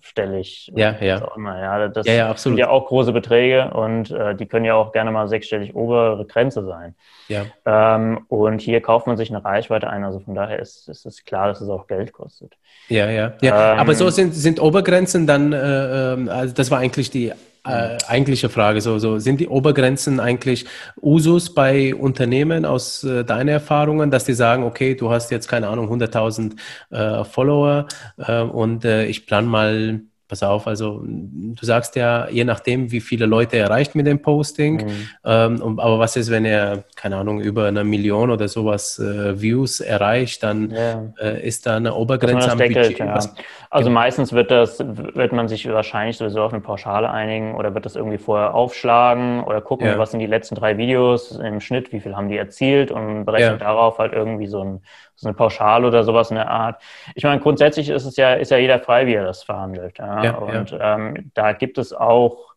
sechsstellig. 0.00 0.72
Ja, 0.74 0.96
ja. 1.00 1.28
Immer, 1.36 1.58
ja. 1.58 1.88
Das 1.88 2.06
ja, 2.06 2.12
ja, 2.12 2.30
absolut. 2.30 2.56
sind 2.56 2.64
ja 2.64 2.70
auch 2.70 2.86
große 2.86 3.12
Beträge 3.12 3.70
und 3.72 4.10
äh, 4.10 4.34
die 4.34 4.46
können 4.46 4.64
ja 4.64 4.74
auch 4.74 4.92
gerne 4.92 5.10
mal 5.10 5.28
sechsstellig 5.28 5.74
obere 5.74 6.24
Grenze 6.26 6.64
sein. 6.64 6.94
Ja. 7.28 7.44
Ähm, 7.64 8.24
und 8.28 8.60
hier 8.60 8.80
kauft 8.80 9.06
man 9.06 9.16
sich 9.16 9.30
eine 9.30 9.44
Reichweite 9.44 9.88
ein. 9.88 10.04
Also 10.04 10.20
von 10.20 10.34
daher 10.34 10.58
ist, 10.58 10.88
ist 10.88 11.06
es 11.06 11.24
klar, 11.24 11.48
dass 11.48 11.60
es 11.60 11.68
auch 11.68 11.86
Geld 11.86 12.12
kostet. 12.12 12.54
Ja, 12.88 13.10
ja. 13.10 13.32
ja. 13.40 13.72
Ähm, 13.72 13.78
Aber 13.80 13.94
so 13.94 14.10
sind, 14.10 14.34
sind 14.34 14.60
Obergrenzen 14.60 15.26
dann, 15.26 15.52
äh, 15.52 16.12
ähm, 16.12 16.28
also 16.28 16.54
das 16.54 16.70
war 16.70 16.78
eigentlich 16.78 17.10
die 17.10 17.32
äh, 17.66 17.98
eigentliche 18.06 18.48
Frage. 18.48 18.80
So, 18.80 18.98
so 18.98 19.18
sind 19.18 19.40
die 19.40 19.48
Obergrenzen 19.48 20.20
eigentlich 20.20 20.66
Usus 21.00 21.54
bei 21.54 21.94
Unternehmen 21.94 22.64
aus 22.64 23.04
äh, 23.04 23.24
deinen 23.24 23.48
Erfahrungen, 23.48 24.10
dass 24.10 24.24
die 24.24 24.34
sagen, 24.34 24.62
okay, 24.64 24.94
du 24.94 25.10
hast 25.10 25.30
jetzt 25.30 25.48
keine 25.48 25.68
Ahnung 25.68 25.90
100.000 25.92 26.56
äh, 26.90 27.24
Follower 27.24 27.86
äh, 28.18 28.40
und 28.40 28.84
äh, 28.84 29.06
ich 29.06 29.26
plan 29.26 29.46
mal 29.46 30.00
pass 30.28 30.42
auf, 30.42 30.66
also 30.66 31.02
du 31.04 31.64
sagst 31.64 31.94
ja, 31.96 32.28
je 32.28 32.44
nachdem, 32.44 32.90
wie 32.90 33.00
viele 33.00 33.26
Leute 33.26 33.58
erreicht 33.58 33.94
mit 33.94 34.06
dem 34.06 34.20
Posting, 34.20 34.84
mhm. 34.84 35.08
ähm, 35.24 35.78
aber 35.78 35.98
was 35.98 36.16
ist, 36.16 36.30
wenn 36.30 36.44
er, 36.44 36.84
keine 36.96 37.16
Ahnung, 37.16 37.40
über 37.40 37.66
eine 37.66 37.84
Million 37.84 38.30
oder 38.30 38.48
sowas 38.48 38.98
äh, 38.98 39.40
Views 39.40 39.80
erreicht, 39.80 40.42
dann 40.42 40.70
ja. 40.70 41.12
äh, 41.20 41.46
ist 41.46 41.66
da 41.66 41.76
eine 41.76 41.94
Obergrenze 41.94 42.50
am 42.50 42.58
deckelt, 42.58 42.88
Budget. 42.88 42.98
Ja. 42.98 43.14
Was, 43.14 43.34
also 43.70 43.88
genau. 43.88 44.00
meistens 44.00 44.32
wird 44.32 44.50
das, 44.50 44.78
wird 44.80 45.32
man 45.32 45.48
sich 45.48 45.68
wahrscheinlich 45.68 46.16
sowieso 46.16 46.42
auf 46.42 46.52
eine 46.52 46.62
Pauschale 46.62 47.10
einigen 47.10 47.54
oder 47.54 47.74
wird 47.74 47.86
das 47.86 47.94
irgendwie 47.94 48.18
vorher 48.18 48.54
aufschlagen 48.54 49.44
oder 49.44 49.60
gucken, 49.60 49.86
ja. 49.86 49.98
was 49.98 50.10
sind 50.10 50.20
die 50.20 50.26
letzten 50.26 50.56
drei 50.56 50.76
Videos 50.76 51.32
im 51.32 51.60
Schnitt, 51.60 51.92
wie 51.92 52.00
viel 52.00 52.16
haben 52.16 52.28
die 52.28 52.36
erzielt 52.36 52.90
und 52.90 53.24
berechnet 53.24 53.60
darauf 53.60 53.98
halt 53.98 54.12
irgendwie 54.12 54.46
so 54.46 54.62
ein 54.62 54.80
so 55.16 55.28
eine 55.28 55.34
Pauschale 55.34 55.86
oder 55.86 56.04
sowas 56.04 56.30
in 56.30 56.36
der 56.36 56.50
Art. 56.50 56.80
Ich 57.14 57.24
meine, 57.24 57.40
grundsätzlich 57.40 57.88
ist 57.88 58.04
es 58.04 58.16
ja, 58.16 58.34
ist 58.34 58.50
ja 58.50 58.58
jeder 58.58 58.78
frei, 58.78 59.06
wie 59.06 59.14
er 59.14 59.24
das 59.24 59.42
verhandelt. 59.42 59.98
Ja? 59.98 60.22
Ja, 60.22 60.34
und 60.36 60.70
ja. 60.70 60.94
Ähm, 60.94 61.30
da 61.34 61.52
gibt 61.52 61.78
es 61.78 61.92
auch 61.92 62.54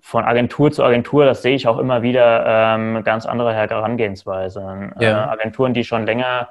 von 0.00 0.24
Agentur 0.24 0.72
zu 0.72 0.82
Agentur, 0.82 1.24
das 1.24 1.42
sehe 1.42 1.54
ich 1.54 1.68
auch 1.68 1.78
immer 1.78 2.02
wieder, 2.02 2.44
ähm, 2.46 3.04
ganz 3.04 3.24
andere 3.24 3.54
Herangehensweisen. 3.54 4.92
Äh, 4.98 5.06
Agenturen, 5.06 5.74
die 5.74 5.84
schon 5.84 6.04
länger 6.04 6.48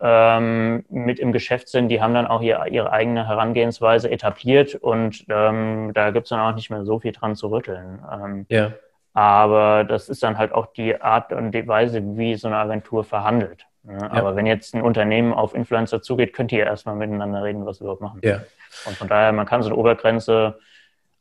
ähm, 0.00 0.84
mit 0.88 1.18
im 1.18 1.32
Geschäft 1.32 1.68
sind, 1.68 1.88
die 1.88 2.00
haben 2.00 2.14
dann 2.14 2.26
auch 2.26 2.40
ihr, 2.40 2.64
ihre 2.70 2.90
eigene 2.90 3.28
Herangehensweise 3.28 4.10
etabliert 4.10 4.74
und 4.74 5.26
ähm, 5.28 5.92
da 5.94 6.10
gibt 6.10 6.24
es 6.24 6.30
dann 6.30 6.40
auch 6.40 6.54
nicht 6.54 6.70
mehr 6.70 6.84
so 6.84 6.98
viel 6.98 7.12
dran 7.12 7.36
zu 7.36 7.48
rütteln. 7.48 8.02
Ähm, 8.10 8.46
ja. 8.48 8.72
Aber 9.12 9.84
das 9.84 10.08
ist 10.08 10.22
dann 10.22 10.38
halt 10.38 10.52
auch 10.52 10.72
die 10.72 11.00
Art 11.00 11.32
und 11.32 11.52
die 11.52 11.66
Weise, 11.66 12.00
wie 12.16 12.34
so 12.36 12.48
eine 12.48 12.56
Agentur 12.56 13.04
verhandelt. 13.04 13.66
Ja, 13.88 14.10
aber 14.10 14.36
wenn 14.36 14.46
jetzt 14.46 14.74
ein 14.74 14.82
Unternehmen 14.82 15.32
auf 15.32 15.54
Influencer 15.54 16.02
zugeht, 16.02 16.34
könnt 16.34 16.52
ihr 16.52 16.64
erstmal 16.64 16.96
miteinander 16.96 17.42
reden, 17.42 17.64
was 17.64 17.80
wir 17.80 17.84
überhaupt 17.84 18.02
machen. 18.02 18.20
Ja. 18.22 18.42
Und 18.86 18.96
von 18.96 19.08
daher, 19.08 19.32
man 19.32 19.46
kann 19.46 19.62
so 19.62 19.70
eine 19.70 19.76
Obergrenze 19.76 20.58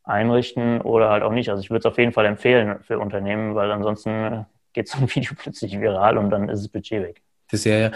einrichten 0.04 0.82
oder 0.82 1.10
halt 1.10 1.24
auch 1.24 1.32
nicht. 1.32 1.50
Also 1.50 1.62
ich 1.62 1.70
würde 1.70 1.80
es 1.80 1.86
auf 1.86 1.98
jeden 1.98 2.12
Fall 2.12 2.26
empfehlen 2.26 2.80
für 2.82 3.00
Unternehmen, 3.00 3.56
weil 3.56 3.72
ansonsten 3.72 4.46
geht 4.74 4.88
so 4.90 4.98
ein 4.98 5.14
Video 5.14 5.34
plötzlich 5.38 5.80
viral 5.80 6.18
und 6.18 6.30
dann 6.30 6.50
ist 6.50 6.64
das 6.64 6.70
Budget 6.70 7.04
weg. 7.04 7.22
Das 7.52 7.64
ja, 7.64 7.78
ja. 7.80 7.92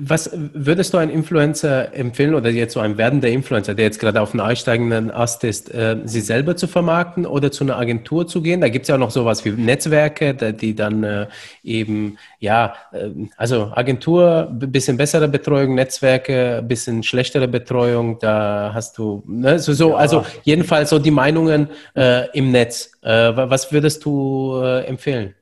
Was 0.00 0.30
würdest 0.34 0.92
du 0.92 0.98
einem 0.98 1.12
Influencer 1.12 1.94
empfehlen 1.94 2.34
oder 2.34 2.50
jetzt 2.50 2.74
so 2.74 2.80
einem 2.80 2.98
werdender 2.98 3.28
Influencer, 3.28 3.74
der 3.74 3.84
jetzt 3.84 4.00
gerade 4.00 4.20
auf 4.20 4.32
einem 4.32 4.40
aussteigenden 4.40 5.10
Ast 5.12 5.44
ist, 5.44 5.72
äh, 5.72 5.98
sie 6.04 6.20
selber 6.20 6.56
zu 6.56 6.66
vermarkten 6.66 7.24
oder 7.24 7.52
zu 7.52 7.62
einer 7.62 7.76
Agentur 7.76 8.26
zu 8.26 8.42
gehen? 8.42 8.60
Da 8.60 8.68
gibt 8.68 8.84
es 8.84 8.88
ja 8.88 8.96
auch 8.96 9.00
noch 9.00 9.12
sowas 9.12 9.44
wie 9.44 9.50
Netzwerke, 9.50 10.34
die 10.34 10.74
dann 10.74 11.04
äh, 11.04 11.26
eben, 11.62 12.18
ja, 12.40 12.74
äh, 12.92 13.10
also 13.36 13.70
Agentur, 13.74 14.48
bisschen 14.50 14.96
bessere 14.96 15.28
Betreuung, 15.28 15.76
Netzwerke, 15.76 16.64
bisschen 16.66 17.04
schlechtere 17.04 17.46
Betreuung, 17.46 18.18
da 18.18 18.72
hast 18.74 18.98
du, 18.98 19.22
ne, 19.26 19.60
so, 19.60 19.72
so 19.72 19.90
ja. 19.90 19.96
also 19.96 20.26
jedenfalls 20.42 20.90
so 20.90 20.98
die 20.98 21.12
Meinungen 21.12 21.68
äh, 21.94 22.28
im 22.36 22.50
Netz. 22.50 22.90
Äh, 23.02 23.36
was 23.36 23.70
würdest 23.70 24.04
du 24.04 24.60
äh, 24.62 24.84
empfehlen? 24.86 25.34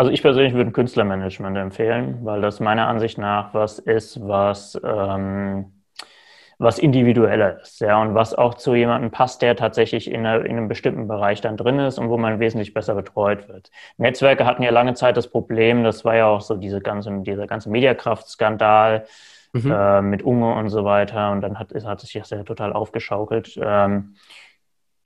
Also 0.00 0.12
ich 0.12 0.22
persönlich 0.22 0.54
würde 0.54 0.70
ein 0.70 0.72
Künstlermanagement 0.72 1.58
empfehlen, 1.58 2.20
weil 2.22 2.40
das 2.40 2.58
meiner 2.58 2.88
Ansicht 2.88 3.18
nach 3.18 3.52
was 3.52 3.78
ist, 3.78 4.26
was, 4.26 4.80
ähm, 4.82 5.74
was 6.56 6.78
individueller 6.78 7.60
ist, 7.60 7.82
ja, 7.82 8.00
und 8.00 8.14
was 8.14 8.32
auch 8.32 8.54
zu 8.54 8.74
jemandem 8.74 9.10
passt, 9.10 9.42
der 9.42 9.56
tatsächlich 9.56 10.10
in, 10.10 10.24
einer, 10.24 10.42
in, 10.46 10.52
einem 10.52 10.68
bestimmten 10.68 11.06
Bereich 11.06 11.42
dann 11.42 11.58
drin 11.58 11.78
ist 11.80 11.98
und 11.98 12.08
wo 12.08 12.16
man 12.16 12.40
wesentlich 12.40 12.72
besser 12.72 12.94
betreut 12.94 13.46
wird. 13.50 13.70
Netzwerke 13.98 14.46
hatten 14.46 14.62
ja 14.62 14.70
lange 14.70 14.94
Zeit 14.94 15.18
das 15.18 15.28
Problem, 15.28 15.84
das 15.84 16.02
war 16.02 16.16
ja 16.16 16.28
auch 16.28 16.40
so 16.40 16.56
diese 16.56 16.80
ganze, 16.80 17.20
dieser 17.20 17.46
ganze 17.46 17.68
Mediakraftskandal 17.68 19.04
mhm. 19.52 19.70
äh, 19.70 20.00
mit 20.00 20.22
Unge 20.22 20.54
und 20.54 20.70
so 20.70 20.86
weiter 20.86 21.30
und 21.30 21.42
dann 21.42 21.58
hat, 21.58 21.74
hat 21.74 22.00
sich 22.00 22.14
das 22.14 22.30
ja 22.30 22.42
total 22.42 22.72
aufgeschaukelt. 22.72 23.60
Ähm, 23.62 24.14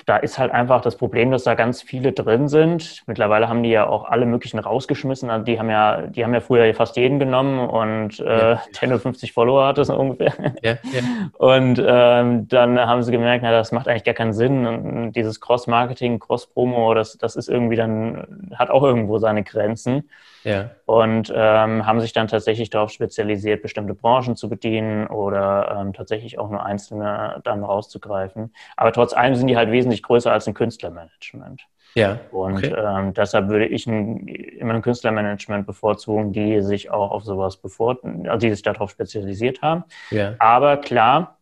da 0.07 0.17
ist 0.17 0.39
halt 0.39 0.53
einfach 0.53 0.81
das 0.81 0.97
Problem, 0.97 1.31
dass 1.31 1.45
da 1.45 1.55
ganz 1.55 1.83
viele 1.83 2.13
drin 2.13 2.49
sind. 2.49 3.03
Mittlerweile 3.07 3.49
haben 3.49 3.63
die 3.63 3.71
ja 3.71 3.87
auch 3.87 4.05
alle 4.05 4.27
möglichen 4.27 4.59
rausgeschmissen. 4.59 5.31
Also 5.31 5.45
die 5.45 5.59
haben 5.59 5.71
ja, 5.71 6.03
die 6.03 6.25
haben 6.25 6.35
ja 6.35 6.41
früher 6.41 6.73
fast 6.75 6.97
jeden 6.97 7.19
genommen 7.19 7.59
und 7.59 8.21
äh, 8.21 8.53
ja. 8.53 8.63
1050 8.67 9.33
Follower 9.33 9.67
hat 9.67 9.79
es 9.79 9.91
ungefähr. 9.91 10.33
Ja, 10.63 10.73
ja. 10.73 11.01
Und 11.39 11.83
ähm, 11.85 12.49
dann 12.49 12.79
haben 12.79 13.03
sie 13.03 13.13
gemerkt, 13.13 13.43
na, 13.43 13.51
das 13.51 13.73
macht 13.73 13.89
eigentlich 13.89 14.05
gar 14.05 14.15
keinen 14.15 14.33
Sinn. 14.33 14.67
Und 14.67 15.13
dieses 15.13 15.41
Cross-Marketing, 15.41 16.19
Cross-Promo, 16.19 16.95
das, 16.95 17.17
das 17.19 17.37
ist 17.37 17.49
irgendwie 17.49 17.77
dann, 17.77 18.51
hat 18.55 18.71
auch 18.71 18.83
irgendwo 18.83 19.19
seine 19.19 19.43
Grenzen. 19.43 20.09
Ja. 20.45 20.71
Und 20.85 21.33
ähm, 21.35 21.87
haben 21.87 22.01
sich 22.01 22.13
dann 22.13 22.29
tatsächlich 22.29 22.71
darauf 22.71 22.91
spezialisiert, 22.91 23.63
bestimmte 23.63 23.95
Branchen 23.95 24.37
zu 24.37 24.49
bedienen 24.49 25.07
oder 25.07 25.77
ähm, 25.81 25.93
tatsächlich 25.93 26.39
auch 26.39 26.51
nur 26.51 26.65
einzelne 26.65 27.41
dann 27.45 27.65
rauszugreifen. 27.65 28.55
Aber 28.77 28.93
trotz 28.93 29.15
allem 29.15 29.35
sind 29.35 29.49
die 29.49 29.57
halt 29.57 29.71
wesentlich 29.71 30.03
größer 30.03 30.31
als 30.31 30.47
ein 30.47 30.55
Künstlermanagement. 30.55 31.63
Ja. 31.95 32.21
Und 32.31 32.59
okay. 32.59 32.75
ähm, 32.77 33.15
deshalb 33.15 33.49
würde 33.49 33.67
ich 33.67 33.87
ein, 33.87 34.27
immer 34.27 34.75
ein 34.75 34.83
Künstlermanagement 34.83 35.67
bevorzugen, 35.67 36.33
die 36.33 36.61
sich 36.61 36.91
auch 36.91 37.11
auf 37.11 37.25
sowas 37.25 37.57
bevor, 37.57 37.99
also 38.25 38.39
die 38.39 38.51
sich 38.51 38.63
darauf 38.63 38.91
spezialisiert 38.91 39.63
haben. 39.63 39.85
Ja. 40.11 40.35
Aber 40.39 40.77
klar, 40.79 41.39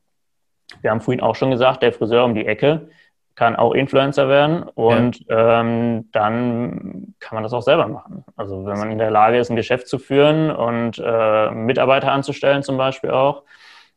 wir 0.81 0.91
haben 0.91 1.01
vorhin 1.01 1.23
auch 1.23 1.35
schon 1.35 1.51
gesagt, 1.51 1.83
der 1.83 1.93
Friseur 1.93 2.25
um 2.25 2.35
die 2.35 2.47
Ecke, 2.47 2.88
kann 3.35 3.57
auch 3.57 3.73
Influencer 3.73 4.29
werden 4.29 4.62
und 4.62 5.27
ja. 5.29 5.61
ähm, 5.61 6.09
dann 6.12 7.14
kann 7.18 7.37
man 7.37 7.42
das 7.42 7.53
auch 7.53 7.62
selber 7.62 7.88
machen. 7.88 8.25
Also 8.37 8.66
wenn 8.66 8.79
man 8.79 8.90
in 8.90 8.99
der 8.99 9.11
Lage 9.11 9.38
ist, 9.38 9.51
ein 9.51 9.57
Geschäft 9.57 9.88
zu 9.88 9.99
führen 9.99 10.51
und 10.51 11.03
äh, 11.05 11.51
Mitarbeiter 11.51 12.12
anzustellen 12.12 12.62
zum 12.62 12.77
Beispiel 12.77 13.11
auch, 13.11 13.45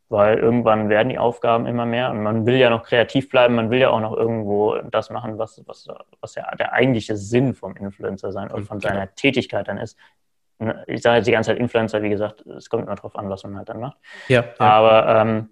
weil 0.07 0.37
irgendwann 0.37 0.87
werden 0.87 1.09
die 1.09 1.17
Aufgaben 1.17 1.65
immer 1.65 1.85
mehr 1.85 2.11
und 2.11 2.23
man 2.23 2.45
will 2.45 2.55
ja 2.55 2.69
noch 2.69 2.83
kreativ 2.83 3.29
bleiben, 3.29 3.55
man 3.55 3.69
will 3.69 3.79
ja 3.79 3.89
auch 3.89 3.99
noch 3.99 4.15
irgendwo 4.15 4.77
das 4.91 5.09
machen, 5.09 5.37
was, 5.37 5.61
was, 5.65 5.87
was 6.21 6.35
ja 6.35 6.49
der 6.55 6.73
eigentliche 6.73 7.17
Sinn 7.17 7.53
vom 7.53 7.75
Influencer 7.75 8.31
sein 8.31 8.49
und 8.51 8.65
von 8.65 8.79
seiner 8.79 9.13
Tätigkeit 9.15 9.67
dann 9.67 9.77
ist. 9.77 9.97
Ich 10.87 11.01
sage 11.01 11.17
jetzt 11.17 11.25
die 11.25 11.33
ganze 11.33 11.51
Zeit 11.51 11.59
Influencer, 11.59 12.01
wie 12.01 12.09
gesagt, 12.09 12.45
es 12.45 12.69
kommt 12.69 12.83
immer 12.83 12.95
darauf 12.95 13.17
an, 13.17 13.29
was 13.29 13.43
man 13.43 13.57
halt 13.57 13.67
dann 13.67 13.81
macht. 13.81 13.97
Ja, 14.29 14.45
ja. 14.57 14.65
Aber 14.65 15.21
ähm, 15.21 15.49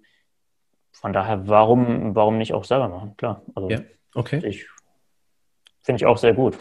von 0.94 1.12
daher, 1.12 1.46
warum, 1.48 2.14
warum 2.14 2.38
nicht 2.38 2.54
auch 2.54 2.64
selber 2.64 2.88
machen? 2.88 3.14
Klar. 3.16 3.42
Also, 3.54 3.68
ja, 3.68 3.80
okay. 4.14 4.40
Ich, 4.46 4.66
Finde 5.82 5.98
ich 5.98 6.06
auch 6.06 6.16
sehr 6.16 6.32
gut. 6.32 6.56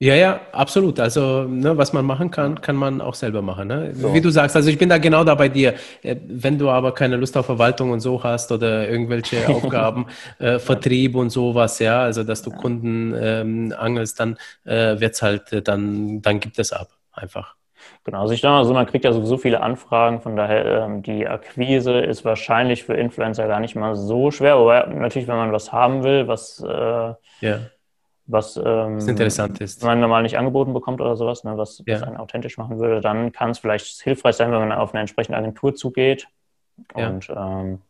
Ja, 0.00 0.14
ja, 0.14 0.40
absolut. 0.52 1.00
Also, 1.00 1.42
ne, 1.42 1.76
was 1.76 1.92
man 1.92 2.04
machen 2.04 2.30
kann, 2.30 2.60
kann 2.60 2.76
man 2.76 3.00
auch 3.00 3.14
selber 3.14 3.42
machen. 3.42 3.66
Ne? 3.66 3.94
So. 3.94 4.14
Wie 4.14 4.20
du 4.20 4.30
sagst, 4.30 4.54
also 4.54 4.70
ich 4.70 4.78
bin 4.78 4.88
da 4.88 4.98
genau 4.98 5.24
da 5.24 5.34
bei 5.34 5.48
dir. 5.48 5.74
Äh, 6.02 6.16
wenn 6.28 6.56
du 6.56 6.70
aber 6.70 6.94
keine 6.94 7.16
Lust 7.16 7.36
auf 7.36 7.46
Verwaltung 7.46 7.90
und 7.90 8.00
so 8.00 8.22
hast 8.22 8.52
oder 8.52 8.88
irgendwelche 8.88 9.48
Aufgaben, 9.54 10.06
äh, 10.38 10.60
Vertrieb 10.60 11.16
und 11.16 11.30
sowas, 11.30 11.80
ja, 11.80 12.02
also 12.02 12.22
dass 12.22 12.42
du 12.42 12.50
Kunden 12.50 13.12
ähm, 13.18 13.74
angelst, 13.76 14.20
dann 14.20 14.36
äh, 14.64 15.00
wird's 15.00 15.22
halt, 15.22 15.52
äh, 15.52 15.62
dann, 15.62 16.22
dann 16.22 16.38
gibt 16.38 16.60
es 16.60 16.72
ab, 16.72 16.90
einfach. 17.10 17.57
Genau, 18.08 18.22
also 18.22 18.32
ich 18.32 18.40
denke 18.40 18.54
mal 18.54 18.64
so, 18.64 18.72
man 18.72 18.86
kriegt 18.86 19.04
ja 19.04 19.12
sowieso 19.12 19.36
viele 19.36 19.60
Anfragen, 19.60 20.22
von 20.22 20.34
daher 20.34 20.64
ähm, 20.84 21.02
die 21.02 21.28
Akquise 21.28 21.98
ist 22.00 22.24
wahrscheinlich 22.24 22.84
für 22.84 22.94
Influencer 22.94 23.46
gar 23.46 23.60
nicht 23.60 23.76
mal 23.76 23.96
so 23.96 24.30
schwer, 24.30 24.54
aber 24.54 24.86
natürlich, 24.86 25.28
wenn 25.28 25.36
man 25.36 25.52
was 25.52 25.72
haben 25.72 26.02
will, 26.04 26.26
was 26.26 26.64
äh, 26.66 27.14
ja 27.42 27.60
was, 28.24 28.56
ähm, 28.56 28.98
interessant 28.98 29.60
ist. 29.60 29.82
Wenn 29.82 29.88
man 29.88 30.00
normal 30.00 30.22
nicht 30.22 30.38
angeboten 30.38 30.72
bekommt 30.72 31.02
oder 31.02 31.16
sowas, 31.16 31.44
ne, 31.44 31.58
was, 31.58 31.82
ja. 31.84 31.96
was 31.96 32.02
einen 32.02 32.16
authentisch 32.16 32.56
machen 32.56 32.78
würde, 32.78 33.02
dann 33.02 33.30
kann 33.30 33.50
es 33.50 33.58
vielleicht 33.58 34.00
hilfreich 34.00 34.36
sein, 34.36 34.50
wenn 34.52 34.60
man 34.60 34.72
auf 34.72 34.94
eine 34.94 35.00
entsprechende 35.00 35.36
Agentur 35.36 35.74
zugeht. 35.74 36.28
Ja. 36.96 37.08
Und 37.08 37.28
ähm, 37.28 37.82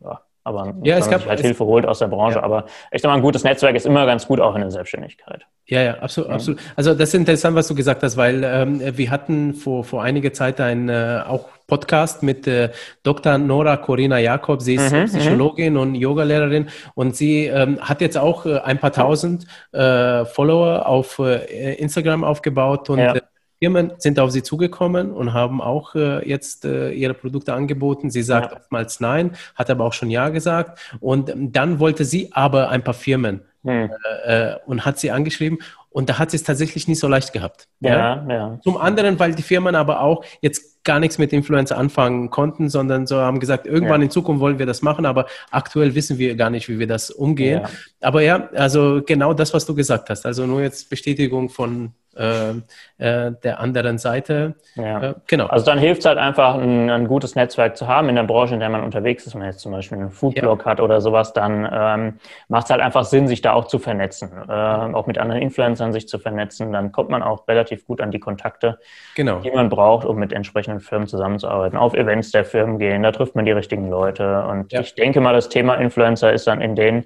ja, 0.00 0.22
aber 0.46 0.74
ja, 0.84 0.96
es 0.96 1.10
gab, 1.10 1.22
sich 1.22 1.28
halt 1.28 1.40
Hilfe 1.40 1.64
holt 1.64 1.86
aus 1.86 1.98
der 1.98 2.06
Branche. 2.06 2.36
Ja. 2.36 2.44
Aber 2.44 2.66
ich 2.92 3.02
sag 3.02 3.08
mal, 3.08 3.16
ein 3.16 3.22
gutes 3.22 3.42
Netzwerk 3.42 3.74
ist 3.74 3.84
immer 3.84 4.06
ganz 4.06 4.28
gut 4.28 4.40
auch 4.40 4.54
in 4.54 4.60
der 4.60 4.70
Selbstständigkeit. 4.70 5.44
Ja, 5.64 5.82
ja, 5.82 5.94
absolut, 5.98 6.28
mhm. 6.28 6.34
absolut. 6.36 6.60
Also 6.76 6.94
das 6.94 7.08
ist 7.08 7.14
interessant, 7.14 7.56
was 7.56 7.66
du 7.66 7.74
gesagt 7.74 8.04
hast, 8.04 8.16
weil 8.16 8.44
ähm, 8.44 8.80
wir 8.96 9.10
hatten 9.10 9.54
vor, 9.54 9.82
vor 9.82 10.04
einiger 10.04 10.32
Zeit 10.32 10.60
ein 10.60 10.88
äh, 10.88 11.22
auch 11.26 11.48
Podcast 11.66 12.22
mit 12.22 12.46
äh, 12.46 12.70
Dr. 13.02 13.38
Nora 13.38 13.76
Corina 13.76 14.20
Jakob. 14.20 14.62
Sie 14.62 14.76
ist 14.76 14.92
mhm, 14.92 15.00
mhm, 15.00 15.04
Psychologin 15.06 15.76
und 15.76 15.96
Yogalehrerin 15.96 16.68
und 16.94 17.16
sie 17.16 17.46
ähm, 17.46 17.80
hat 17.80 18.00
jetzt 18.00 18.16
auch 18.16 18.46
äh, 18.46 18.60
ein 18.60 18.78
paar 18.78 18.92
tausend 18.92 19.46
äh, 19.72 20.24
Follower 20.26 20.86
auf 20.86 21.18
äh, 21.18 21.74
Instagram 21.74 22.22
aufgebaut 22.22 22.88
und 22.88 23.00
ja. 23.00 23.14
Äh, 23.60 23.64
Firmen 23.64 23.92
sind 23.98 24.18
auf 24.18 24.30
sie 24.30 24.42
zugekommen 24.42 25.12
und 25.12 25.32
haben 25.32 25.60
auch 25.60 25.94
äh, 25.94 26.28
jetzt 26.28 26.64
äh, 26.64 26.90
ihre 26.92 27.14
Produkte 27.14 27.54
angeboten. 27.54 28.10
Sie 28.10 28.22
sagt 28.22 28.52
ja. 28.52 28.58
oftmals 28.58 29.00
nein, 29.00 29.32
hat 29.54 29.70
aber 29.70 29.84
auch 29.84 29.92
schon 29.92 30.10
ja 30.10 30.28
gesagt. 30.28 30.78
Und 31.00 31.32
dann 31.36 31.78
wollte 31.78 32.04
sie 32.04 32.32
aber 32.32 32.68
ein 32.68 32.84
paar 32.84 32.94
Firmen 32.94 33.42
hm. 33.64 33.90
äh, 34.24 34.54
und 34.66 34.84
hat 34.84 34.98
sie 34.98 35.10
angeschrieben. 35.10 35.58
Und 35.90 36.10
da 36.10 36.18
hat 36.18 36.30
sie 36.30 36.36
es 36.36 36.42
tatsächlich 36.42 36.88
nicht 36.88 37.00
so 37.00 37.08
leicht 37.08 37.32
gehabt. 37.32 37.68
Ja, 37.80 37.90
ja. 37.90 38.26
ja. 38.28 38.60
Zum 38.62 38.76
anderen, 38.76 39.18
weil 39.18 39.34
die 39.34 39.42
Firmen 39.42 39.74
aber 39.74 40.02
auch 40.02 40.24
jetzt 40.42 40.75
gar 40.86 40.98
nichts 40.98 41.18
mit 41.18 41.34
Influencer 41.34 41.76
anfangen 41.76 42.30
konnten, 42.30 42.70
sondern 42.70 43.06
so 43.06 43.16
haben 43.16 43.40
gesagt, 43.40 43.66
irgendwann 43.66 44.00
ja. 44.00 44.06
in 44.06 44.10
Zukunft 44.10 44.40
wollen 44.40 44.58
wir 44.58 44.64
das 44.64 44.80
machen, 44.80 45.04
aber 45.04 45.26
aktuell 45.50 45.94
wissen 45.94 46.16
wir 46.16 46.34
gar 46.36 46.48
nicht, 46.48 46.70
wie 46.70 46.78
wir 46.78 46.86
das 46.86 47.10
umgehen. 47.10 47.60
Ja. 47.62 47.68
Aber 48.00 48.22
ja, 48.22 48.48
also 48.54 49.02
genau 49.04 49.34
das, 49.34 49.52
was 49.52 49.66
du 49.66 49.74
gesagt 49.74 50.08
hast. 50.08 50.24
Also 50.24 50.46
nur 50.46 50.62
jetzt 50.62 50.88
Bestätigung 50.88 51.50
von 51.50 51.92
äh, 52.16 52.50
äh, 52.98 53.32
der 53.42 53.60
anderen 53.60 53.98
Seite. 53.98 54.54
Ja. 54.74 55.02
Äh, 55.02 55.14
genau. 55.26 55.46
Also 55.46 55.66
dann 55.66 55.78
hilft 55.78 56.00
es 56.00 56.06
halt 56.06 56.16
einfach, 56.16 56.54
ein, 56.54 56.88
ein, 56.88 57.08
gutes 57.08 57.34
Netzwerk 57.34 57.76
zu 57.76 57.88
haben 57.88 58.08
in 58.08 58.16
der 58.16 58.22
Branche, 58.22 58.54
in 58.54 58.60
der 58.60 58.70
man 58.70 58.82
unterwegs 58.82 59.26
ist. 59.26 59.34
Wenn 59.34 59.40
man 59.40 59.50
jetzt 59.50 59.60
zum 59.60 59.72
Beispiel 59.72 59.98
einen 59.98 60.10
Foodblog 60.10 60.64
hat 60.64 60.80
oder 60.80 61.02
sowas, 61.02 61.34
dann 61.34 61.68
ähm, 61.70 62.14
macht 62.48 62.64
es 62.64 62.70
halt 62.70 62.80
einfach 62.80 63.04
Sinn, 63.04 63.28
sich 63.28 63.42
da 63.42 63.52
auch 63.52 63.66
zu 63.66 63.78
vernetzen, 63.78 64.30
äh, 64.48 64.52
auch 64.52 65.06
mit 65.06 65.18
anderen 65.18 65.42
Influencern 65.42 65.92
sich 65.92 66.08
zu 66.08 66.18
vernetzen. 66.18 66.72
Dann 66.72 66.90
kommt 66.90 67.10
man 67.10 67.22
auch 67.22 67.46
relativ 67.48 67.84
gut 67.86 68.00
an 68.00 68.10
die 68.10 68.20
Kontakte, 68.20 68.78
genau. 69.14 69.40
die 69.40 69.50
man 69.50 69.68
braucht, 69.68 70.06
um 70.06 70.16
mit 70.16 70.32
entsprechenden 70.32 70.75
Firmen 70.80 71.08
zusammenzuarbeiten. 71.08 71.78
Auf 71.78 71.94
Events 71.94 72.30
der 72.30 72.44
Firmen 72.44 72.78
gehen, 72.78 73.02
da 73.02 73.12
trifft 73.12 73.34
man 73.34 73.44
die 73.44 73.52
richtigen 73.52 73.88
Leute. 73.88 74.44
Und 74.44 74.72
ja. 74.72 74.80
ich 74.80 74.94
denke 74.94 75.20
mal, 75.20 75.32
das 75.32 75.48
Thema 75.48 75.74
Influencer 75.74 76.32
ist 76.32 76.46
dann 76.46 76.60
in 76.60 76.74
den 76.74 77.04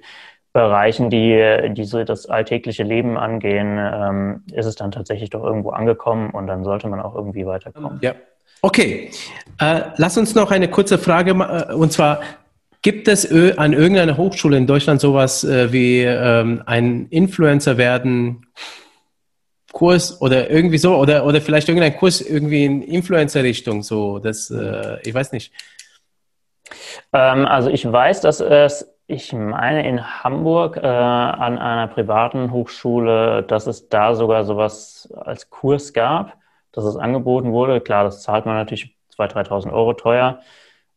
Bereichen, 0.53 1.09
die, 1.09 1.73
die 1.73 1.85
so 1.85 2.03
das 2.03 2.27
alltägliche 2.27 2.83
Leben 2.83 3.17
angehen, 3.17 3.77
ähm, 3.79 4.43
ist 4.53 4.65
es 4.65 4.75
dann 4.75 4.91
tatsächlich 4.91 5.29
doch 5.29 5.43
irgendwo 5.43 5.69
angekommen 5.69 6.31
und 6.31 6.47
dann 6.47 6.63
sollte 6.63 6.87
man 6.89 6.99
auch 6.99 7.15
irgendwie 7.15 7.45
weiterkommen. 7.45 7.99
Ja. 8.01 8.13
Okay, 8.61 9.09
äh, 9.59 9.81
lass 9.95 10.17
uns 10.17 10.35
noch 10.35 10.51
eine 10.51 10.67
kurze 10.67 10.97
Frage 10.97 11.33
machen. 11.33 11.73
Und 11.75 11.93
zwar, 11.93 12.19
gibt 12.81 13.07
es 13.07 13.31
an 13.57 13.73
irgendeiner 13.73 14.17
Hochschule 14.17 14.57
in 14.57 14.67
Deutschland 14.67 15.01
sowas 15.01 15.43
äh, 15.43 15.71
wie 15.71 16.01
ähm, 16.01 16.63
ein 16.65 17.07
Influencer 17.09 17.77
werden 17.77 18.47
Kurs 19.71 20.21
oder 20.21 20.49
irgendwie 20.49 20.77
so 20.77 20.95
oder, 20.95 21.25
oder 21.25 21.41
vielleicht 21.41 21.69
irgendein 21.69 21.95
Kurs 21.95 22.21
irgendwie 22.21 22.65
in 22.65 22.81
Influencer-Richtung, 22.81 23.83
so, 23.83 24.19
das, 24.19 24.49
äh, 24.51 24.97
ich 25.03 25.13
weiß 25.13 25.31
nicht. 25.31 25.53
Ähm, 27.13 27.45
also 27.45 27.69
ich 27.69 27.89
weiß, 27.89 28.21
dass 28.21 28.39
es 28.39 28.87
ich 29.07 29.33
meine 29.33 29.87
in 29.87 30.23
Hamburg 30.23 30.77
äh, 30.77 30.87
an 30.87 31.57
einer 31.57 31.87
privaten 31.87 32.51
Hochschule, 32.51 33.43
dass 33.43 33.67
es 33.67 33.89
da 33.89 34.15
sogar 34.15 34.45
sowas 34.45 35.11
als 35.15 35.49
Kurs 35.49 35.91
gab, 35.91 36.37
dass 36.71 36.85
es 36.85 36.95
angeboten 36.95 37.51
wurde. 37.51 37.81
Klar, 37.81 38.05
das 38.05 38.23
zahlt 38.23 38.45
man 38.45 38.55
natürlich 38.55 38.95
2.000, 39.17 39.47
3.000 39.49 39.73
Euro 39.73 39.93
teuer. 39.93 40.39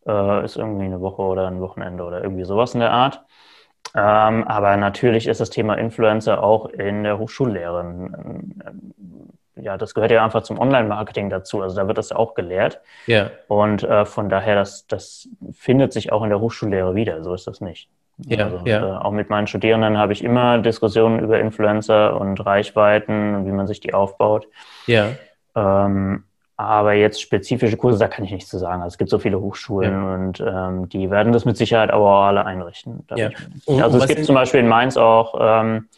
Äh, 0.06 0.44
ist 0.44 0.56
irgendwie 0.56 0.84
eine 0.84 1.00
Woche 1.00 1.22
oder 1.22 1.48
ein 1.48 1.60
Wochenende 1.60 2.04
oder 2.04 2.22
irgendwie 2.22 2.44
sowas 2.44 2.74
in 2.74 2.80
der 2.80 2.92
Art. 2.92 3.24
Ähm, 3.96 4.44
aber 4.44 4.76
natürlich 4.76 5.28
ist 5.28 5.40
das 5.40 5.50
Thema 5.50 5.74
Influencer 5.74 6.42
auch 6.42 6.66
in 6.66 7.04
der 7.04 7.18
Hochschullehre 7.18 7.84
ja, 9.56 9.76
das 9.76 9.94
gehört 9.94 10.10
ja 10.10 10.24
einfach 10.24 10.42
zum 10.42 10.58
Online-Marketing 10.58 11.30
dazu. 11.30 11.62
Also 11.62 11.76
da 11.76 11.86
wird 11.86 11.98
das 11.98 12.12
auch 12.12 12.34
gelehrt. 12.34 12.80
Ja. 13.06 13.30
Und 13.48 13.82
äh, 13.82 14.04
von 14.04 14.28
daher, 14.28 14.56
das, 14.56 14.86
das 14.86 15.28
findet 15.52 15.92
sich 15.92 16.12
auch 16.12 16.22
in 16.22 16.30
der 16.30 16.40
Hochschullehre 16.40 16.94
wieder. 16.94 17.22
So 17.22 17.34
ist 17.34 17.46
das 17.46 17.60
nicht. 17.60 17.88
Ja, 18.18 18.44
also, 18.44 18.60
ja. 18.64 18.86
Äh, 18.86 18.98
auch 18.98 19.12
mit 19.12 19.30
meinen 19.30 19.46
Studierenden 19.46 19.98
habe 19.98 20.12
ich 20.12 20.22
immer 20.22 20.58
Diskussionen 20.58 21.20
über 21.20 21.38
Influencer 21.40 22.20
und 22.20 22.44
Reichweiten 22.44 23.34
und 23.34 23.46
wie 23.46 23.52
man 23.52 23.66
sich 23.66 23.80
die 23.80 23.94
aufbaut. 23.94 24.46
Ja. 24.86 25.12
Ähm, 25.56 26.24
aber 26.56 26.94
jetzt 26.94 27.20
spezifische 27.20 27.76
Kurse, 27.76 27.98
da 27.98 28.08
kann 28.08 28.24
ich 28.24 28.30
nichts 28.30 28.48
zu 28.48 28.58
sagen. 28.58 28.82
Also 28.82 28.94
es 28.94 28.98
gibt 28.98 29.10
so 29.10 29.18
viele 29.18 29.40
Hochschulen 29.40 29.92
ja. 29.92 30.14
und 30.14 30.40
ähm, 30.40 30.88
die 30.88 31.10
werden 31.10 31.32
das 31.32 31.44
mit 31.44 31.56
Sicherheit 31.56 31.90
aber 31.90 32.04
auch 32.04 32.24
alle 32.26 32.46
einrichten. 32.46 33.04
Ja. 33.16 33.30
Also 33.66 33.98
es 33.98 34.06
gibt 34.06 34.24
zum 34.24 34.36
Beispiel 34.36 34.60
in 34.60 34.68
Mainz 34.68 34.96
auch 34.96 35.34
ähm, 35.40 35.88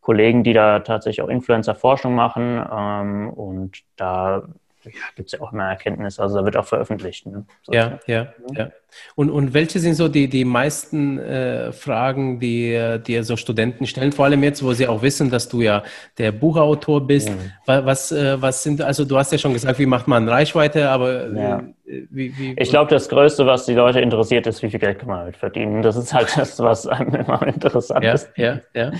Kollegen, 0.00 0.44
die 0.44 0.54
da 0.54 0.80
tatsächlich 0.80 1.20
auch 1.20 1.28
Influencer-Forschung 1.28 2.14
machen 2.14 2.64
ähm, 2.72 3.30
und 3.30 3.80
da 3.96 4.44
ja, 4.84 4.90
gibt 5.16 5.28
es 5.28 5.32
ja 5.32 5.40
auch 5.40 5.52
mehr 5.52 5.66
Erkenntnisse, 5.66 6.22
also 6.22 6.38
da 6.38 6.44
wird 6.44 6.56
auch 6.56 6.64
veröffentlicht. 6.64 7.26
Ne? 7.26 7.44
Ja, 7.68 7.98
ja, 8.06 8.32
ja. 8.52 8.70
Und, 9.14 9.30
und 9.30 9.52
welche 9.52 9.80
sind 9.80 9.94
so 9.94 10.08
die, 10.08 10.28
die 10.28 10.44
meisten 10.44 11.18
äh, 11.18 11.72
Fragen, 11.72 12.40
die 12.40 12.98
dir 13.06 13.22
so 13.24 13.36
Studenten 13.36 13.86
stellen, 13.86 14.12
vor 14.12 14.24
allem 14.24 14.42
jetzt, 14.42 14.64
wo 14.64 14.72
sie 14.72 14.86
auch 14.86 15.02
wissen, 15.02 15.30
dass 15.30 15.48
du 15.48 15.60
ja 15.60 15.82
der 16.16 16.32
Buchautor 16.32 17.06
bist. 17.06 17.28
Mhm. 17.28 17.52
Was, 17.66 18.12
äh, 18.12 18.40
was 18.40 18.62
sind, 18.62 18.80
also 18.80 19.04
du 19.04 19.18
hast 19.18 19.32
ja 19.32 19.38
schon 19.38 19.52
gesagt, 19.52 19.78
wie 19.78 19.86
macht 19.86 20.08
man 20.08 20.28
Reichweite, 20.28 20.88
aber 20.88 21.26
äh, 21.26 21.36
ja. 21.36 21.62
wie, 21.84 22.36
wie, 22.38 22.54
Ich 22.56 22.70
glaube, 22.70 22.90
das 22.90 23.08
Größte, 23.08 23.46
was 23.46 23.66
die 23.66 23.74
Leute 23.74 24.00
interessiert, 24.00 24.46
ist, 24.46 24.62
wie 24.62 24.70
viel 24.70 24.80
Geld 24.80 25.00
kann 25.00 25.08
man 25.08 25.18
halt 25.18 25.36
verdienen. 25.36 25.82
Das 25.82 25.96
ist 25.96 26.14
halt 26.14 26.36
das, 26.36 26.58
was 26.58 26.86
einem 26.86 27.14
immer 27.14 27.46
interessant 27.46 28.04
ja, 28.04 28.12
ist. 28.12 28.30
Ja, 28.36 28.60
ja. 28.74 28.92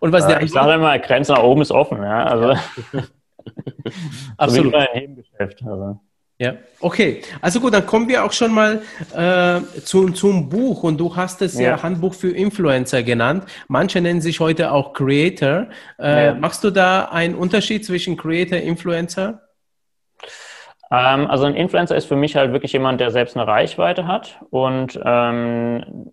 Und 0.00 0.12
was 0.12 0.26
äh, 0.26 0.44
ich 0.44 0.52
sage 0.52 0.74
immer, 0.74 0.98
Grenze 0.98 1.32
nach 1.32 1.42
oben 1.42 1.62
ist 1.62 1.72
offen, 1.72 2.02
ja. 2.02 2.24
Also 2.24 2.52
ja. 2.52 3.02
Absolut. 4.36 4.72
So 4.72 4.78
ein 4.78 4.86
Nebengeschäft. 4.94 5.62
Also. 5.66 6.00
Ja, 6.38 6.54
okay. 6.80 7.22
Also 7.40 7.60
gut, 7.60 7.74
dann 7.74 7.86
kommen 7.86 8.08
wir 8.08 8.24
auch 8.24 8.32
schon 8.32 8.52
mal 8.52 8.82
äh, 9.14 9.60
zu, 9.82 10.10
zum 10.10 10.48
Buch. 10.48 10.82
Und 10.82 10.98
du 10.98 11.14
hast 11.14 11.42
es 11.42 11.58
ja. 11.58 11.70
ja. 11.70 11.82
Handbuch 11.82 12.14
für 12.14 12.30
Influencer 12.30 13.02
genannt. 13.02 13.44
Manche 13.68 14.00
nennen 14.00 14.20
sich 14.20 14.40
heute 14.40 14.72
auch 14.72 14.92
Creator. 14.92 15.68
Äh, 15.98 16.26
ja. 16.26 16.34
Machst 16.34 16.64
du 16.64 16.70
da 16.70 17.06
einen 17.06 17.34
Unterschied 17.34 17.84
zwischen 17.84 18.16
Creator 18.16 18.58
und 18.58 18.64
Influencer? 18.64 19.42
Ähm, 20.90 21.26
also 21.30 21.44
ein 21.44 21.54
Influencer 21.54 21.96
ist 21.96 22.06
für 22.06 22.16
mich 22.16 22.36
halt 22.36 22.52
wirklich 22.52 22.72
jemand, 22.72 23.00
der 23.00 23.10
selbst 23.10 23.36
eine 23.36 23.46
Reichweite 23.46 24.06
hat 24.06 24.40
und 24.50 25.00
ähm, 25.04 26.12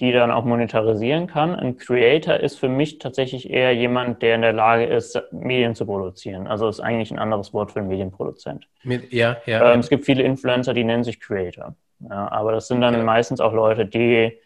die 0.00 0.12
dann 0.12 0.30
auch 0.30 0.44
monetarisieren 0.44 1.26
kann. 1.26 1.54
Ein 1.54 1.76
Creator 1.76 2.36
ist 2.36 2.58
für 2.58 2.68
mich 2.68 2.98
tatsächlich 2.98 3.50
eher 3.50 3.74
jemand, 3.74 4.22
der 4.22 4.36
in 4.36 4.42
der 4.42 4.52
Lage 4.52 4.84
ist, 4.84 5.20
Medien 5.32 5.74
zu 5.74 5.86
produzieren. 5.86 6.46
Also 6.46 6.68
ist 6.68 6.80
eigentlich 6.80 7.10
ein 7.10 7.18
anderes 7.18 7.52
Wort 7.52 7.72
für 7.72 7.80
einen 7.80 7.88
Medienproduzent. 7.88 8.68
Mit, 8.84 9.12
ja, 9.12 9.38
ja. 9.46 9.72
Ähm, 9.72 9.80
es 9.80 9.88
gibt 9.88 10.04
viele 10.04 10.22
Influencer, 10.22 10.72
die 10.72 10.84
nennen 10.84 11.02
sich 11.02 11.20
Creator. 11.20 11.74
Ja, 12.08 12.30
aber 12.30 12.52
das 12.52 12.68
sind 12.68 12.80
dann 12.80 12.94
ja. 12.94 13.02
meistens 13.02 13.40
auch 13.40 13.52
Leute, 13.52 13.86
die 13.86 14.38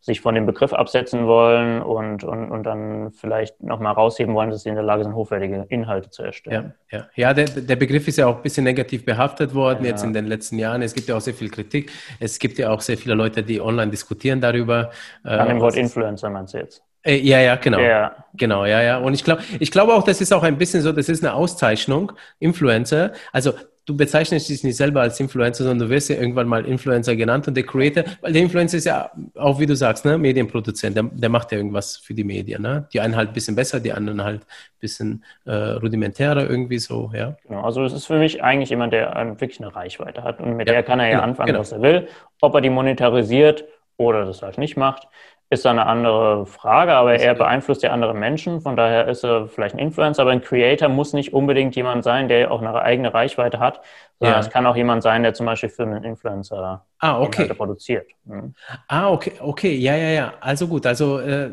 sich 0.00 0.20
von 0.20 0.34
dem 0.34 0.46
Begriff 0.46 0.72
absetzen 0.72 1.26
wollen 1.26 1.82
und, 1.82 2.24
und, 2.24 2.50
und 2.50 2.62
dann 2.62 3.12
vielleicht 3.12 3.62
nochmal 3.62 3.92
rausheben 3.92 4.34
wollen, 4.34 4.50
dass 4.50 4.62
sie 4.62 4.70
in 4.70 4.74
der 4.74 4.84
Lage 4.84 5.04
sind, 5.04 5.14
hochwertige 5.14 5.66
Inhalte 5.68 6.10
zu 6.10 6.22
erstellen. 6.22 6.72
Ja, 6.90 6.98
ja. 6.98 7.06
ja 7.14 7.34
der, 7.34 7.44
der 7.46 7.76
Begriff 7.76 8.08
ist 8.08 8.16
ja 8.16 8.26
auch 8.26 8.36
ein 8.36 8.42
bisschen 8.42 8.64
negativ 8.64 9.04
behaftet 9.04 9.54
worden 9.54 9.84
ja. 9.84 9.90
jetzt 9.90 10.02
in 10.02 10.12
den 10.12 10.26
letzten 10.26 10.58
Jahren. 10.58 10.80
Es 10.80 10.94
gibt 10.94 11.08
ja 11.08 11.16
auch 11.16 11.20
sehr 11.20 11.34
viel 11.34 11.50
Kritik. 11.50 11.92
Es 12.18 12.38
gibt 12.38 12.58
ja 12.58 12.70
auch 12.70 12.80
sehr 12.80 12.96
viele 12.96 13.14
Leute, 13.14 13.42
die 13.42 13.60
online 13.60 13.90
diskutieren 13.90 14.40
darüber. 14.40 14.90
An 15.22 15.48
dem 15.48 15.60
Wort 15.60 15.76
Influencer 15.76 16.30
meinst 16.30 16.54
du 16.54 16.58
jetzt? 16.58 16.82
Äh, 17.02 17.16
ja, 17.16 17.40
ja, 17.40 17.56
genau. 17.56 17.80
Ja. 17.80 18.14
Genau, 18.34 18.64
ja, 18.64 18.82
ja. 18.82 18.98
Und 18.98 19.14
ich 19.14 19.24
glaube, 19.24 19.42
ich 19.58 19.70
glaube 19.70 19.94
auch, 19.94 20.02
das 20.02 20.20
ist 20.20 20.32
auch 20.32 20.42
ein 20.42 20.58
bisschen 20.58 20.82
so, 20.82 20.92
das 20.92 21.08
ist 21.08 21.24
eine 21.24 21.34
Auszeichnung, 21.34 22.12
Influencer. 22.38 23.12
Also 23.32 23.52
du 23.90 23.96
bezeichnest 23.96 24.48
dich 24.48 24.62
nicht 24.62 24.76
selber 24.76 25.00
als 25.00 25.18
Influencer, 25.18 25.64
sondern 25.64 25.88
du 25.88 25.92
wirst 25.92 26.08
ja 26.08 26.16
irgendwann 26.16 26.46
mal 26.46 26.64
Influencer 26.64 27.16
genannt 27.16 27.48
und 27.48 27.56
der 27.56 27.64
Creator, 27.64 28.04
weil 28.20 28.32
der 28.32 28.42
Influencer 28.42 28.76
ist 28.76 28.84
ja 28.84 29.10
auch, 29.34 29.58
wie 29.58 29.66
du 29.66 29.74
sagst, 29.74 30.04
ne, 30.04 30.16
Medienproduzent, 30.16 30.96
der, 30.96 31.02
der 31.02 31.28
macht 31.28 31.50
ja 31.50 31.58
irgendwas 31.58 31.96
für 31.96 32.14
die 32.14 32.22
Medien. 32.22 32.62
Ne? 32.62 32.86
Die 32.92 33.00
einen 33.00 33.16
halt 33.16 33.30
ein 33.30 33.32
bisschen 33.32 33.56
besser, 33.56 33.80
die 33.80 33.92
anderen 33.92 34.22
halt 34.22 34.42
ein 34.42 34.78
bisschen 34.78 35.24
äh, 35.44 35.52
rudimentärer 35.52 36.48
irgendwie 36.48 36.78
so, 36.78 37.10
ja. 37.14 37.36
Genau, 37.46 37.62
also 37.62 37.84
es 37.84 37.92
ist 37.92 38.06
für 38.06 38.18
mich 38.18 38.42
eigentlich 38.42 38.70
jemand, 38.70 38.92
der 38.92 39.16
ähm, 39.16 39.40
wirklich 39.40 39.60
eine 39.60 39.74
Reichweite 39.74 40.22
hat 40.22 40.40
und 40.40 40.56
mit 40.56 40.68
ja, 40.68 40.74
der 40.74 40.82
kann 40.84 41.00
er 41.00 41.06
ja 41.06 41.12
genau, 41.14 41.24
anfangen, 41.24 41.48
genau. 41.48 41.60
was 41.60 41.72
er 41.72 41.82
will. 41.82 42.08
Ob 42.40 42.54
er 42.54 42.60
die 42.60 42.70
monetarisiert 42.70 43.64
oder 43.96 44.24
das 44.24 44.42
halt 44.42 44.56
nicht 44.56 44.76
macht, 44.76 45.08
ist 45.50 45.64
da 45.64 45.70
eine 45.70 45.86
andere 45.86 46.46
Frage, 46.46 46.94
aber 46.94 47.16
er 47.16 47.34
beeinflusst 47.34 47.82
ja 47.82 47.90
andere 47.90 48.14
Menschen, 48.14 48.60
von 48.60 48.76
daher 48.76 49.08
ist 49.08 49.24
er 49.24 49.48
vielleicht 49.48 49.74
ein 49.74 49.80
Influencer, 49.80 50.22
aber 50.22 50.30
ein 50.30 50.42
Creator 50.42 50.88
muss 50.88 51.12
nicht 51.12 51.32
unbedingt 51.32 51.74
jemand 51.74 52.04
sein, 52.04 52.28
der 52.28 52.52
auch 52.52 52.62
eine 52.62 52.72
eigene 52.80 53.12
Reichweite 53.12 53.58
hat, 53.58 53.80
sondern 54.20 54.36
ja. 54.36 54.40
es 54.40 54.50
kann 54.50 54.64
auch 54.66 54.76
jemand 54.76 55.02
sein, 55.02 55.24
der 55.24 55.34
zum 55.34 55.46
Beispiel 55.46 55.68
für 55.68 55.82
einen 55.82 56.04
Influencer 56.04 56.84
ah, 57.00 57.20
okay. 57.20 57.52
produziert. 57.52 58.06
Mhm. 58.24 58.54
Ah, 58.86 59.10
okay, 59.10 59.32
okay, 59.40 59.74
ja, 59.74 59.96
ja, 59.96 60.10
ja, 60.10 60.32
also 60.40 60.68
gut, 60.68 60.86
also 60.86 61.18
äh, 61.18 61.50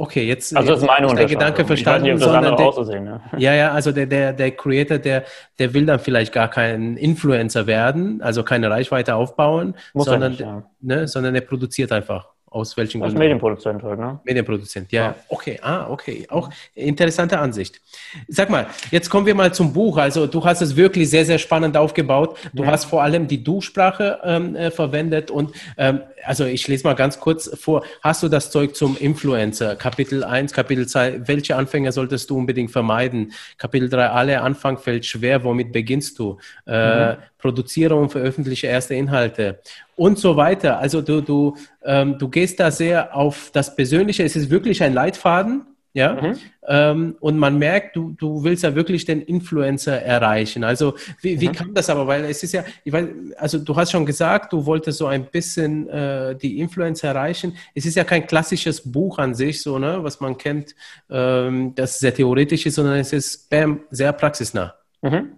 Okay, 0.00 0.28
jetzt 0.28 0.56
also 0.56 0.74
das 0.74 0.82
ist 0.82 0.86
meine 0.86 1.12
der 1.12 1.26
Gedanke 1.26 1.64
verstanden. 1.64 2.06
Ich 2.06 2.12
weiß 2.12 2.20
nicht, 2.20 2.28
ob 2.28 2.32
das 2.32 2.44
andere 2.52 2.68
auch 2.68 2.72
so 2.72 2.84
sehen, 2.84 3.02
ne? 3.02 3.20
Ja, 3.36 3.52
ja, 3.54 3.72
also 3.72 3.90
der, 3.90 4.06
der, 4.06 4.32
der 4.32 4.52
Creator, 4.52 4.98
der, 4.98 5.24
der 5.58 5.74
will 5.74 5.86
dann 5.86 5.98
vielleicht 5.98 6.32
gar 6.32 6.48
kein 6.48 6.96
Influencer 6.96 7.66
werden, 7.66 8.22
also 8.22 8.44
keine 8.44 8.70
Reichweite 8.70 9.16
aufbauen, 9.16 9.74
Muss 9.94 10.04
sondern, 10.04 10.30
nicht, 10.30 10.40
ja. 10.40 10.62
ne, 10.80 11.08
sondern 11.08 11.34
er 11.34 11.40
produziert 11.40 11.90
einfach. 11.90 12.28
Aus 12.50 12.76
welchen 12.76 13.00
Gründen? 13.00 13.16
Als 13.16 13.18
Medienproduzent 13.18 13.82
halt, 13.82 13.98
ne? 13.98 14.20
Medienproduzent, 14.24 14.90
ja. 14.90 15.02
ja. 15.02 15.14
Okay, 15.28 15.58
ah, 15.62 15.86
okay. 15.90 16.26
Auch 16.30 16.48
interessante 16.74 17.38
Ansicht. 17.38 17.80
Sag 18.26 18.48
mal, 18.48 18.66
jetzt 18.90 19.10
kommen 19.10 19.26
wir 19.26 19.34
mal 19.34 19.52
zum 19.52 19.72
Buch. 19.72 19.98
Also 19.98 20.26
du 20.26 20.42
hast 20.44 20.62
es 20.62 20.74
wirklich 20.74 21.10
sehr, 21.10 21.26
sehr 21.26 21.38
spannend 21.38 21.76
aufgebaut. 21.76 22.38
Du 22.54 22.62
ja. 22.62 22.70
hast 22.70 22.86
vor 22.86 23.02
allem 23.02 23.28
die 23.28 23.44
Du-Sprache 23.44 24.20
ähm, 24.24 24.56
äh, 24.56 24.70
verwendet 24.70 25.30
und 25.30 25.52
ähm, 25.76 26.00
also 26.24 26.44
ich 26.44 26.66
lese 26.68 26.84
mal 26.84 26.94
ganz 26.94 27.20
kurz 27.20 27.50
vor. 27.58 27.84
Hast 28.02 28.22
du 28.22 28.28
das 28.28 28.50
Zeug 28.50 28.74
zum 28.74 28.96
Influencer? 28.96 29.76
Kapitel 29.76 30.24
1, 30.24 30.52
Kapitel 30.52 30.86
2, 30.86 31.28
welche 31.28 31.54
Anfänger 31.56 31.92
solltest 31.92 32.30
du 32.30 32.38
unbedingt 32.38 32.70
vermeiden? 32.70 33.32
Kapitel 33.58 33.88
3, 33.88 34.08
alle 34.08 34.40
Anfang 34.40 34.78
fällt 34.78 35.04
schwer, 35.04 35.44
womit 35.44 35.72
beginnst 35.72 36.18
du? 36.18 36.38
Äh, 36.66 37.12
mhm. 37.12 37.16
Produziere 37.38 37.94
und 37.94 38.10
veröffentliche 38.10 38.66
erste 38.66 38.94
Inhalte 38.94 39.60
und 39.98 40.18
so 40.18 40.36
weiter. 40.36 40.78
Also 40.78 41.02
du, 41.02 41.20
du, 41.20 41.56
ähm, 41.84 42.18
du 42.18 42.28
gehst 42.28 42.60
da 42.60 42.70
sehr 42.70 43.14
auf 43.14 43.50
das 43.52 43.74
Persönliche. 43.76 44.24
Es 44.24 44.36
ist 44.36 44.50
wirklich 44.50 44.82
ein 44.82 44.94
Leitfaden 44.94 45.66
ja, 45.94 46.14
mhm. 46.14 46.38
ähm, 46.68 47.16
und 47.18 47.38
man 47.38 47.58
merkt, 47.58 47.96
du, 47.96 48.12
du 48.12 48.44
willst 48.44 48.62
ja 48.62 48.74
wirklich 48.74 49.04
den 49.04 49.22
Influencer 49.22 50.00
erreichen. 50.00 50.62
Also, 50.62 50.94
wie, 51.22 51.40
wie 51.40 51.48
mhm. 51.48 51.52
kam 51.52 51.74
das 51.74 51.88
aber? 51.88 52.06
Weil 52.06 52.26
es 52.26 52.42
ist 52.42 52.52
ja, 52.52 52.62
ich 52.84 52.92
weiß, 52.92 53.06
also 53.36 53.58
du 53.58 53.74
hast 53.74 53.90
schon 53.90 54.04
gesagt, 54.04 54.52
du 54.52 54.64
wolltest 54.66 54.98
so 54.98 55.06
ein 55.06 55.24
bisschen 55.24 55.88
äh, 55.88 56.36
die 56.36 56.60
Influencer 56.60 57.08
erreichen. 57.08 57.56
Es 57.74 57.86
ist 57.86 57.96
ja 57.96 58.04
kein 58.04 58.26
klassisches 58.26 58.92
Buch 58.92 59.18
an 59.18 59.34
sich, 59.34 59.62
so, 59.62 59.78
ne, 59.78 59.98
was 60.02 60.20
man 60.20 60.36
kennt, 60.36 60.74
ähm, 61.10 61.74
das 61.74 61.98
sehr 61.98 62.14
theoretisch 62.14 62.66
ist, 62.66 62.74
sondern 62.74 62.98
es 62.98 63.12
ist 63.12 63.48
bam, 63.48 63.80
sehr 63.90 64.12
praxisnah. 64.12 64.74
Mhm. 65.02 65.37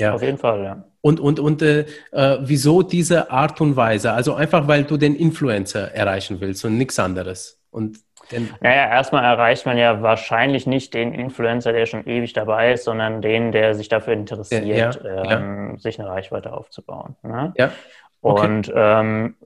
Ja. 0.00 0.14
Auf 0.14 0.22
jeden 0.22 0.38
Fall, 0.38 0.64
ja. 0.64 0.84
Und, 1.02 1.20
und, 1.20 1.40
und 1.40 1.62
äh, 1.62 1.86
äh, 2.12 2.38
wieso 2.40 2.82
diese 2.82 3.30
Art 3.30 3.60
und 3.60 3.76
Weise? 3.76 4.12
Also 4.12 4.34
einfach, 4.34 4.68
weil 4.68 4.84
du 4.84 4.96
den 4.96 5.14
Influencer 5.14 5.92
erreichen 5.92 6.40
willst 6.40 6.64
und 6.64 6.76
nichts 6.76 6.98
anderes. 6.98 7.58
Und 7.70 7.98
denn 8.30 8.48
naja, 8.60 8.88
erstmal 8.88 9.24
erreicht 9.24 9.66
man 9.66 9.76
ja 9.76 10.02
wahrscheinlich 10.02 10.66
nicht 10.66 10.94
den 10.94 11.12
Influencer, 11.12 11.72
der 11.72 11.86
schon 11.86 12.06
ewig 12.06 12.32
dabei 12.32 12.72
ist, 12.72 12.84
sondern 12.84 13.22
den, 13.22 13.50
der 13.50 13.74
sich 13.74 13.88
dafür 13.88 14.12
interessiert, 14.12 14.64
ja, 14.66 15.24
ja, 15.24 15.38
ähm, 15.38 15.78
sich 15.78 15.98
eine 15.98 16.08
Reichweite 16.08 16.52
aufzubauen. 16.52 17.16
Ne? 17.22 17.52
Ja. 17.56 17.72
Okay. 18.22 18.46
Und 18.46 18.72
ähm, 18.74 19.36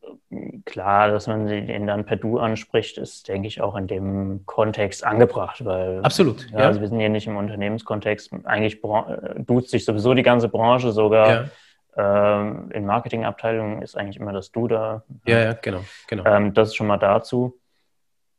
klar, 0.65 1.09
dass 1.09 1.27
man 1.27 1.47
den 1.47 1.87
dann 1.87 2.05
per 2.05 2.17
Du 2.17 2.39
anspricht, 2.39 2.99
ist, 2.99 3.29
denke 3.29 3.47
ich, 3.47 3.61
auch 3.61 3.77
in 3.77 3.87
dem 3.87 4.43
Kontext 4.47 5.05
angebracht, 5.05 5.65
weil 5.65 6.01
absolut. 6.03 6.51
Ja, 6.51 6.59
Also 6.59 6.81
wir 6.81 6.89
sind 6.89 6.99
hier 6.99 7.09
nicht 7.09 7.27
im 7.27 7.37
Unternehmenskontext. 7.37 8.33
Eigentlich 8.45 8.83
äh, 8.83 9.35
duzt 9.39 9.71
sich 9.71 9.85
sowieso 9.85 10.15
die 10.15 10.23
ganze 10.23 10.49
Branche 10.49 10.93
sogar. 10.93 11.51
Ähm, 11.97 12.71
in 12.73 12.87
Marketingabteilungen 12.87 13.81
ist 13.83 13.97
eigentlich 13.97 14.17
immer 14.17 14.33
das 14.33 14.51
Du 14.51 14.67
da. 14.67 15.05
Ja, 15.27 15.39
ja, 15.39 15.53
genau. 15.53 15.85
genau. 16.09 16.25
Ähm, 16.27 16.53
das 16.53 16.69
ist 16.69 16.75
schon 16.75 16.89
mal 16.89 16.97
dazu. 16.97 17.57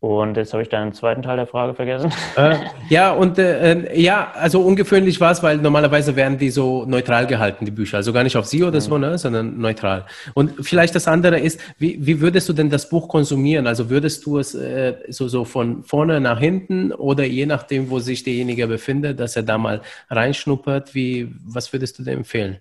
Und 0.06 0.38
jetzt 0.38 0.54
habe 0.54 0.62
ich 0.62 0.70
deinen 0.70 0.94
zweiten 0.94 1.24
Teil 1.24 1.38
der 1.38 1.48
Frage 1.48 1.74
vergessen. 1.74 2.12
Äh, 2.36 2.58
ja, 2.90 3.12
und 3.12 3.40
äh, 3.40 3.72
äh 3.72 4.00
ja, 4.00 4.32
also 4.36 4.62
ungewöhnlich 4.62 5.20
war 5.20 5.32
es, 5.32 5.42
weil 5.42 5.58
normalerweise 5.58 6.16
werden 6.16 6.38
die 6.38 6.52
so 6.52 6.86
neutral 6.86 7.26
gehalten, 7.26 7.66
die 7.66 7.72
Bücher. 7.72 7.98
Also 7.98 8.14
gar 8.14 8.24
nicht 8.24 8.38
auf 8.38 8.46
Sie 8.46 8.64
oder 8.64 8.76
mhm. 8.76 8.82
so, 8.82 8.98
ne, 9.00 9.18
sondern 9.18 9.58
neutral. 9.58 10.06
Und 10.36 10.64
vielleicht 10.64 10.94
das 10.94 11.08
andere 11.08 11.40
ist, 11.40 11.60
wie, 11.80 11.98
wie 12.06 12.22
würdest 12.22 12.48
du 12.48 12.54
denn 12.54 12.70
das 12.70 12.88
Buch 12.88 13.08
konsumieren? 13.08 13.66
Also 13.66 13.90
würdest 13.90 14.24
du 14.28 14.38
es 14.38 14.54
äh, 14.54 14.94
so, 15.08 15.28
so 15.28 15.44
von 15.44 15.84
vorne 15.84 16.22
nach 16.22 16.40
hinten 16.40 16.92
oder 16.92 17.24
je 17.24 17.48
nachdem, 17.48 17.90
wo 17.90 17.98
sich 17.98 18.24
derjenige 18.24 18.68
befindet, 18.68 19.20
dass 19.20 19.36
er 19.36 19.42
da 19.42 19.58
mal 19.58 19.82
reinschnuppert? 20.12 20.94
Wie, 20.94 21.34
was 21.48 21.74
würdest 21.74 21.98
du 21.98 22.04
dir 22.04 22.12
empfehlen? 22.12 22.60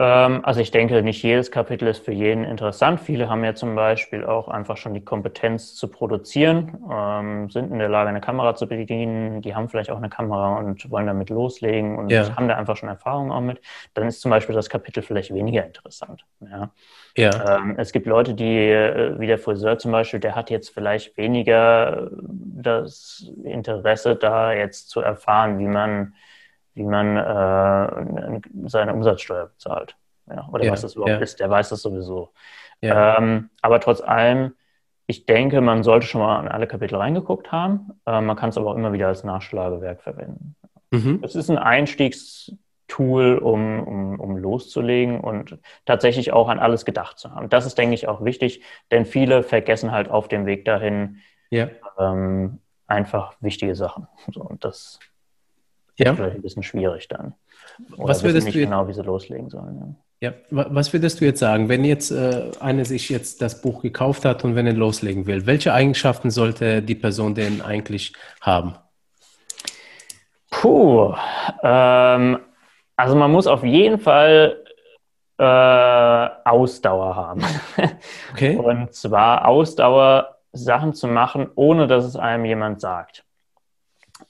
Ähm, 0.00 0.44
also 0.44 0.60
ich 0.60 0.72
denke, 0.72 1.02
nicht 1.02 1.22
jedes 1.22 1.52
Kapitel 1.52 1.86
ist 1.86 2.04
für 2.04 2.12
jeden 2.12 2.42
interessant. 2.42 3.00
Viele 3.00 3.28
haben 3.28 3.44
ja 3.44 3.54
zum 3.54 3.76
Beispiel 3.76 4.24
auch 4.24 4.48
einfach 4.48 4.76
schon 4.76 4.92
die 4.92 5.04
Kompetenz 5.04 5.76
zu 5.76 5.86
produzieren, 5.86 6.78
ähm, 6.90 7.48
sind 7.48 7.70
in 7.70 7.78
der 7.78 7.88
Lage, 7.88 8.08
eine 8.08 8.20
Kamera 8.20 8.56
zu 8.56 8.66
bedienen, 8.66 9.40
die 9.40 9.54
haben 9.54 9.68
vielleicht 9.68 9.90
auch 9.90 9.98
eine 9.98 10.08
Kamera 10.08 10.58
und 10.58 10.90
wollen 10.90 11.06
damit 11.06 11.30
loslegen 11.30 11.96
und 11.96 12.10
ja. 12.10 12.34
haben 12.34 12.48
da 12.48 12.56
einfach 12.56 12.76
schon 12.76 12.88
Erfahrung 12.88 13.30
auch 13.30 13.40
mit. 13.40 13.60
Dann 13.94 14.08
ist 14.08 14.20
zum 14.20 14.32
Beispiel 14.32 14.56
das 14.56 14.68
Kapitel 14.68 15.00
vielleicht 15.00 15.32
weniger 15.32 15.64
interessant. 15.64 16.24
Ja. 16.40 16.70
ja. 17.16 17.58
Ähm, 17.58 17.76
es 17.78 17.92
gibt 17.92 18.06
Leute, 18.06 18.34
die, 18.34 18.68
äh, 18.68 19.20
wie 19.20 19.28
der 19.28 19.38
Friseur 19.38 19.78
zum 19.78 19.92
Beispiel, 19.92 20.18
der 20.18 20.34
hat 20.34 20.50
jetzt 20.50 20.70
vielleicht 20.70 21.16
weniger 21.16 22.10
das 22.20 23.30
Interesse 23.44 24.16
da 24.16 24.52
jetzt 24.52 24.90
zu 24.90 25.00
erfahren, 25.00 25.60
wie 25.60 25.68
man 25.68 26.14
wie 26.74 26.84
man 26.84 27.16
äh, 27.16 28.40
seine 28.66 28.94
Umsatzsteuer 28.94 29.46
bezahlt. 29.46 29.96
Ja, 30.28 30.48
oder 30.52 30.64
ja, 30.64 30.72
was 30.72 30.80
das 30.80 30.94
überhaupt 30.94 31.10
ja. 31.10 31.18
ist, 31.18 31.38
der 31.40 31.50
weiß 31.50 31.68
das 31.68 31.82
sowieso. 31.82 32.32
Ähm, 32.82 33.50
aber 33.62 33.80
trotz 33.80 34.00
allem, 34.00 34.54
ich 35.06 35.26
denke, 35.26 35.60
man 35.60 35.82
sollte 35.82 36.06
schon 36.06 36.20
mal 36.20 36.38
an 36.38 36.48
alle 36.48 36.66
Kapitel 36.66 36.96
reingeguckt 36.96 37.52
haben. 37.52 37.92
Äh, 38.06 38.20
man 38.20 38.36
kann 38.36 38.50
es 38.50 38.58
aber 38.58 38.70
auch 38.70 38.76
immer 38.76 38.92
wieder 38.92 39.08
als 39.08 39.24
Nachschlagewerk 39.24 40.02
verwenden. 40.02 40.56
Mhm. 40.90 41.20
Es 41.22 41.34
ist 41.34 41.50
ein 41.50 41.58
Einstiegstool, 41.58 43.38
um, 43.38 43.80
um, 43.80 44.20
um 44.20 44.36
loszulegen 44.36 45.20
und 45.20 45.58
tatsächlich 45.84 46.32
auch 46.32 46.48
an 46.48 46.58
alles 46.58 46.84
gedacht 46.84 47.18
zu 47.18 47.34
haben. 47.34 47.48
Das 47.48 47.66
ist, 47.66 47.76
denke 47.76 47.94
ich, 47.94 48.08
auch 48.08 48.24
wichtig, 48.24 48.62
denn 48.90 49.04
viele 49.04 49.42
vergessen 49.42 49.92
halt 49.92 50.08
auf 50.10 50.28
dem 50.28 50.46
Weg 50.46 50.64
dahin 50.64 51.18
ähm, 51.98 52.60
einfach 52.86 53.36
wichtige 53.40 53.74
Sachen. 53.74 54.08
So, 54.32 54.42
und 54.42 54.64
das 54.64 55.00
ja. 55.98 56.14
vielleicht 56.14 56.36
ein 56.36 56.42
bisschen 56.42 56.62
schwierig 56.62 57.08
dann. 57.08 57.34
Oder 57.96 58.08
was 58.08 58.22
würdest 58.22 58.46
nicht 58.46 58.56
du 58.56 58.60
genau, 58.60 58.86
wie 58.88 58.92
sie 58.92 59.02
loslegen 59.02 59.50
sollen. 59.50 59.96
Ja. 60.20 60.30
ja. 60.30 60.34
was 60.50 60.92
würdest 60.92 61.20
du 61.20 61.24
jetzt 61.24 61.40
sagen, 61.40 61.68
wenn 61.68 61.84
jetzt 61.84 62.10
äh, 62.10 62.50
eine 62.60 62.84
sich 62.84 63.08
jetzt 63.08 63.42
das 63.42 63.60
Buch 63.60 63.82
gekauft 63.82 64.24
hat 64.24 64.44
und 64.44 64.54
wenn 64.54 64.66
er 64.66 64.72
loslegen 64.72 65.26
will, 65.26 65.46
welche 65.46 65.72
Eigenschaften 65.72 66.30
sollte 66.30 66.82
die 66.82 66.94
Person 66.94 67.34
denn 67.34 67.62
eigentlich 67.62 68.12
haben? 68.40 68.74
Puh, 70.50 71.14
ähm, 71.62 72.38
also 72.96 73.16
man 73.16 73.32
muss 73.32 73.46
auf 73.46 73.64
jeden 73.64 73.98
Fall 73.98 74.64
äh, 75.38 76.28
Ausdauer 76.44 77.16
haben. 77.16 77.42
Okay. 78.32 78.56
Und 78.56 78.94
zwar 78.94 79.46
Ausdauer, 79.48 80.38
Sachen 80.52 80.94
zu 80.94 81.08
machen, 81.08 81.50
ohne 81.56 81.88
dass 81.88 82.04
es 82.04 82.14
einem 82.16 82.44
jemand 82.44 82.80
sagt. 82.80 83.24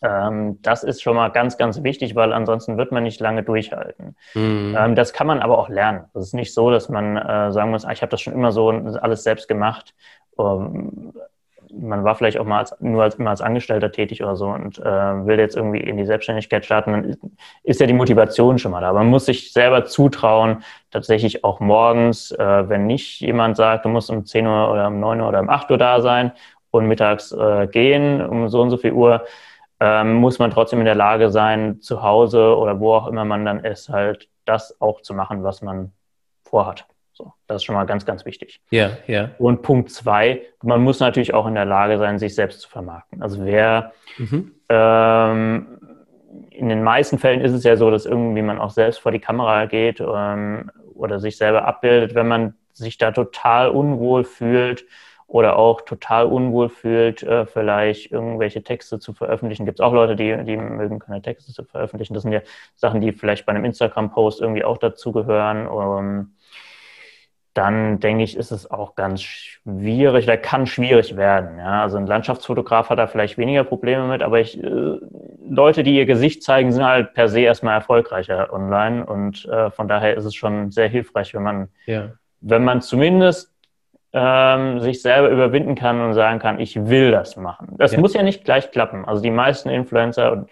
Ähm, 0.03 0.61
das 0.63 0.83
ist 0.83 1.03
schon 1.03 1.17
mal 1.17 1.29
ganz, 1.29 1.57
ganz 1.57 1.83
wichtig, 1.83 2.15
weil 2.15 2.33
ansonsten 2.33 2.79
wird 2.79 2.93
man 2.93 3.03
nicht 3.03 3.21
lange 3.21 3.43
durchhalten. 3.43 4.17
Mhm. 4.35 4.77
Ähm, 4.79 4.95
das 4.95 5.13
kann 5.13 5.27
man 5.27 5.41
aber 5.41 5.59
auch 5.59 5.69
lernen. 5.69 6.05
Es 6.15 6.29
ist 6.29 6.35
nicht 6.35 6.55
so, 6.55 6.71
dass 6.71 6.89
man 6.89 7.17
äh, 7.17 7.53
sagen 7.53 7.71
muss, 7.71 7.85
ah, 7.85 7.93
ich 7.93 8.03
habe 8.03 8.11
das 8.11 8.21
schon 8.21 8.33
immer 8.33 8.53
so 8.53 8.69
alles 8.69 9.23
selbst 9.23 9.49
gemacht. 9.49 9.95
Ähm, 10.39 11.13
man 11.77 12.05
war 12.05 12.15
vielleicht 12.15 12.39
auch 12.39 12.45
mal 12.45 12.59
als, 12.59 12.75
nur 12.81 13.03
als, 13.03 13.17
immer 13.17 13.31
als 13.31 13.41
Angestellter 13.41 13.91
tätig 13.91 14.23
oder 14.23 14.37
so 14.37 14.47
und 14.47 14.79
äh, 14.79 14.83
will 14.83 15.39
jetzt 15.39 15.57
irgendwie 15.57 15.81
in 15.81 15.97
die 15.97 16.07
Selbstständigkeit 16.07 16.65
starten, 16.65 16.93
dann 16.93 17.17
ist, 17.63 17.81
ja 17.81 17.87
die 17.87 17.93
Motivation 17.93 18.59
schon 18.59 18.73
mal 18.73 18.81
da. 18.81 18.91
Aber 18.91 19.01
man 19.01 19.09
muss 19.09 19.27
sich 19.27 19.53
selber 19.53 19.85
zutrauen, 19.85 20.63
tatsächlich 20.91 21.45
auch 21.45 21.61
morgens, 21.61 22.31
äh, 22.33 22.69
wenn 22.69 22.87
nicht 22.87 23.21
jemand 23.21 23.57
sagt, 23.57 23.85
du 23.85 23.89
musst 23.89 24.11
um 24.11 24.25
10 24.25 24.47
Uhr 24.47 24.71
oder 24.71 24.87
um 24.87 25.01
9 25.01 25.21
Uhr 25.21 25.29
oder 25.29 25.41
um 25.41 25.49
8 25.49 25.71
Uhr 25.71 25.79
da 25.79 26.01
sein 26.01 26.33
und 26.71 26.87
mittags 26.87 27.33
äh, 27.33 27.67
gehen 27.67 28.25
um 28.25 28.49
so 28.49 28.61
und 28.63 28.71
so 28.71 28.77
viel 28.77 28.93
Uhr, 28.93 29.25
ähm, 29.85 30.15
muss 30.15 30.39
man 30.39 30.51
trotzdem 30.51 30.79
in 30.79 30.87
der 30.87 30.95
Lage 30.95 31.29
sein, 31.29 31.81
zu 31.83 32.03
Hause 32.03 32.57
oder 32.57 32.81
wo 32.81 32.95
auch 32.95 33.07
immer 33.07 33.27
man 33.27 33.45
dann 33.45 33.63
ist, 33.65 33.91
halt 33.91 34.31
das 34.47 34.81
auch 34.81 35.03
zu 35.03 35.13
machen, 35.13 35.45
was 35.45 35.61
man 35.61 35.93
vorhat. 36.43 36.87
So, 37.13 37.35
das 37.47 37.57
ist 37.57 37.65
schon 37.65 37.75
mal 37.75 37.85
ganz, 37.85 38.07
ganz 38.07 38.25
wichtig. 38.25 38.63
Ja, 38.71 38.93
ja. 39.07 39.31
Und 39.39 39.61
Punkt 39.61 39.91
zwei, 39.91 40.43
man 40.63 40.83
muss 40.83 41.01
natürlich 41.01 41.35
auch 41.35 41.47
in 41.47 41.55
der 41.55 41.67
Lage 41.67 41.99
sein, 41.99 42.19
sich 42.19 42.35
selbst 42.35 42.63
zu 42.63 42.69
vermarkten. 42.69 43.23
Also 43.23 43.45
wer, 43.45 43.93
mhm. 44.17 44.53
ähm, 44.71 45.79
in 46.51 46.71
den 46.71 46.83
meisten 46.83 47.19
Fällen 47.19 47.43
ist 47.43 47.53
es 47.53 47.63
ja 47.63 47.77
so, 47.77 47.91
dass 47.91 48.07
irgendwie 48.07 48.43
man 48.43 48.59
auch 48.59 48.71
selbst 48.71 49.01
vor 49.01 49.13
die 49.13 49.21
Kamera 49.21 49.67
geht 49.67 50.01
ähm, 50.01 50.71
oder 50.95 51.21
sich 51.21 51.37
selber 51.37 51.67
abbildet. 51.67 52.15
Wenn 52.15 52.27
man 52.27 52.55
sich 52.73 52.97
da 52.97 53.13
total 53.13 53.69
unwohl 53.69 54.25
fühlt 54.25 54.87
oder 55.27 55.57
auch 55.57 55.81
total 55.81 56.27
unwohl 56.27 56.69
fühlt, 56.69 57.23
äh, 57.23 57.47
vielleicht 57.47 58.13
irgendwelche 58.13 58.63
Texte 58.63 58.99
zu 58.99 59.13
veröffentlichen. 59.13 59.65
Gibt 59.65 59.81
es 59.81 59.85
auch 59.85 59.93
Leute, 59.93 60.17
die, 60.17 60.45
die 60.45 60.57
mögen 60.57 60.99
keine 60.99 61.23
Texte 61.23 61.53
zu 61.53 61.65
veröffentlichen. 61.65 62.15
Das 62.15 62.23
sind 62.23 62.33
ja 62.33 62.41
Sachen, 62.77 63.01
die 63.01 63.13
vielleicht 63.13 63.47
bei 63.47 63.53
einem 63.53 63.65
Instagram-Post 63.65 64.41
irgendwie 64.41 64.65
auch 64.65 64.79
dazugehören. 64.79 65.67
Um, 65.67 66.35
dann 67.55 68.01
denke 68.01 68.25
ich, 68.25 68.37
ist 68.37 68.51
es 68.51 68.69
auch 68.69 68.97
ganz 68.97 69.23
schwierig, 69.23 70.25
oder 70.27 70.37
kann 70.37 70.67
schwierig 70.67 71.17
werden. 71.17 71.59
Ja? 71.59 71.83
Also 71.83 71.97
ein 71.97 72.07
Landschaftsfotograf 72.07 72.91
hat 72.91 72.99
da 72.99 73.07
vielleicht 73.07 73.39
weniger 73.39 73.63
Probleme 73.63 74.09
mit, 74.09 74.23
aber 74.23 74.41
ich, 74.41 74.63
äh, 74.63 74.99
Leute, 75.49 75.85
die 75.85 75.97
ihr 75.97 76.05
Gesicht 76.05 76.43
zeigen, 76.43 76.73
sind 76.73 76.85
halt 76.85 77.15
per 77.15 77.29
se 77.29 77.41
erstmal 77.41 77.75
erfolgreicher 77.75 78.53
online 78.53 79.07
und 79.07 79.47
äh, 79.47 79.71
von 79.71 79.87
daher 79.87 80.17
ist 80.17 80.25
es 80.25 80.35
schon 80.35 80.73
sehr 80.73 80.89
hilfreich, 80.89 81.33
wenn 81.33 81.45
man, 81.45 81.69
ja. 81.87 82.11
wenn 82.41 82.65
man 82.65 82.83
zumindest 82.83 83.54
ähm, 84.15 84.79
sich 84.81 85.03
selber 85.03 85.29
überwinden 85.29 85.75
kann 85.75 86.01
und 86.01 86.15
sagen 86.15 86.39
kann, 86.39 86.61
ich 86.61 86.87
will 86.87 87.11
das 87.11 87.37
machen. 87.37 87.75
Das 87.79 87.93
ja. 87.93 88.01
muss 88.01 88.15
ja 88.15 88.23
nicht 88.23 88.45
gleich 88.45 88.71
klappen. 88.71 89.05
Also 89.05 89.21
die 89.21 89.33
meisten 89.33 89.69
Influencer 89.69 90.33
und 90.33 90.49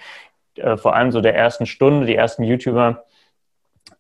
äh, 0.57 0.77
vor 0.77 0.97
allem 0.97 1.13
so 1.13 1.21
der 1.21 1.37
ersten 1.37 1.65
Stunde, 1.65 2.07
die 2.07 2.17
ersten 2.17 2.43
YouTuber, 2.43 3.05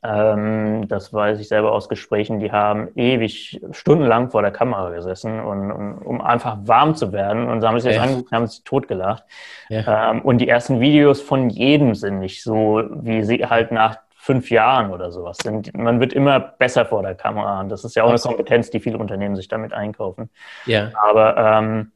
ähm, 0.03 0.89
das 0.89 1.15
weiß 1.15 1.39
ich 1.39 1.47
selber 1.47 1.71
aus 1.71 1.89
Gesprächen, 1.89 2.41
die 2.41 2.51
haben 2.51 2.89
ewig 2.97 3.61
stundenlang 3.71 4.31
vor 4.31 4.43
der 4.43 4.51
Kamera 4.51 4.91
gesessen, 4.91 5.39
und, 5.39 5.71
und 5.71 5.99
um 5.99 6.21
einfach 6.21 6.59
warm 6.63 6.97
zu 6.97 7.13
werden. 7.13 7.49
Und 7.49 7.65
haben 7.65 7.79
sich 7.79 7.95
das 7.95 8.03
angeguckt 8.03 8.33
haben 8.33 8.49
sich 8.49 8.65
totgelacht. 8.65 9.23
Ja. 9.69 10.11
Ähm, 10.11 10.23
und 10.23 10.39
die 10.39 10.49
ersten 10.49 10.81
Videos 10.81 11.21
von 11.21 11.51
jedem 11.51 11.95
sind 11.95 12.19
nicht 12.19 12.43
so, 12.43 12.83
wie 12.91 13.23
sie 13.23 13.47
halt 13.47 13.71
nach 13.71 13.99
fünf 14.23 14.53
Jahren 14.53 14.93
oder 14.93 15.11
sowas 15.11 15.37
sind. 15.43 15.77
Man 15.77 15.99
wird 15.99 16.13
immer 16.13 16.39
besser 16.39 16.87
vor 16.87 17.03
der 17.03 17.17
Kamera. 17.17 17.59
Und 17.59 17.71
das 17.71 17.83
ist 17.83 17.97
ja 17.97 18.05
auch 18.05 18.11
eine 18.11 18.21
Kompetenz, 18.21 18.71
die 18.71 18.79
viele 18.79 18.99
Unternehmen 18.99 19.35
sich 19.35 19.49
damit 19.49 19.73
einkaufen. 19.73 20.31
Ja. 20.65 20.93
Aber 20.95 21.37
ähm, 21.37 21.91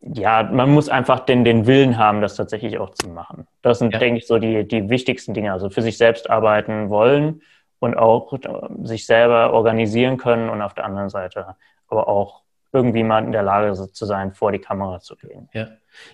ja, 0.00 0.42
man 0.42 0.70
muss 0.74 0.90
einfach 0.90 1.20
den, 1.20 1.42
den 1.42 1.66
Willen 1.66 1.96
haben, 1.96 2.20
das 2.20 2.36
tatsächlich 2.36 2.78
auch 2.78 2.90
zu 2.90 3.08
machen. 3.08 3.46
Das 3.62 3.78
sind, 3.78 3.94
ja. 3.94 3.98
denke 3.98 4.18
ich, 4.18 4.26
so 4.26 4.38
die, 4.38 4.68
die 4.68 4.90
wichtigsten 4.90 5.32
Dinge. 5.32 5.54
Also 5.54 5.70
für 5.70 5.80
sich 5.80 5.96
selbst 5.96 6.28
arbeiten 6.28 6.90
wollen 6.90 7.40
und 7.78 7.96
auch 7.96 8.34
äh, 8.34 8.38
sich 8.82 9.06
selber 9.06 9.54
organisieren 9.54 10.18
können 10.18 10.50
und 10.50 10.60
auf 10.60 10.74
der 10.74 10.84
anderen 10.84 11.08
Seite 11.08 11.56
aber 11.88 12.08
auch 12.08 12.42
irgendwie 12.74 13.04
mal 13.04 13.24
in 13.24 13.32
der 13.32 13.42
Lage 13.42 13.72
zu 13.72 14.04
sein, 14.04 14.34
vor 14.34 14.52
die 14.52 14.58
Kamera 14.58 15.00
zu 15.00 15.16
gehen. 15.16 15.48
Ja. 15.54 15.68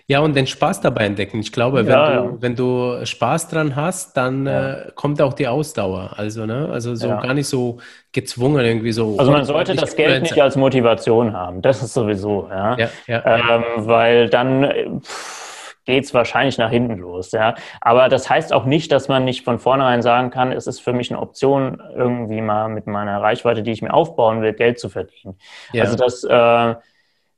Ja, 0.07 0.19
und 0.19 0.35
den 0.35 0.47
Spaß 0.47 0.81
dabei 0.81 1.05
entdecken. 1.05 1.39
Ich 1.39 1.51
glaube, 1.51 1.85
wenn, 1.85 1.93
ja, 1.93 2.09
du, 2.09 2.13
ja. 2.13 2.41
wenn 2.41 2.55
du 2.55 3.05
Spaß 3.05 3.49
dran 3.49 3.75
hast, 3.75 4.17
dann 4.17 4.45
ja. 4.45 4.73
äh, 4.73 4.91
kommt 4.95 5.21
auch 5.21 5.33
die 5.33 5.47
Ausdauer. 5.47 6.13
Also, 6.17 6.45
ne? 6.45 6.69
Also 6.71 6.95
so 6.95 7.07
gar 7.07 7.33
nicht 7.33 7.47
so 7.47 7.77
gezwungen 8.11 8.65
irgendwie 8.65 8.91
so. 8.91 9.15
Also 9.17 9.31
man 9.31 9.45
sollte 9.45 9.75
das 9.75 9.95
Geld 9.95 10.23
nicht 10.23 10.41
als 10.41 10.55
Motivation 10.55 11.33
haben. 11.33 11.61
Das 11.61 11.81
ist 11.81 11.93
sowieso, 11.93 12.47
ja. 12.49 12.77
Ähm, 13.07 13.63
weil 13.77 14.29
dann. 14.29 15.01
Pff, 15.01 15.41
geht 15.85 16.03
es 16.03 16.13
wahrscheinlich 16.13 16.57
nach 16.57 16.69
hinten 16.69 16.97
los. 16.97 17.31
Ja. 17.31 17.55
Aber 17.79 18.09
das 18.09 18.29
heißt 18.29 18.53
auch 18.53 18.65
nicht, 18.65 18.91
dass 18.91 19.07
man 19.07 19.25
nicht 19.25 19.43
von 19.43 19.59
vornherein 19.59 20.01
sagen 20.01 20.29
kann, 20.29 20.51
es 20.51 20.67
ist 20.67 20.79
für 20.79 20.93
mich 20.93 21.11
eine 21.11 21.19
Option, 21.19 21.81
irgendwie 21.95 22.41
mal 22.41 22.69
mit 22.69 22.87
meiner 22.87 23.21
Reichweite, 23.21 23.63
die 23.63 23.71
ich 23.71 23.81
mir 23.81 23.93
aufbauen 23.93 24.41
will, 24.41 24.53
Geld 24.53 24.79
zu 24.79 24.89
verdienen. 24.89 25.37
Ja. 25.73 25.83
Also 25.83 25.97
das, 25.97 26.23
äh, 26.23 26.75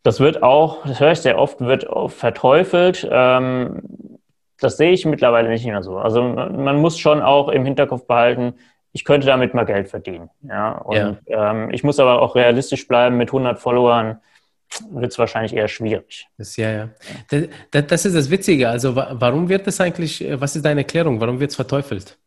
das 0.03 0.19
wird 0.19 0.43
auch, 0.43 0.85
das 0.85 0.99
höre 0.99 1.11
ich 1.11 1.19
sehr 1.19 1.39
oft, 1.39 1.61
wird 1.61 1.87
verteufelt. 2.07 3.07
Ähm, 3.09 3.81
das 4.59 4.77
sehe 4.77 4.91
ich 4.91 5.05
mittlerweile 5.05 5.49
nicht 5.49 5.65
mehr 5.65 5.83
so. 5.83 5.97
Also 5.97 6.21
man 6.21 6.77
muss 6.77 6.97
schon 6.99 7.21
auch 7.21 7.49
im 7.49 7.65
Hinterkopf 7.65 8.05
behalten, 8.05 8.55
ich 8.93 9.05
könnte 9.05 9.25
damit 9.25 9.53
mal 9.53 9.65
Geld 9.65 9.89
verdienen. 9.89 10.29
Ja? 10.43 10.73
Und 10.73 10.95
ja. 11.27 11.51
Ähm, 11.51 11.71
ich 11.71 11.83
muss 11.83 11.99
aber 11.99 12.21
auch 12.21 12.35
realistisch 12.35 12.87
bleiben 12.87 13.17
mit 13.17 13.29
100 13.29 13.59
Followern 13.59 14.19
wird 14.91 15.11
es 15.11 15.19
wahrscheinlich 15.19 15.53
eher 15.53 15.67
schwierig. 15.67 16.27
Das, 16.37 16.57
ja, 16.57 16.71
ja. 16.71 16.89
Das, 17.71 17.87
das, 17.87 18.05
ist 18.05 18.15
das 18.15 18.29
Witzige. 18.29 18.69
Also 18.69 18.95
warum 18.95 19.49
wird 19.49 19.67
das 19.67 19.79
eigentlich, 19.79 20.25
was 20.39 20.55
ist 20.55 20.65
deine 20.65 20.81
Erklärung? 20.81 21.21
Warum 21.21 21.39
wird 21.39 21.51
es 21.51 21.55
verteufelt? 21.55 22.17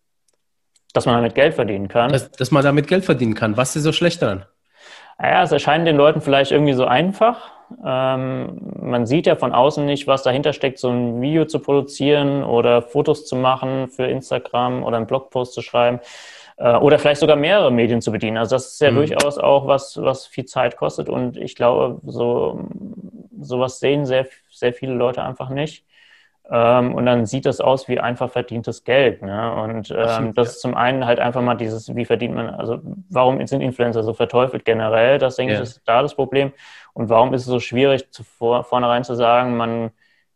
Dass 0.92 1.06
man 1.06 1.16
damit 1.16 1.34
Geld 1.34 1.54
verdienen 1.54 1.88
kann. 1.88 2.12
Dass, 2.12 2.30
dass, 2.30 2.50
man 2.50 2.62
damit 2.62 2.86
Geld 2.86 3.04
verdienen 3.04 3.34
kann. 3.34 3.56
Was 3.56 3.74
ist 3.76 3.82
so 3.82 3.92
schlecht 3.92 4.22
daran? 4.22 4.44
Naja, 5.18 5.42
es 5.42 5.52
erscheint 5.52 5.86
den 5.86 5.96
Leuten 5.96 6.20
vielleicht 6.20 6.52
irgendwie 6.52 6.74
so 6.74 6.84
einfach. 6.84 7.50
Ähm, 7.84 8.60
man 8.80 9.06
sieht 9.06 9.26
ja 9.26 9.36
von 9.36 9.52
außen 9.52 9.84
nicht, 9.84 10.06
was 10.06 10.22
dahinter 10.22 10.52
steckt, 10.52 10.78
so 10.78 10.90
ein 10.90 11.20
Video 11.20 11.44
zu 11.44 11.58
produzieren 11.58 12.44
oder 12.44 12.82
Fotos 12.82 13.26
zu 13.26 13.36
machen 13.36 13.88
für 13.88 14.06
Instagram 14.06 14.84
oder 14.84 14.96
einen 14.96 15.06
Blogpost 15.06 15.54
zu 15.54 15.62
schreiben. 15.62 16.00
Äh, 16.56 16.76
oder 16.76 16.98
vielleicht 16.98 17.20
sogar 17.20 17.36
mehrere 17.36 17.70
Medien 17.70 18.00
zu 18.00 18.12
bedienen. 18.12 18.38
Also 18.38 18.56
das 18.56 18.72
ist 18.72 18.80
ja 18.80 18.90
mhm. 18.90 18.96
durchaus 18.96 19.38
auch 19.38 19.66
was, 19.66 20.00
was 20.00 20.26
viel 20.26 20.46
Zeit 20.46 20.76
kostet 20.76 21.08
und 21.08 21.36
ich 21.36 21.54
glaube, 21.54 22.00
so 22.06 22.60
sowas 23.40 23.80
sehen 23.80 24.06
sehr, 24.06 24.26
sehr 24.50 24.72
viele 24.72 24.94
Leute 24.94 25.22
einfach 25.22 25.50
nicht. 25.50 25.84
Ähm, 26.50 26.94
und 26.94 27.06
dann 27.06 27.26
sieht 27.26 27.46
das 27.46 27.60
aus 27.60 27.88
wie 27.88 27.98
einfach 27.98 28.30
verdientes 28.30 28.84
Geld. 28.84 29.22
Ne? 29.22 29.52
Und 29.54 29.90
ähm, 29.90 30.34
das 30.34 30.52
ist 30.52 30.60
zum 30.60 30.74
einen 30.74 31.06
halt 31.06 31.18
einfach 31.18 31.42
mal 31.42 31.56
dieses, 31.56 31.94
wie 31.94 32.04
verdient 32.04 32.34
man, 32.34 32.50
also 32.50 32.78
warum 33.10 33.44
sind 33.46 33.60
Influencer 33.60 34.02
so 34.02 34.14
verteufelt 34.14 34.64
generell? 34.64 35.18
Das 35.18 35.36
denke 35.36 35.54
ja. 35.54 35.60
ich, 35.60 35.68
ist 35.68 35.82
da 35.86 36.02
das 36.02 36.14
Problem. 36.14 36.52
Und 36.92 37.08
warum 37.08 37.34
ist 37.34 37.42
es 37.42 37.48
so 37.48 37.60
schwierig, 37.60 38.10
zuvor, 38.10 38.64
vornherein 38.64 39.04
zu 39.04 39.14
sagen, 39.14 39.56
man 39.56 39.90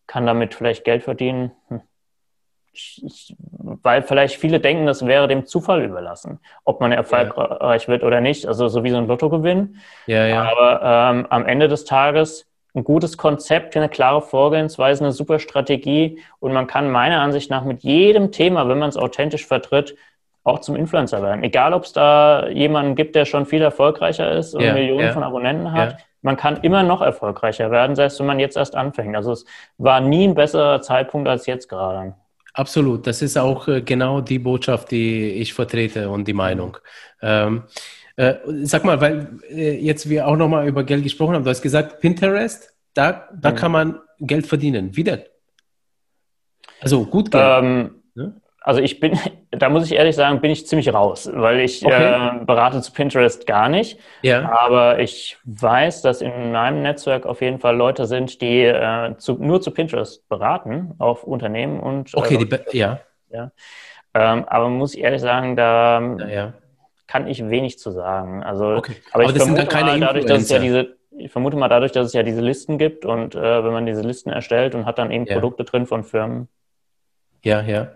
kann 0.06 0.26
damit 0.26 0.54
vielleicht 0.54 0.84
Geld 0.84 1.02
verdienen? 1.02 1.52
Hm 1.68 1.82
ich, 2.72 3.36
weil 3.38 4.02
vielleicht 4.02 4.36
viele 4.36 4.60
denken, 4.60 4.86
das 4.86 5.06
wäre 5.06 5.28
dem 5.28 5.46
Zufall 5.46 5.82
überlassen, 5.82 6.40
ob 6.64 6.80
man 6.80 6.92
erfolgreich 6.92 7.82
ja. 7.82 7.88
wird 7.88 8.04
oder 8.04 8.20
nicht. 8.20 8.46
Also 8.46 8.68
so 8.68 8.84
wie 8.84 8.90
so 8.90 8.96
ein 8.96 9.06
Lottogewinn. 9.06 9.76
Ja, 10.06 10.26
ja. 10.26 10.42
Aber 10.42 10.80
ähm, 10.82 11.26
am 11.30 11.46
Ende 11.46 11.68
des 11.68 11.84
Tages 11.84 12.49
ein 12.74 12.84
gutes 12.84 13.16
Konzept, 13.16 13.76
eine 13.76 13.88
klare 13.88 14.22
Vorgehensweise, 14.22 15.04
eine 15.04 15.12
super 15.12 15.38
Strategie 15.38 16.20
und 16.38 16.52
man 16.52 16.66
kann 16.66 16.90
meiner 16.90 17.20
Ansicht 17.20 17.50
nach 17.50 17.64
mit 17.64 17.82
jedem 17.82 18.32
Thema, 18.32 18.68
wenn 18.68 18.78
man 18.78 18.88
es 18.88 18.96
authentisch 18.96 19.46
vertritt, 19.46 19.96
auch 20.44 20.60
zum 20.60 20.76
Influencer 20.76 21.22
werden. 21.22 21.42
Egal, 21.42 21.74
ob 21.74 21.84
es 21.84 21.92
da 21.92 22.48
jemanden 22.48 22.94
gibt, 22.94 23.14
der 23.14 23.24
schon 23.24 23.46
viel 23.46 23.62
erfolgreicher 23.62 24.32
ist 24.32 24.54
und 24.54 24.62
ja, 24.62 24.72
Millionen 24.72 25.06
ja. 25.06 25.12
von 25.12 25.22
Abonnenten 25.22 25.72
hat. 25.72 25.92
Ja. 25.92 25.98
Man 26.22 26.36
kann 26.36 26.58
immer 26.62 26.82
noch 26.82 27.00
erfolgreicher 27.00 27.70
werden, 27.70 27.96
selbst 27.96 28.18
wenn 28.20 28.26
man 28.26 28.40
jetzt 28.40 28.56
erst 28.56 28.74
anfängt. 28.74 29.16
Also 29.16 29.32
es 29.32 29.44
war 29.78 30.00
nie 30.00 30.26
ein 30.26 30.34
besserer 30.34 30.80
Zeitpunkt 30.82 31.28
als 31.28 31.46
jetzt 31.46 31.68
gerade. 31.68 32.14
Absolut, 32.52 33.06
das 33.06 33.22
ist 33.22 33.38
auch 33.38 33.68
äh, 33.68 33.80
genau 33.80 34.20
die 34.20 34.38
Botschaft, 34.38 34.90
die 34.90 35.32
ich 35.34 35.54
vertrete 35.54 36.10
und 36.10 36.26
die 36.26 36.32
Meinung. 36.32 36.76
Ähm, 37.22 37.64
äh, 38.16 38.34
sag 38.62 38.84
mal, 38.84 39.00
weil 39.00 39.28
äh, 39.48 39.78
jetzt 39.78 40.08
wir 40.08 40.26
auch 40.26 40.36
nochmal 40.36 40.66
über 40.66 40.84
Geld 40.84 41.02
gesprochen 41.02 41.34
haben, 41.34 41.44
du 41.44 41.50
hast 41.50 41.62
gesagt, 41.62 42.00
Pinterest, 42.00 42.74
da, 42.94 43.28
da 43.34 43.50
mhm. 43.50 43.54
kann 43.54 43.72
man 43.72 43.98
Geld 44.18 44.46
verdienen. 44.46 44.96
Wie 44.96 45.04
denn? 45.04 45.22
Also 46.80 47.04
gut 47.04 47.30
Geld. 47.30 47.44
Ähm, 47.44 48.02
ne? 48.14 48.40
Also 48.62 48.80
ich 48.80 49.00
bin, 49.00 49.18
da 49.50 49.68
muss 49.68 49.86
ich 49.86 49.92
ehrlich 49.92 50.16
sagen, 50.16 50.40
bin 50.40 50.50
ich 50.50 50.66
ziemlich 50.66 50.92
raus, 50.92 51.30
weil 51.32 51.60
ich 51.60 51.84
okay. 51.84 52.40
äh, 52.40 52.44
berate 52.44 52.80
zu 52.82 52.92
Pinterest 52.92 53.46
gar 53.46 53.68
nicht. 53.68 53.98
Ja. 54.22 54.50
Aber 54.50 54.98
ich 54.98 55.38
weiß, 55.44 56.02
dass 56.02 56.20
in 56.20 56.52
meinem 56.52 56.82
Netzwerk 56.82 57.26
auf 57.26 57.40
jeden 57.40 57.58
Fall 57.58 57.76
Leute 57.76 58.06
sind, 58.06 58.40
die 58.40 58.62
äh, 58.62 59.16
zu, 59.16 59.34
nur 59.34 59.60
zu 59.60 59.70
Pinterest 59.70 60.28
beraten 60.28 60.94
auf 60.98 61.24
Unternehmen 61.24 61.80
und. 61.80 62.14
Äh, 62.14 62.18
okay, 62.18 62.34
äh, 62.34 62.58
die, 62.72 62.78
ja. 62.78 63.00
ja. 63.30 63.50
Ähm, 64.12 64.44
aber 64.46 64.68
muss 64.68 64.94
ich 64.94 65.00
ehrlich 65.00 65.20
sagen, 65.20 65.56
da 65.56 66.00
ja, 66.18 66.28
ja. 66.28 66.52
Kann 67.10 67.26
ich 67.26 67.50
wenig 67.50 67.76
zu 67.80 67.90
sagen. 67.90 68.44
Also, 68.44 68.76
okay. 68.76 68.94
aber, 69.10 69.24
aber 69.24 69.32
ich 69.32 69.36
das 69.36 69.44
sind 69.44 69.58
dann 69.58 69.66
keine 69.66 69.90
mal, 69.90 70.00
dadurch, 70.00 70.26
dass 70.26 70.42
es 70.42 70.48
ja 70.48 70.60
diese 70.60 70.96
ich 71.18 71.32
vermute 71.32 71.56
mal 71.56 71.68
dadurch, 71.68 71.90
dass 71.90 72.06
es 72.06 72.12
ja 72.12 72.22
diese 72.22 72.40
Listen 72.40 72.78
gibt 72.78 73.04
und 73.04 73.34
äh, 73.34 73.64
wenn 73.64 73.72
man 73.72 73.84
diese 73.84 74.02
Listen 74.02 74.30
erstellt 74.30 74.76
und 74.76 74.86
hat 74.86 74.98
dann 74.98 75.10
eben 75.10 75.26
ja. 75.26 75.34
Produkte 75.34 75.64
drin 75.64 75.86
von 75.86 76.04
Firmen. 76.04 76.48
Ja, 77.42 77.62
ja 77.62 77.88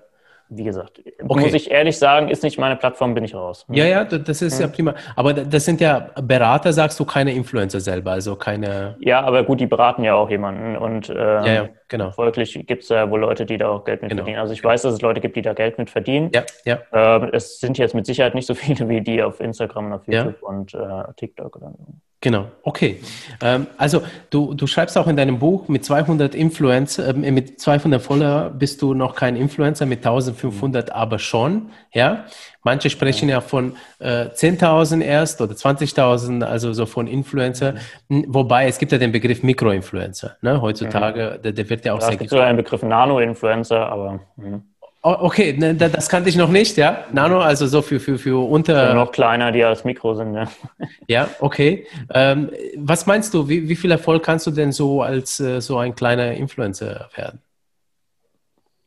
wie 0.48 0.64
gesagt, 0.64 1.00
okay. 1.00 1.40
muss 1.40 1.54
ich 1.54 1.70
ehrlich 1.70 1.98
sagen, 1.98 2.28
ist 2.28 2.42
nicht 2.42 2.58
meine 2.58 2.76
Plattform, 2.76 3.14
bin 3.14 3.24
ich 3.24 3.34
raus. 3.34 3.66
Ja, 3.70 3.86
ja, 3.86 4.04
das 4.04 4.42
ist 4.42 4.60
ja 4.60 4.66
prima. 4.68 4.94
Aber 5.16 5.32
das 5.32 5.64
sind 5.64 5.80
ja 5.80 6.10
Berater, 6.22 6.72
sagst 6.72 7.00
du, 7.00 7.04
keine 7.04 7.32
Influencer 7.32 7.80
selber, 7.80 8.12
also 8.12 8.36
keine. 8.36 8.96
Ja, 9.00 9.22
aber 9.22 9.42
gut, 9.44 9.60
die 9.60 9.66
beraten 9.66 10.04
ja 10.04 10.14
auch 10.14 10.30
jemanden 10.30 10.76
und 10.76 11.08
ähm, 11.08 11.16
ja, 11.16 11.46
ja, 11.46 11.68
genau. 11.88 12.10
folglich 12.10 12.54
gibt 12.66 12.82
es 12.82 12.88
ja 12.88 13.10
wohl 13.10 13.20
Leute, 13.20 13.46
die 13.46 13.56
da 13.56 13.68
auch 13.68 13.84
Geld 13.84 14.02
mit 14.02 14.10
genau. 14.10 14.22
verdienen. 14.22 14.40
Also 14.40 14.52
ich 14.52 14.62
weiß, 14.62 14.82
dass 14.82 14.94
es 14.94 15.00
Leute 15.00 15.20
gibt, 15.20 15.36
die 15.36 15.42
da 15.42 15.54
Geld 15.54 15.78
mit 15.78 15.90
verdienen. 15.90 16.30
Ja, 16.34 16.44
ja. 16.64 16.78
Ähm, 16.92 17.30
es 17.32 17.60
sind 17.60 17.78
jetzt 17.78 17.94
mit 17.94 18.06
Sicherheit 18.06 18.34
nicht 18.34 18.46
so 18.46 18.54
viele 18.54 18.88
wie 18.88 19.00
die 19.00 19.22
auf 19.22 19.40
Instagram 19.40 19.86
und 19.86 19.92
auf 19.94 20.06
YouTube 20.06 20.36
ja. 20.40 20.48
und 20.48 20.74
äh, 20.74 21.12
TikTok 21.16 21.56
oder 21.56 21.72
so. 21.76 21.86
Genau, 22.24 22.46
okay. 22.62 23.02
Ähm, 23.42 23.66
also 23.76 24.00
du, 24.30 24.54
du 24.54 24.66
schreibst 24.66 24.96
auch 24.96 25.08
in 25.08 25.16
deinem 25.16 25.38
Buch, 25.38 25.68
mit 25.68 25.84
200 25.84 26.34
Influencer, 26.34 27.08
äh, 27.08 27.12
mit 27.30 27.60
200 27.60 28.00
Follower 28.00 28.48
bist 28.48 28.80
du 28.80 28.94
noch 28.94 29.14
kein 29.14 29.36
Influencer, 29.36 29.84
mit 29.84 29.98
1500 29.98 30.90
aber 30.90 31.18
schon, 31.18 31.68
ja. 31.92 32.24
Manche 32.62 32.88
sprechen 32.88 33.28
ja 33.28 33.42
von 33.42 33.76
äh, 33.98 34.28
10.000 34.28 35.02
erst 35.02 35.42
oder 35.42 35.52
20.000, 35.52 36.42
also 36.44 36.72
so 36.72 36.86
von 36.86 37.08
Influencer. 37.08 37.74
Mhm. 38.08 38.24
Wobei 38.28 38.68
es 38.68 38.78
gibt 38.78 38.92
ja 38.92 38.96
den 38.96 39.12
Begriff 39.12 39.42
Mikroinfluencer, 39.42 40.38
ne? 40.40 40.62
Heutzutage, 40.62 41.34
mhm. 41.36 41.42
der, 41.42 41.52
der, 41.52 41.68
wird 41.68 41.84
ja 41.84 41.92
auch 41.92 42.00
ja, 42.00 42.06
sehr 42.06 42.14
Es 42.14 42.18
gibt 42.20 42.30
sogar 42.30 42.46
einen 42.46 42.56
Begriff 42.56 42.82
Nano-Influencer, 42.82 43.86
aber... 43.86 44.20
Mh. 44.36 44.62
Oh, 45.06 45.16
okay, 45.20 45.52
ne, 45.52 45.74
das 45.74 46.08
kannte 46.08 46.30
ich 46.30 46.36
noch 46.36 46.48
nicht, 46.48 46.78
ja. 46.78 47.04
Nano, 47.12 47.38
also 47.38 47.66
so 47.66 47.82
für, 47.82 48.00
für, 48.00 48.16
für 48.16 48.38
unter. 48.48 48.88
Ja, 48.88 48.94
noch 48.94 49.12
kleiner, 49.12 49.52
die 49.52 49.62
als 49.62 49.84
Mikro 49.84 50.14
sind, 50.14 50.34
ja. 50.34 50.48
Ja, 51.08 51.28
okay. 51.40 51.86
Ähm, 52.14 52.50
was 52.78 53.04
meinst 53.04 53.34
du, 53.34 53.46
wie, 53.46 53.68
wie 53.68 53.76
viel 53.76 53.90
Erfolg 53.90 54.22
kannst 54.22 54.46
du 54.46 54.50
denn 54.50 54.72
so 54.72 55.02
als 55.02 55.38
äh, 55.40 55.60
so 55.60 55.76
ein 55.76 55.94
kleiner 55.94 56.32
Influencer 56.32 57.10
werden? 57.14 57.42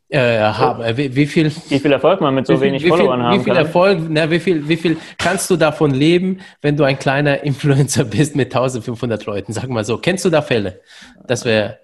Äh, 0.10 0.40
haben. 0.40 0.82
Äh, 0.82 0.98
wie, 0.98 1.16
wie, 1.16 1.28
viel, 1.28 1.52
wie 1.70 1.80
viel 1.80 1.92
Erfolg 1.92 2.20
man 2.20 2.34
mit 2.34 2.48
so 2.48 2.54
viel, 2.54 2.64
wenig 2.64 2.84
wie 2.84 2.90
Followern 2.90 3.20
viel, 3.20 3.28
haben 3.28 3.40
Wie 3.40 3.44
viel 3.44 3.54
kann. 3.54 3.66
Erfolg, 3.66 4.00
na, 4.10 4.32
wie, 4.32 4.40
viel, 4.40 4.68
wie 4.68 4.78
viel 4.78 4.98
kannst 5.20 5.52
du 5.52 5.56
davon 5.56 5.92
leben, 5.92 6.40
wenn 6.64 6.76
du 6.76 6.84
ein 6.84 6.98
kleiner 6.98 7.44
Influencer 7.44 8.06
bist 8.06 8.36
mit 8.36 8.56
1500 8.56 9.24
Leuten? 9.28 9.54
Sag 9.54 9.70
mal 9.70 9.86
so. 9.86 10.00
Kennst 10.00 10.26
du 10.26 10.32
da 10.32 10.42
Fälle? 10.42 10.82
Das 11.28 11.46
wäre. 11.46 11.78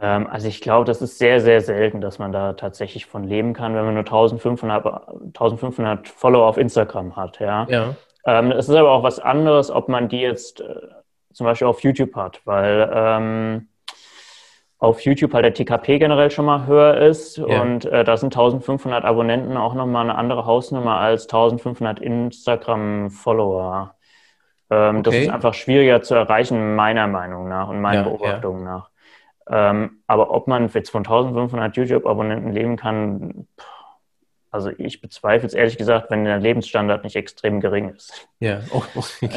Ähm, 0.00 0.26
also 0.28 0.48
ich 0.48 0.60
glaube, 0.60 0.84
das 0.86 1.02
ist 1.02 1.18
sehr, 1.18 1.40
sehr 1.40 1.60
selten, 1.60 2.00
dass 2.00 2.18
man 2.18 2.32
da 2.32 2.54
tatsächlich 2.54 3.06
von 3.06 3.24
leben 3.24 3.52
kann, 3.54 3.74
wenn 3.74 3.84
man 3.84 3.94
nur 3.94 4.04
1500, 4.04 4.84
1500 5.34 6.08
Follower 6.08 6.46
auf 6.46 6.56
Instagram 6.56 7.16
hat. 7.16 7.38
Ja. 7.40 7.66
Ja. 7.68 7.96
Ähm, 8.26 8.50
es 8.52 8.68
ist 8.68 8.74
aber 8.74 8.90
auch 8.92 9.02
was 9.02 9.18
anderes, 9.18 9.70
ob 9.70 9.88
man 9.88 10.08
die 10.08 10.20
jetzt 10.20 10.60
äh, 10.60 10.74
zum 11.32 11.44
Beispiel 11.46 11.66
auf 11.68 11.82
YouTube 11.82 12.14
hat, 12.16 12.40
weil 12.44 12.90
ähm, 12.92 13.68
auf 14.78 15.00
YouTube 15.02 15.34
halt 15.34 15.44
der 15.44 15.52
TKP 15.54 15.98
generell 15.98 16.30
schon 16.30 16.46
mal 16.46 16.66
höher 16.66 16.96
ist 16.98 17.36
Ja. 17.36 17.44
und 17.62 17.84
äh, 17.84 18.02
da 18.04 18.16
sind 18.16 18.34
1500 18.34 19.04
Abonnenten 19.04 19.56
auch 19.58 19.74
nochmal 19.74 20.04
eine 20.04 20.14
andere 20.16 20.46
Hausnummer 20.46 20.96
als 20.98 21.24
1500 21.28 22.00
Instagram-Follower. 22.00 23.94
Ähm, 24.70 25.02
Das 25.02 25.14
Okay. 25.14 25.24
ist 25.24 25.30
einfach 25.30 25.54
schwieriger 25.54 26.02
zu 26.02 26.14
erreichen, 26.14 26.76
meiner 26.76 27.06
Meinung 27.08 27.48
nach 27.48 27.68
und 27.68 27.80
meinen 27.80 28.04
Ja, 28.04 28.10
Beobachtungen 28.10 28.64
nach. 28.64 28.89
Ähm, 29.50 30.02
aber 30.06 30.30
ob 30.30 30.46
man 30.46 30.68
jetzt 30.72 30.90
von 30.90 31.00
1500 31.00 31.76
YouTube-Abonnenten 31.76 32.52
leben 32.52 32.76
kann, 32.76 33.46
also 34.52 34.70
ich 34.78 35.00
bezweifle 35.00 35.46
es 35.46 35.54
ehrlich 35.54 35.76
gesagt, 35.76 36.10
wenn 36.10 36.24
der 36.24 36.38
Lebensstandard 36.38 37.04
nicht 37.04 37.16
extrem 37.16 37.60
gering 37.60 37.90
ist. 37.90 38.28
Ja. 38.38 38.60
Oh, 38.72 38.82
okay. 38.94 39.30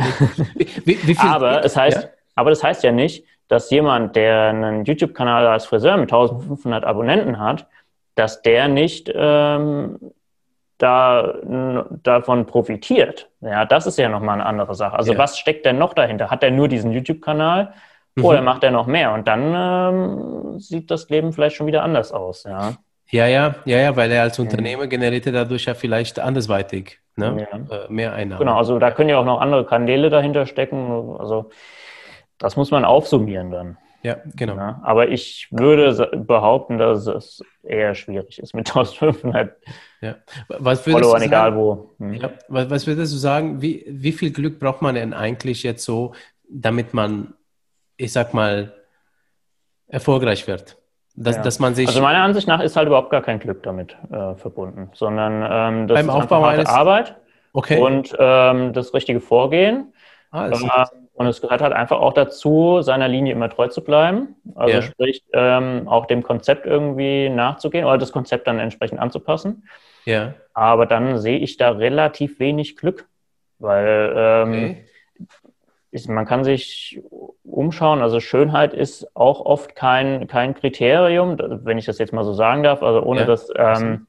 wie, 0.85 1.07
wie, 1.07 1.17
Aber 1.19 1.63
es 1.65 1.75
heißt, 1.75 2.03
Ja? 2.03 2.09
aber 2.35 2.49
das 2.49 2.63
heißt 2.63 2.83
ja 2.83 2.91
nicht, 2.91 3.25
dass 3.47 3.69
jemand, 3.69 4.15
der 4.15 4.49
einen 4.49 4.85
YouTube-Kanal 4.85 5.45
als 5.47 5.65
Friseur 5.65 5.97
mit 5.97 6.11
1500 6.11 6.83
Abonnenten 6.83 7.39
hat, 7.39 7.67
dass 8.15 8.41
der 8.41 8.67
nicht 8.67 9.11
ähm, 9.13 9.99
da, 10.77 11.35
davon 12.03 12.45
profitiert. 12.45 13.29
Ja, 13.41 13.65
das 13.65 13.85
ist 13.87 13.97
ja 13.97 14.09
nochmal 14.09 14.35
eine 14.35 14.45
andere 14.45 14.75
Sache. 14.75 14.95
Also 14.97 15.13
Ja. 15.13 15.17
was 15.19 15.37
steckt 15.37 15.65
denn 15.65 15.77
noch 15.77 15.93
dahinter? 15.93 16.29
Hat 16.29 16.43
er 16.43 16.51
nur 16.51 16.67
diesen 16.67 16.91
YouTube-Kanal 16.91 17.73
Mhm. 18.15 18.25
oder 18.25 18.41
macht 18.41 18.63
er 18.63 18.71
noch 18.71 18.87
mehr? 18.87 19.13
Und 19.13 19.27
dann 19.27 19.53
ähm, 19.55 20.59
sieht 20.59 20.91
das 20.91 21.09
Leben 21.09 21.33
vielleicht 21.33 21.55
schon 21.55 21.67
wieder 21.67 21.83
anders 21.83 22.11
aus. 22.11 22.43
Ja. 22.43 22.75
Ja, 23.09 23.27
ja, 23.27 23.55
ja, 23.65 23.77
ja, 23.77 23.95
weil 23.95 24.11
er 24.11 24.23
als 24.23 24.39
Unternehmer 24.39 24.87
generiert 24.87 25.27
er 25.27 25.33
dadurch 25.33 25.65
ja 25.65 25.75
vielleicht 25.75 26.19
andersweitig 26.19 26.99
ne? 27.15 27.47
Ja. 27.51 27.75
äh, 27.77 27.87
mehr 27.89 28.13
Einnahmen. 28.13 28.39
Genau, 28.39 28.57
also 28.57 28.79
da 28.79 28.91
können 28.91 29.09
ja 29.09 29.19
auch 29.19 29.25
noch 29.25 29.39
andere 29.39 29.65
Kanäle 29.65 30.09
dahinter 30.09 30.45
stecken. 30.45 31.15
Also 31.19 31.51
das 32.39 32.55
muss 32.55 32.71
man 32.71 32.85
aufsummieren 32.85 33.51
dann. 33.51 33.77
Ja, 34.03 34.17
genau. 34.35 34.57
Ja, 34.57 34.81
aber 34.83 35.09
ich 35.09 35.47
würde 35.51 36.11
behaupten, 36.17 36.77
dass 36.77 37.07
es 37.07 37.41
eher 37.63 37.95
schwierig 37.95 38.37
ist 38.37 38.53
mit 38.53 38.67
1500 38.75 39.55
Ja. 40.01 40.15
Was 40.49 40.85
würdest 40.85 41.03
Followern, 41.05 41.21
du 41.21 41.25
egal 41.25 41.51
sagen, 41.51 41.57
wo. 41.57 41.95
Hm. 41.99 42.13
ja, 42.15 42.29
was, 42.49 42.69
was 42.69 42.87
würdest 42.87 43.13
du 43.13 43.17
sagen, 43.17 43.61
wie, 43.61 43.85
wie 43.87 44.11
viel 44.11 44.31
Glück 44.31 44.59
braucht 44.59 44.81
man 44.81 44.95
denn 44.95 45.13
eigentlich 45.13 45.63
jetzt 45.63 45.85
so, 45.85 46.13
damit 46.49 46.93
man, 46.93 47.33
ich 47.97 48.11
sag 48.11 48.33
mal, 48.33 48.73
erfolgreich 49.87 50.47
wird? 50.47 50.77
Dass, 51.15 51.35
Ja. 51.35 51.41
dass 51.43 51.59
man 51.59 51.75
sich 51.75 51.87
Also 51.87 52.01
meiner 52.01 52.23
Ansicht 52.23 52.47
nach 52.47 52.59
ist 52.61 52.75
halt 52.75 52.87
überhaupt 52.87 53.11
gar 53.11 53.21
kein 53.21 53.37
Glück 53.39 53.61
damit 53.63 53.95
äh, 54.11 54.33
verbunden, 54.35 54.89
sondern 54.93 55.43
ähm, 55.81 55.87
das 55.87 55.99
Beim 55.99 56.09
ist 56.09 56.15
Aufbau 56.15 56.41
harte 56.43 56.59
eines- 56.61 56.69
Arbeit 56.69 57.15
okay, 57.53 57.77
und 57.79 58.15
ähm, 58.17 58.73
das 58.73 58.93
richtige 58.95 59.19
Vorgehen. 59.21 59.93
ah, 60.31 60.49
Äh, 60.49 60.85
und 61.15 61.27
es 61.27 61.41
gehört 61.41 61.61
halt 61.61 61.73
einfach 61.73 61.99
auch 61.99 62.13
dazu, 62.13 62.81
seiner 62.81 63.07
Linie 63.07 63.33
immer 63.33 63.47
treu 63.47 63.67
zu 63.67 63.83
bleiben. 63.83 64.35
Also 64.55 64.77
Ja. 64.77 64.81
sprich, 64.81 65.23
ähm, 65.33 65.87
auch 65.87 66.07
dem 66.07 66.23
Konzept 66.23 66.65
irgendwie 66.65 67.29
nachzugehen 67.29 67.85
oder 67.85 67.99
das 67.99 68.11
Konzept 68.11 68.47
dann 68.47 68.57
entsprechend 68.57 68.99
anzupassen. 68.99 69.67
ja, 70.05 70.33
Aber 70.55 70.87
dann 70.87 71.19
sehe 71.19 71.37
ich 71.37 71.57
da 71.57 71.69
relativ 71.69 72.39
wenig 72.39 72.75
Glück, 72.75 73.07
weil 73.59 74.13
ähm, 74.17 74.49
okay. 74.51 74.85
Ist, 75.93 76.09
man 76.09 76.25
kann 76.25 76.43
sich 76.43 77.01
umschauen. 77.43 78.01
Also 78.01 78.19
Schönheit 78.19 78.73
ist 78.73 79.15
auch 79.15 79.41
oft 79.41 79.75
kein, 79.75 80.27
kein 80.27 80.55
Kriterium, 80.55 81.37
wenn 81.63 81.77
ich 81.77 81.85
das 81.85 81.99
jetzt 81.99 82.13
mal 82.13 82.23
so 82.23 82.33
sagen 82.33 82.63
darf. 82.63 82.81
Also 82.81 83.03
ohne 83.03 83.21
Ja. 83.21 83.25
dass 83.27 83.49
ähm, 83.55 84.07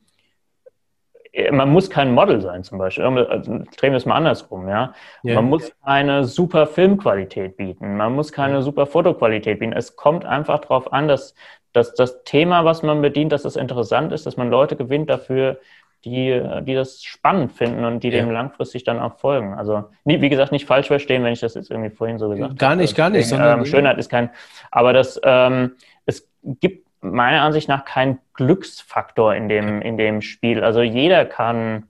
man 1.50 1.70
muss 1.70 1.90
kein 1.90 2.14
Model 2.14 2.40
sein 2.40 2.62
zum 2.62 2.78
Beispiel. 2.78 3.04
Also 3.04 3.58
drehen 3.76 3.92
wir 3.92 3.96
es 3.96 4.06
mal 4.06 4.14
andersrum, 4.14 4.68
ja. 4.68 4.94
ja. 5.22 5.34
Man 5.34 5.46
muss 5.46 5.72
keine 5.84 6.24
super 6.24 6.66
Filmqualität 6.66 7.56
bieten. 7.56 7.96
Man 7.96 8.14
muss 8.14 8.32
keine 8.32 8.62
super 8.62 8.86
Fotoqualität 8.86 9.58
bieten. 9.58 9.72
Es 9.72 9.96
kommt 9.96 10.24
einfach 10.24 10.60
darauf 10.60 10.92
an, 10.92 11.08
dass, 11.08 11.34
dass 11.72 11.94
das 11.94 12.22
Thema, 12.24 12.64
was 12.64 12.82
man 12.82 13.02
bedient, 13.02 13.32
dass 13.32 13.44
es 13.44 13.56
interessant 13.56 14.12
ist, 14.12 14.26
dass 14.26 14.36
man 14.36 14.48
Leute 14.48 14.76
gewinnt 14.76 15.10
dafür, 15.10 15.58
die, 16.04 16.42
die 16.62 16.74
das 16.74 17.02
spannend 17.02 17.52
finden 17.52 17.84
und 17.84 18.02
die 18.02 18.10
Ja. 18.10 18.20
dem 18.22 18.30
langfristig 18.30 18.84
dann 18.84 18.98
auch 18.98 19.18
folgen. 19.18 19.54
Also, 19.54 19.84
nie, 20.04 20.20
wie 20.20 20.28
gesagt, 20.28 20.52
nicht 20.52 20.66
falsch 20.66 20.86
verstehen, 20.88 21.24
wenn 21.24 21.32
ich 21.32 21.40
das 21.40 21.54
jetzt 21.54 21.70
irgendwie 21.70 21.90
vorhin 21.90 22.18
so 22.18 22.28
gesagt 22.28 22.58
Gar 22.58 22.70
habe. 22.70 22.80
nicht, 22.82 22.96
gar 22.96 23.10
nicht, 23.10 23.24
Deswegen, 23.24 23.38
sondern- 23.42 23.58
ähm, 23.60 23.66
Schönheit 23.66 23.98
ist 23.98 24.10
kein, 24.10 24.30
aber 24.70 24.92
das, 24.92 25.20
ähm, 25.24 25.72
es 26.06 26.28
gibt 26.60 26.86
meiner 27.00 27.42
Ansicht 27.42 27.68
nach 27.68 27.84
keinen 27.84 28.18
Glücksfaktor 28.34 29.34
in 29.34 29.48
dem, 29.48 29.82
in 29.82 29.96
dem 29.98 30.22
Spiel. 30.22 30.64
Also 30.64 30.80
jeder 30.82 31.24
kann, 31.26 31.88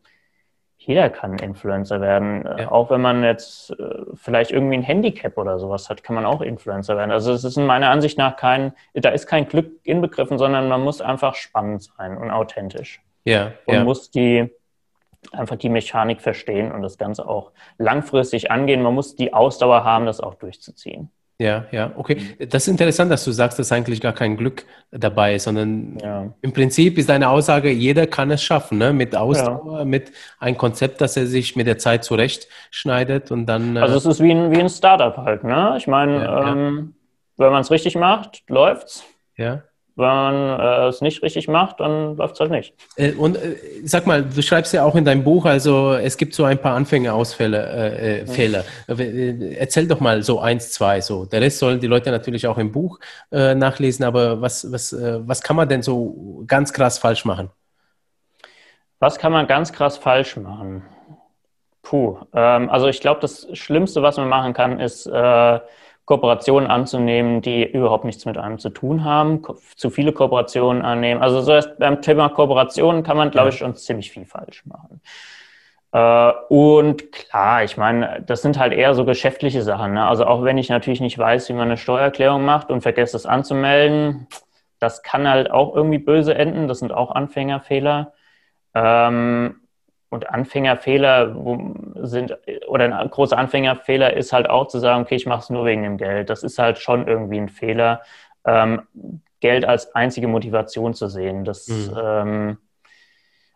jeder 0.76 1.08
kann 1.08 1.38
Influencer 1.38 2.00
werden. 2.00 2.44
Ja. 2.58 2.70
Auch 2.72 2.90
wenn 2.90 3.00
man 3.00 3.22
jetzt 3.22 3.70
äh, 3.70 3.74
vielleicht 4.14 4.50
irgendwie 4.50 4.74
ein 4.76 4.82
Handicap 4.82 5.38
oder 5.38 5.58
sowas 5.58 5.88
hat, 5.88 6.02
kann 6.02 6.14
man 6.16 6.26
auch 6.26 6.40
Influencer 6.42 6.96
werden. 6.96 7.10
Also 7.12 7.32
es 7.32 7.44
ist 7.44 7.56
in 7.56 7.64
meiner 7.64 7.90
Ansicht 7.90 8.18
nach 8.18 8.36
kein, 8.36 8.72
da 8.92 9.10
ist 9.10 9.26
kein 9.26 9.46
Glück 9.48 9.70
inbegriffen, 9.84 10.36
sondern 10.36 10.68
man 10.68 10.82
muss 10.82 11.00
einfach 11.00 11.36
spannend 11.36 11.84
sein 11.84 12.16
und 12.18 12.30
authentisch. 12.30 13.00
Ja, 13.24 13.52
Und 13.66 13.74
ja. 13.74 13.84
muss 13.84 14.10
die 14.10 14.50
einfach 15.32 15.56
die 15.56 15.70
Mechanik 15.70 16.20
verstehen 16.20 16.70
und 16.72 16.82
das 16.82 16.98
Ganze 16.98 17.26
auch 17.26 17.52
langfristig 17.78 18.50
angehen. 18.50 18.82
Man 18.82 18.94
muss 18.94 19.16
die 19.16 19.32
Ausdauer 19.32 19.82
haben, 19.84 20.06
das 20.06 20.20
auch 20.20 20.34
durchzuziehen. 20.34 21.10
Ja, 21.38 21.64
ja, 21.72 21.90
okay. 21.96 22.16
Das 22.48 22.62
ist 22.62 22.68
interessant, 22.68 23.10
dass 23.10 23.24
du 23.24 23.32
sagst, 23.32 23.58
dass 23.58 23.72
eigentlich 23.72 24.00
gar 24.00 24.12
kein 24.12 24.36
Glück 24.36 24.64
dabei 24.92 25.34
ist, 25.34 25.44
sondern 25.44 25.98
Ja. 26.00 26.32
im 26.42 26.52
Prinzip 26.52 26.96
ist 26.96 27.08
deine 27.08 27.28
Aussage, 27.28 27.70
jeder 27.70 28.06
kann 28.06 28.30
es 28.30 28.40
schaffen, 28.42 28.78
ne? 28.78 28.92
Mit 28.92 29.16
Ausdauer, 29.16 29.84
mit 29.84 30.12
einem 30.38 30.56
Konzept, 30.56 31.00
dass 31.00 31.16
er 31.16 31.26
sich 31.26 31.56
mit 31.56 31.66
der 31.66 31.78
Zeit 31.78 32.04
zurechtschneidet 32.04 33.32
und 33.32 33.46
dann. 33.46 33.76
äh, 33.76 33.80
Also 33.80 33.96
es 33.96 34.06
ist 34.06 34.22
wie 34.22 34.30
ein, 34.30 34.52
wie 34.52 34.60
ein 34.60 34.68
Startup 34.68 35.16
halt, 35.16 35.42
ne? 35.42 35.74
Ich 35.76 35.88
meine, 35.88 36.18
Ja, 36.22 36.40
ja. 36.40 36.52
ähm, 36.52 36.94
wenn 37.36 37.50
man 37.50 37.62
es 37.62 37.70
richtig 37.72 37.96
macht, 37.96 38.44
läuft's. 38.48 39.04
ja. 39.36 39.62
Wenn 39.96 40.06
man 40.06 40.60
äh, 40.60 40.88
es 40.88 41.00
nicht 41.02 41.22
richtig 41.22 41.46
macht, 41.46 41.78
dann 41.78 42.16
läuft's 42.16 42.40
halt 42.40 42.50
nicht. 42.50 42.74
Äh, 42.96 43.12
Und 43.12 43.36
äh, 43.36 43.56
sag 43.84 44.06
mal, 44.06 44.24
du 44.24 44.42
schreibst 44.42 44.74
ja 44.74 44.84
auch 44.84 44.96
in 44.96 45.04
deinem 45.04 45.22
Buch, 45.22 45.44
also 45.44 45.92
es 45.92 46.16
gibt 46.16 46.34
so 46.34 46.42
ein 46.42 46.58
paar 46.58 46.74
Anfängerausfälle, 46.74 47.58
äh, 47.58 48.20
äh, 48.22 48.26
Fehler. 48.26 48.64
Äh, 48.88 49.54
Erzähl 49.54 49.86
doch 49.86 50.00
mal 50.00 50.22
so 50.24 50.40
eins, 50.40 50.72
zwei, 50.72 51.00
so. 51.00 51.26
Der 51.26 51.40
Rest 51.40 51.60
sollen 51.60 51.78
die 51.78 51.86
Leute 51.86 52.10
natürlich 52.10 52.46
auch 52.48 52.58
im 52.58 52.72
Buch 52.72 52.98
nachlesen, 53.30 54.04
aber 54.04 54.40
was, 54.40 54.70
was, 54.72 54.94
was 54.98 55.42
kann 55.42 55.56
man 55.56 55.68
denn 55.68 55.82
so 55.82 56.42
ganz 56.46 56.72
krass 56.72 56.98
falsch 56.98 57.24
machen? 57.24 57.50
Was 58.98 59.18
kann 59.18 59.32
man 59.32 59.46
ganz 59.46 59.72
krass 59.72 59.96
falsch 59.96 60.36
machen? 60.36 60.82
Puh, 61.82 62.18
ähm, 62.32 62.70
also 62.70 62.88
ich 62.88 63.00
glaube, 63.00 63.20
das 63.20 63.46
Schlimmste, 63.52 64.02
was 64.02 64.16
man 64.16 64.28
machen 64.28 64.54
kann, 64.54 64.80
ist 64.80 65.06
Kooperationen 66.04 66.70
anzunehmen, 66.70 67.40
die 67.40 67.64
überhaupt 67.64 68.04
nichts 68.04 68.26
mit 68.26 68.36
einem 68.36 68.58
zu 68.58 68.70
tun 68.70 69.04
haben, 69.04 69.42
zu 69.76 69.88
viele 69.88 70.12
Kooperationen 70.12 70.82
annehmen. 70.82 71.22
Also 71.22 71.40
so 71.40 71.52
erst 71.52 71.78
beim 71.78 72.02
Thema 72.02 72.28
Kooperationen 72.28 73.02
kann 73.02 73.16
man, 73.16 73.30
glaube 73.30 73.48
ich, 73.48 73.56
schon 73.56 73.74
ziemlich 73.74 74.10
viel 74.10 74.26
falsch 74.26 74.66
machen. 74.66 75.00
Äh, 75.92 76.32
und 76.48 77.10
klar, 77.12 77.64
ich 77.64 77.76
meine, 77.78 78.22
das 78.26 78.42
sind 78.42 78.58
halt 78.58 78.74
eher 78.74 78.94
so 78.94 79.04
geschäftliche 79.06 79.62
Sachen. 79.62 79.94
Ne? 79.94 80.06
Also 80.06 80.26
auch 80.26 80.44
wenn 80.44 80.58
ich 80.58 80.68
natürlich 80.68 81.00
nicht 81.00 81.16
weiß, 81.18 81.48
wie 81.48 81.54
man 81.54 81.68
eine 81.68 81.76
Steuererklärung 81.78 82.44
macht 82.44 82.70
und 82.70 82.82
vergesse 82.82 83.16
es 83.16 83.24
anzumelden, 83.24 84.26
das 84.80 85.02
kann 85.02 85.26
halt 85.26 85.50
auch 85.50 85.74
irgendwie 85.74 85.98
böse 85.98 86.34
enden. 86.34 86.68
Das 86.68 86.80
sind 86.80 86.92
auch 86.92 87.12
Anfängerfehler. 87.12 88.12
Ähm, 88.74 89.60
und 90.14 90.30
Anfängerfehler 90.30 91.34
sind, 92.02 92.36
oder 92.66 92.98
ein 92.98 93.10
großer 93.10 93.36
Anfängerfehler 93.36 94.14
ist 94.14 94.32
halt 94.32 94.48
auch 94.48 94.68
zu 94.68 94.78
sagen, 94.78 95.02
okay, 95.02 95.16
ich 95.16 95.26
mache 95.26 95.40
es 95.40 95.50
nur 95.50 95.64
wegen 95.64 95.82
dem 95.82 95.96
Geld. 95.98 96.30
Das 96.30 96.42
ist 96.42 96.58
halt 96.58 96.78
schon 96.78 97.06
irgendwie 97.06 97.38
ein 97.38 97.48
Fehler, 97.48 98.00
ähm, 98.46 98.82
Geld 99.40 99.64
als 99.64 99.94
einzige 99.94 100.28
Motivation 100.28 100.94
zu 100.94 101.08
sehen. 101.08 101.44
Das, 101.44 101.68
Mhm. 101.68 101.98
ähm, 102.02 102.58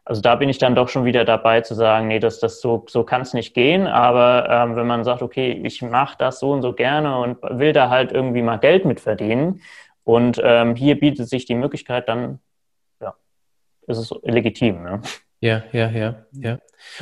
also 0.05 0.21
da 0.21 0.35
bin 0.35 0.49
ich 0.49 0.59
dann 0.59 0.75
doch 0.75 0.89
schon 0.89 1.05
wieder 1.05 1.25
dabei 1.25 1.61
zu 1.61 1.75
sagen, 1.75 2.09
nee, 2.09 2.19
das, 2.19 2.41
das 2.41 2.61
so, 2.61 2.85
so 2.89 3.05
kann 3.05 3.23
es 3.23 3.35
nicht 3.35 3.55
gehen. 3.55 3.87
Aber 3.87 4.49
ähm, 4.51 4.77
wenn 4.77 4.87
man 4.87 5.05
sagt, 5.05 5.23
okay, 5.23 5.53
ich 5.65 5.83
mache 5.83 6.17
das 6.19 6.41
so 6.41 6.51
und 6.53 6.63
so 6.63 6.73
gerne 6.73 7.19
und 7.19 7.39
will 7.43 7.73
da 7.73 7.89
halt 7.89 8.13
irgendwie 8.13 8.43
mal 8.43 8.59
Geld 8.59 8.85
mit 8.85 9.01
verdienen 9.01 9.63
und 10.05 10.41
ähm, 10.43 10.75
hier 10.75 10.99
bietet 10.99 11.29
sich 11.29 11.45
die 11.47 11.55
Möglichkeit, 11.55 12.09
dann 12.09 12.41
ist 13.87 13.99
es 13.99 14.15
legitim. 14.23 14.83
Ne? 14.83 15.01
Ja, 15.41 15.63
ja, 15.73 15.89
ja, 15.91 16.27
ja. 16.33 16.59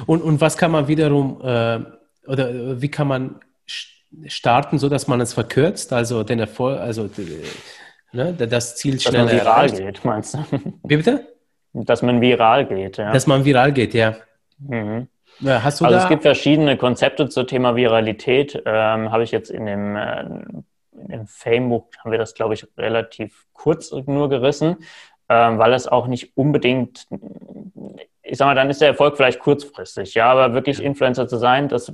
Und, 0.07 0.23
und 0.23 0.41
was 0.41 0.57
kann 0.57 0.71
man 0.71 0.89
wiederum, 0.89 1.41
äh, 1.43 1.81
oder 2.27 2.81
wie 2.81 2.91
kann 2.91 3.09
man 3.09 3.41
starten, 4.27 4.79
so 4.79 4.89
dass 4.89 5.09
man 5.09 5.21
es 5.21 5.35
verkürzt, 5.35 5.93
also 5.93 6.23
den 6.23 6.39
Erfolg, 6.39 6.79
also 6.79 7.09
ne, 8.13 8.33
das 8.35 8.77
Ziel 8.77 9.01
schneller 9.01 9.25
dass 9.25 9.33
man 9.33 9.41
viral 9.41 9.67
erreicht. 9.67 9.77
geht, 9.77 10.05
meinst 10.05 10.35
du? 10.35 10.39
Wie 10.85 10.97
bitte? 10.97 11.27
Dass 11.73 12.03
man 12.03 12.21
viral 12.21 12.67
geht, 12.67 12.97
ja. 12.97 13.13
Dass 13.13 13.27
man 13.27 13.45
viral 13.45 13.73
geht, 13.73 13.95
ja. 13.95 14.17
Mhm. 14.59 15.09
hast 15.45 15.81
du 15.81 15.85
also 15.85 15.97
da 15.99 16.03
es 16.05 16.09
gibt 16.09 16.23
verschiedene 16.23 16.77
Konzepte 16.77 17.29
zum 17.29 17.47
Thema 17.47 17.77
Viralität. 17.77 18.63
Ähm, 18.65 19.13
Habe 19.13 19.25
ich 19.25 19.31
jetzt 19.31 19.51
in 19.51 19.67
dem, 19.67 19.97
äh, 19.97 20.23
in 20.23 21.09
dem 21.09 21.73
haben 21.99 22.11
wir 22.11 22.19
das, 22.19 22.35
glaube 22.35 22.55
ich, 22.55 22.67
relativ 22.79 23.47
kurz 23.53 23.93
nur 23.93 24.31
gerissen, 24.31 24.77
ähm, 25.29 25.59
weil 25.59 25.75
es 25.75 25.87
auch 25.87 26.07
nicht 26.07 26.37
unbedingt 26.37 27.07
ich 28.29 28.39
sag 28.39 28.47
mal, 28.47 28.55
dann 28.55 28.71
ist 28.71 28.81
der 28.81 28.89
Erfolg 28.89 29.17
vielleicht 29.17 29.39
kurzfristig, 29.39 30.15
ja, 30.15 30.31
aber 30.31 30.53
wirklich 30.53 30.83
Influencer 30.83 31.29
zu 31.29 31.37
sein, 31.37 31.69
das 31.69 31.93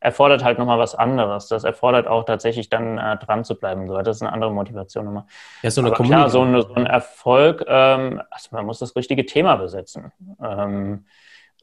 erfordert 0.00 0.42
halt 0.42 0.58
nochmal 0.58 0.78
was 0.78 0.94
anderes. 0.94 1.48
Das 1.48 1.64
erfordert 1.64 2.06
auch 2.06 2.24
tatsächlich 2.24 2.68
dann 2.70 2.98
äh, 2.98 3.16
dran 3.18 3.44
zu 3.44 3.54
bleiben. 3.54 3.86
So. 3.86 3.96
Das 3.98 4.16
ist 4.16 4.22
eine 4.22 4.32
andere 4.32 4.52
Motivation 4.52 5.04
nochmal. 5.04 5.24
Ja, 5.62 5.70
so 5.70 5.82
eine 5.82 5.90
aber 5.90 6.04
klar, 6.04 6.30
so, 6.30 6.42
eine, 6.42 6.62
so, 6.62 6.74
ein 6.74 6.86
Erfolg, 6.86 7.64
ähm, 7.66 8.22
also 8.30 8.48
man 8.52 8.66
muss 8.66 8.78
das 8.78 8.96
richtige 8.96 9.26
Thema 9.26 9.56
besetzen. 9.56 10.12
Ähm, 10.42 11.04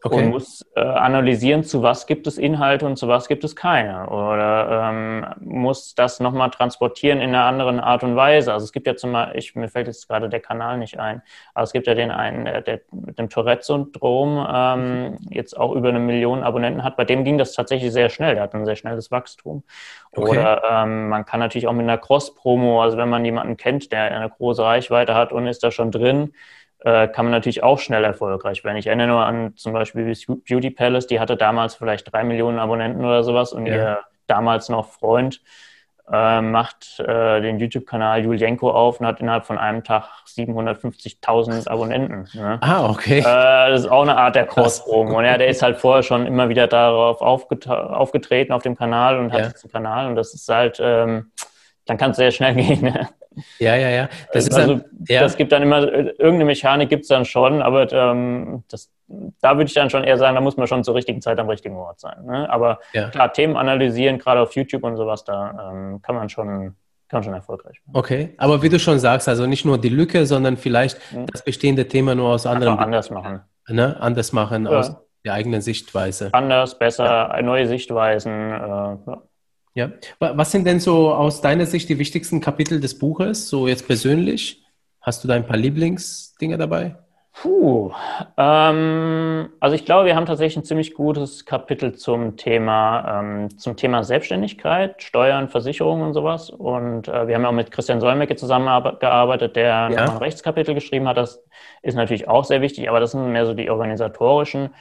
Okay. 0.04 0.16
Und 0.16 0.30
muss 0.30 0.64
äh, 0.76 0.80
analysieren, 0.80 1.64
zu 1.64 1.82
was 1.82 2.06
gibt 2.06 2.28
es 2.28 2.38
Inhalte 2.38 2.86
und 2.86 2.98
zu 2.98 3.08
was 3.08 3.28
gibt 3.28 3.44
es 3.44 3.56
keine. 3.56 4.08
Oder 4.10 4.90
ähm, 4.90 5.26
muss 5.40 5.96
das 5.96 6.20
nochmal 6.20 6.52
transportieren 6.52 7.20
in 7.20 7.30
einer 7.30 7.46
anderen 7.46 7.80
Art 7.80 8.04
und 8.04 8.16
Weise. 8.16 8.54
Also 8.54 8.66
es 8.66 8.72
gibt 8.72 8.86
ja 8.86 8.96
zum 8.96 9.14
Beispiel, 9.14 9.40
ich, 9.40 9.56
mir 9.56 9.70
fällt 9.70 9.88
jetzt 9.88 10.08
gerade 10.08 10.30
der 10.30 10.40
Kanal 10.40 10.78
nicht 10.78 11.00
ein, 11.00 11.24
aber 11.56 11.64
es 11.64 11.72
gibt 11.72 11.88
ja 11.88 11.96
den 11.96 12.12
einen, 12.12 12.46
der, 12.46 12.62
der 12.62 12.82
mit 12.92 13.18
dem 13.18 13.30
Tourette-Syndrom 13.30 14.48
ähm, 14.50 15.18
jetzt 15.32 15.58
auch 15.58 15.74
über 15.74 15.90
eine 15.90 16.00
Million 16.00 16.44
Abonnenten 16.44 16.84
hat. 16.84 16.96
Bei 16.96 17.06
dem 17.06 17.24
ging 17.24 17.40
das 17.40 17.54
tatsächlich 17.54 17.92
sehr 17.92 18.10
schnell. 18.10 18.36
Der 18.36 18.44
hat 18.44 18.54
ein 18.54 18.66
sehr 18.66 18.76
schnelles 18.76 19.10
Wachstum. 19.10 19.64
Okay. 20.12 20.30
Oder 20.30 20.62
ähm, 20.70 21.10
man 21.10 21.26
kann 21.26 21.40
natürlich 21.40 21.68
auch 21.68 21.74
mit 21.74 21.84
einer 21.84 21.98
Cross-Promo, 21.98 22.84
also 22.84 22.98
wenn 22.98 23.10
man 23.10 23.26
jemanden 23.26 23.58
kennt, 23.58 23.92
der 23.92 24.04
eine 24.04 24.30
große 24.30 24.64
Reichweite 24.64 25.16
hat 25.16 25.32
und 25.32 25.48
ist 25.48 25.64
da 25.64 25.72
schon 25.72 25.90
drin, 25.90 26.34
äh, 26.80 27.08
kann 27.08 27.26
man 27.26 27.32
natürlich 27.32 27.64
auch 27.64 27.80
schnell 27.80 28.04
erfolgreich 28.04 28.64
werden. 28.64 28.78
Ich 28.78 28.88
erinnere 28.88 29.08
nur 29.08 29.26
an 29.26 29.56
zum 29.56 29.74
Beispiel 29.74 30.14
Beauty 30.48 30.70
Palace, 30.70 31.08
die 31.08 31.20
hatte 31.20 31.38
damals 31.38 31.76
vielleicht 31.76 32.12
drei 32.12 32.24
Millionen 32.24 32.60
Abonnenten 32.60 33.04
oder 33.04 33.24
sowas 33.24 33.54
und 33.54 33.66
ja. 33.66 33.76
ihr 33.76 34.00
damals 34.28 34.70
noch 34.70 34.88
Freund 34.88 35.42
äh, 36.12 36.42
macht 36.42 37.00
äh, 37.00 37.42
den 37.42 37.60
YouTube-Kanal 37.60 38.24
Julienko 38.24 38.72
auf 38.72 39.00
und 39.00 39.06
hat 39.06 39.20
innerhalb 39.20 39.46
von 39.46 39.58
einem 39.58 39.84
Tag 39.84 40.06
750.000 40.28 41.68
Abonnenten. 41.68 42.30
Ne? 42.34 42.58
Ah, 42.62 42.90
okay. 42.90 43.20
Äh, 43.20 43.24
das 43.72 43.82
ist 43.82 43.88
auch 43.88 44.04
eine 44.04 44.16
Art 44.16 44.36
der 44.36 44.46
Cross-Promo. 44.46 45.18
Und 45.18 45.26
ja, 45.26 45.38
der 45.38 45.48
ist 45.48 45.62
halt 45.62 45.78
vorher 45.78 46.04
schon 46.04 46.26
immer 46.26 46.48
wieder 46.48 46.68
darauf 46.68 47.22
aufget 47.22 47.68
aufgetreten 47.68 48.54
auf 48.54 48.64
dem 48.64 48.78
Kanal 48.78 49.20
und 49.20 49.34
hat 49.34 49.40
ja. 49.40 49.48
jetzt 49.48 49.66
einen 49.66 49.72
Kanal 49.74 50.08
und 50.08 50.16
das 50.16 50.34
ist 50.34 50.48
halt, 50.48 50.80
ähm, 50.82 51.32
dann 51.88 51.98
kann 51.98 52.12
es 52.12 52.18
sehr 52.18 52.32
schnell 52.32 52.56
gehen. 52.56 52.82
Ne? 52.82 53.10
Ja, 53.60 53.76
ja, 53.76 53.90
ja. 53.90 54.10
Das, 54.34 54.50
also, 54.52 54.76
dann, 54.76 54.86
ja. 55.08 55.22
das 55.22 55.38
gibt 55.38 55.52
dann 55.52 55.64
immer, 55.64 55.84
irgendeine 55.88 56.46
Mechanik 56.46 56.90
gibt 56.90 57.04
es 57.04 57.08
dann 57.10 57.26
schon, 57.26 57.62
aber 57.62 57.92
ähm, 57.92 58.64
das, 58.70 58.92
da 59.42 59.58
würde 59.58 59.68
ich 59.68 59.74
dann 59.74 59.90
schon 59.90 60.04
eher 60.04 60.18
sagen, 60.18 60.36
da 60.36 60.42
muss 60.42 60.58
man 60.58 60.68
schon 60.68 60.84
zur 60.84 60.96
richtigen 60.96 61.22
Zeit 61.22 61.40
am 61.40 61.50
richtigen 61.50 61.76
Ort 61.76 62.00
sein. 62.00 62.26
Ne? 62.26 62.50
Aber 62.50 62.80
ja. 62.94 63.10
klar, 63.10 63.32
Themen 63.32 63.56
analysieren, 63.56 64.18
gerade 64.18 64.42
auf 64.42 64.56
YouTube 64.56 64.84
und 64.84 64.98
sowas, 64.98 65.24
da 65.24 65.72
ähm, 65.72 66.02
kann 66.02 66.16
man 66.16 66.30
schon 66.30 66.76
kann 67.10 67.24
schon 67.24 67.34
erfolgreich 67.34 67.80
werden. 67.86 67.98
Okay, 67.98 68.34
aber 68.38 68.62
wie 68.62 68.70
du 68.70 68.80
schon 68.80 69.00
sagst, 69.00 69.30
also 69.30 69.46
nicht 69.46 69.64
nur 69.64 69.78
die 69.78 69.88
Lücke, 69.88 70.26
sondern 70.26 70.58
vielleicht 70.58 71.00
mhm. 71.14 71.26
das 71.28 71.42
bestehende 71.42 71.88
Thema 71.88 72.16
nur 72.16 72.30
aus 72.30 72.46
anderen. 72.46 72.74
Einfach 72.74 72.86
anders 72.86 73.10
machen. 73.10 73.42
Ne? 73.70 73.96
Anders 74.00 74.34
machen, 74.34 74.66
ja. 74.66 74.72
aus 74.72 74.96
der 75.24 75.34
eigenen 75.34 75.62
Sichtweise. 75.62 76.30
Anders, 76.34 76.78
besser, 76.78 77.38
neue 77.42 77.68
Sichtweisen. 77.68 78.52
Äh, 78.52 78.98
ja. 79.78 79.92
Ja, 80.20 80.38
was 80.38 80.52
sind 80.52 80.66
denn 80.66 80.80
so 80.80 81.14
aus 81.14 81.42
deiner 81.42 81.66
Sicht 81.66 81.88
die 81.90 82.00
wichtigsten 82.00 82.42
Kapitel 82.42 82.80
des 82.80 82.98
Buches, 82.98 83.48
so 83.48 83.68
jetzt 83.68 83.86
persönlich? 83.86 84.64
Hast 85.02 85.24
du 85.24 85.28
da 85.28 85.36
ein 85.36 85.46
paar 85.46 85.58
Lieblingsdinge 85.58 86.58
dabei? 86.58 86.96
Puh, 87.32 87.92
ähm, 88.36 89.50
also 89.60 89.76
ich 89.76 89.86
glaube, 89.86 90.08
wir 90.08 90.16
haben 90.16 90.26
tatsächlich 90.26 90.58
ein 90.58 90.64
ziemlich 90.64 90.96
gutes 90.96 91.46
Kapitel 91.46 91.94
zum 91.94 92.36
Thema, 92.36 93.20
ähm, 93.20 93.56
zum 93.60 93.76
Thema 93.76 94.04
Selbstständigkeit, 94.04 95.04
Steuern, 95.04 95.48
Versicherungen 95.48 96.08
und 96.08 96.14
sowas. 96.14 96.50
Und 96.50 97.08
äh, 97.08 97.28
wir 97.28 97.36
haben 97.36 97.46
auch 97.46 97.52
mit 97.52 97.70
Christian 97.70 98.02
Solmecke 98.02 98.36
zusammengearbeitet, 98.36 99.56
der 99.56 99.90
ja. 99.92 100.06
noch 100.06 100.14
ein 100.14 100.18
Rechtskapitel 100.18 100.74
geschrieben 100.74 101.08
hat. 101.08 101.18
Das 101.18 101.44
ist 101.84 101.94
natürlich 101.94 102.28
auch 102.28 102.44
sehr 102.44 102.62
wichtig, 102.62 102.90
aber 102.90 103.00
das 103.00 103.12
sind 103.12 103.32
mehr 103.32 103.46
so 103.46 103.54
die 103.54 103.70
organisatorischen. 103.70 104.72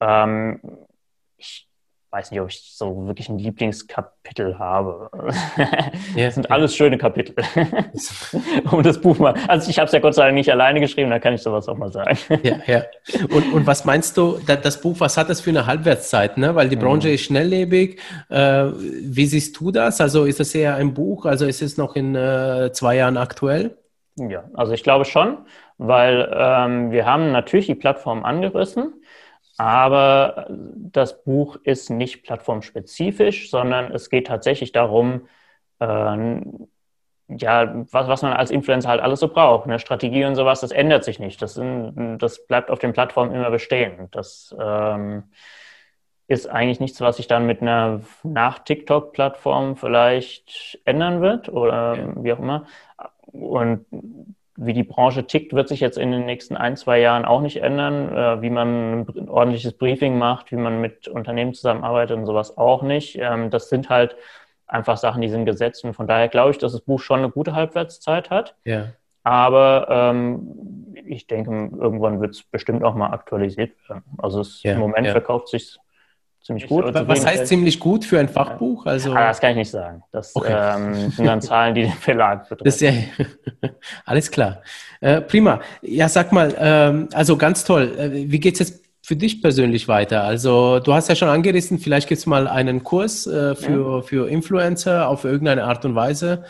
Ähm, 0.00 0.60
ich 1.38 1.65
weiß 2.16 2.30
nicht, 2.30 2.40
ob 2.40 2.48
ich 2.48 2.72
so 2.74 3.06
wirklich 3.06 3.28
ein 3.28 3.38
Lieblingskapitel 3.38 4.58
habe. 4.58 5.10
Ja, 6.14 6.24
das 6.26 6.34
sind 6.34 6.44
ja. 6.44 6.50
alles 6.50 6.74
schöne 6.74 6.96
Kapitel. 6.96 7.34
um 8.70 8.82
das 8.82 8.98
Buch 8.98 9.18
mal. 9.18 9.34
Also 9.48 9.68
ich 9.68 9.78
habe 9.78 9.86
es 9.86 9.92
ja 9.92 9.98
Gott 9.98 10.14
sei 10.14 10.24
Dank 10.24 10.34
nicht 10.34 10.50
alleine 10.50 10.80
geschrieben, 10.80 11.10
da 11.10 11.18
kann 11.18 11.34
ich 11.34 11.42
sowas 11.42 11.68
auch 11.68 11.76
mal 11.76 11.92
sagen. 11.92 12.16
Ja, 12.42 12.56
ja. 12.66 12.84
Und, 13.34 13.52
und 13.52 13.66
was 13.66 13.84
meinst 13.84 14.16
du, 14.16 14.38
das 14.46 14.80
Buch, 14.80 14.96
was 14.98 15.18
hat 15.18 15.28
das 15.28 15.42
für 15.42 15.50
eine 15.50 15.66
Halbwertszeit? 15.66 16.38
Ne? 16.38 16.54
Weil 16.54 16.70
die 16.70 16.76
Branche 16.76 17.08
mhm. 17.08 17.14
ist 17.14 17.24
schnelllebig. 17.24 18.00
Äh, 18.30 18.64
wie 18.64 19.26
siehst 19.26 19.60
du 19.60 19.70
das? 19.70 20.00
Also 20.00 20.24
ist 20.24 20.40
das 20.40 20.54
eher 20.54 20.76
ein 20.76 20.94
Buch? 20.94 21.26
Also 21.26 21.44
ist 21.44 21.60
es 21.60 21.76
noch 21.76 21.96
in 21.96 22.14
äh, 22.14 22.70
zwei 22.72 22.96
Jahren 22.96 23.18
aktuell? 23.18 23.76
Ja, 24.18 24.44
also 24.54 24.72
ich 24.72 24.82
glaube 24.82 25.04
schon, 25.04 25.36
weil 25.76 26.32
ähm, 26.34 26.90
wir 26.90 27.04
haben 27.04 27.32
natürlich 27.32 27.66
die 27.66 27.74
Plattform 27.74 28.24
angerissen. 28.24 28.94
Aber 29.58 30.46
das 30.50 31.24
Buch 31.24 31.56
ist 31.62 31.90
nicht 31.90 32.24
plattformspezifisch, 32.24 33.50
sondern 33.50 33.92
es 33.92 34.10
geht 34.10 34.26
tatsächlich 34.26 34.72
darum, 34.72 35.28
äh, 35.80 36.40
ja, 37.28 37.84
was, 37.90 38.08
was 38.08 38.22
man 38.22 38.32
als 38.32 38.50
Influencer 38.50 38.88
halt 38.88 39.00
alles 39.00 39.20
so 39.20 39.28
braucht. 39.28 39.66
Eine 39.66 39.78
Strategie 39.78 40.24
und 40.24 40.36
sowas, 40.36 40.60
das 40.60 40.70
ändert 40.70 41.04
sich 41.04 41.18
nicht. 41.18 41.42
Das, 41.42 41.54
sind, 41.54 42.18
das 42.18 42.46
bleibt 42.46 42.70
auf 42.70 42.78
den 42.78 42.92
Plattformen 42.92 43.34
immer 43.34 43.50
bestehen. 43.50 44.08
Das 44.12 44.54
ähm, 44.60 45.24
ist 46.28 46.48
eigentlich 46.48 46.80
nichts, 46.80 47.00
was 47.00 47.16
sich 47.16 47.26
dann 47.26 47.46
mit 47.46 47.62
einer 47.62 48.02
nach-TikTok-Plattform 48.22 49.76
vielleicht 49.76 50.78
ändern 50.84 51.20
wird 51.20 51.48
oder 51.48 51.96
ja. 51.96 52.12
wie 52.22 52.32
auch 52.32 52.38
immer. 52.38 52.66
Und 53.26 53.86
wie 54.56 54.72
die 54.72 54.82
Branche 54.82 55.26
tickt, 55.26 55.52
wird 55.52 55.68
sich 55.68 55.80
jetzt 55.80 55.98
in 55.98 56.12
den 56.12 56.24
nächsten 56.24 56.56
ein, 56.56 56.76
zwei 56.76 57.00
Jahren 57.00 57.24
auch 57.24 57.40
nicht 57.40 57.58
ändern. 57.62 58.14
Äh, 58.14 58.42
wie 58.42 58.50
man 58.50 59.00
ein 59.00 59.28
ordentliches 59.28 59.72
Briefing 59.74 60.18
macht, 60.18 60.50
wie 60.52 60.56
man 60.56 60.80
mit 60.80 61.08
Unternehmen 61.08 61.54
zusammenarbeitet 61.54 62.16
und 62.16 62.26
sowas 62.26 62.56
auch 62.56 62.82
nicht. 62.82 63.18
Ähm, 63.20 63.50
das 63.50 63.68
sind 63.68 63.90
halt 63.90 64.16
einfach 64.66 64.96
Sachen, 64.96 65.22
die 65.22 65.28
sind 65.28 65.44
gesetzt. 65.44 65.84
Und 65.84 65.94
von 65.94 66.06
daher 66.06 66.28
glaube 66.28 66.50
ich, 66.50 66.58
dass 66.58 66.72
das 66.72 66.80
Buch 66.80 67.00
schon 67.00 67.20
eine 67.20 67.30
gute 67.30 67.54
Halbwertszeit 67.54 68.30
hat. 68.30 68.56
Ja. 68.64 68.88
Aber 69.22 69.88
ähm, 69.90 70.94
ich 71.04 71.26
denke, 71.26 71.50
irgendwann 71.50 72.20
wird 72.20 72.34
es 72.34 72.42
bestimmt 72.44 72.84
auch 72.84 72.94
mal 72.94 73.10
aktualisiert 73.10 73.72
werden. 73.88 74.04
Also 74.18 74.40
es, 74.40 74.62
ja, 74.62 74.74
im 74.74 74.78
Moment 74.78 75.06
ja. 75.06 75.12
verkauft 75.12 75.48
sich 75.48 75.78
ziemlich 76.46 76.66
gut. 76.68 76.84
Was 76.92 77.26
heißt 77.26 77.46
ziemlich 77.46 77.80
gut 77.80 78.04
für 78.04 78.18
ein 78.18 78.28
Fachbuch? 78.28 78.86
Also 78.86 79.12
ah, 79.12 79.28
das 79.28 79.40
kann 79.40 79.50
ich 79.50 79.56
nicht 79.56 79.70
sagen. 79.70 80.02
Das 80.12 80.34
okay. 80.34 80.54
ähm, 80.76 81.10
sind 81.10 81.26
dann 81.26 81.42
Zahlen, 81.42 81.74
die 81.74 81.82
den 81.82 81.92
Verlag 81.92 82.48
betreffen. 82.48 82.84
Ja, 82.84 83.68
alles 84.04 84.30
klar. 84.30 84.62
Äh, 85.00 85.20
prima. 85.20 85.60
Ja, 85.82 86.08
sag 86.08 86.32
mal, 86.32 86.54
ähm, 86.58 87.08
also 87.12 87.36
ganz 87.36 87.64
toll. 87.64 87.94
Äh, 87.98 88.30
wie 88.30 88.38
geht 88.38 88.54
es 88.54 88.60
jetzt 88.60 88.84
für 89.02 89.16
dich 89.16 89.42
persönlich 89.42 89.88
weiter? 89.88 90.22
Also 90.22 90.78
du 90.80 90.94
hast 90.94 91.08
ja 91.08 91.16
schon 91.16 91.28
angerissen, 91.28 91.78
vielleicht 91.78 92.08
gibt 92.08 92.20
es 92.20 92.26
mal 92.26 92.48
einen 92.48 92.84
Kurs 92.84 93.26
äh, 93.26 93.54
für, 93.54 93.96
ja. 93.96 94.02
für 94.02 94.28
Influencer 94.28 95.08
auf 95.08 95.24
irgendeine 95.24 95.64
Art 95.64 95.84
und 95.84 95.94
Weise. 95.94 96.44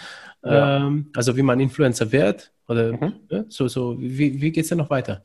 Ja. 0.44 0.76
Ähm, 0.76 1.10
also 1.16 1.36
wie 1.36 1.42
man 1.42 1.58
Influencer 1.58 2.12
wird. 2.12 2.52
Oder 2.68 2.92
mhm. 2.92 3.14
so, 3.48 3.68
so, 3.68 3.96
wie, 3.98 4.40
wie 4.40 4.50
geht 4.50 4.64
es 4.64 4.68
denn 4.68 4.78
noch 4.78 4.90
weiter? 4.90 5.22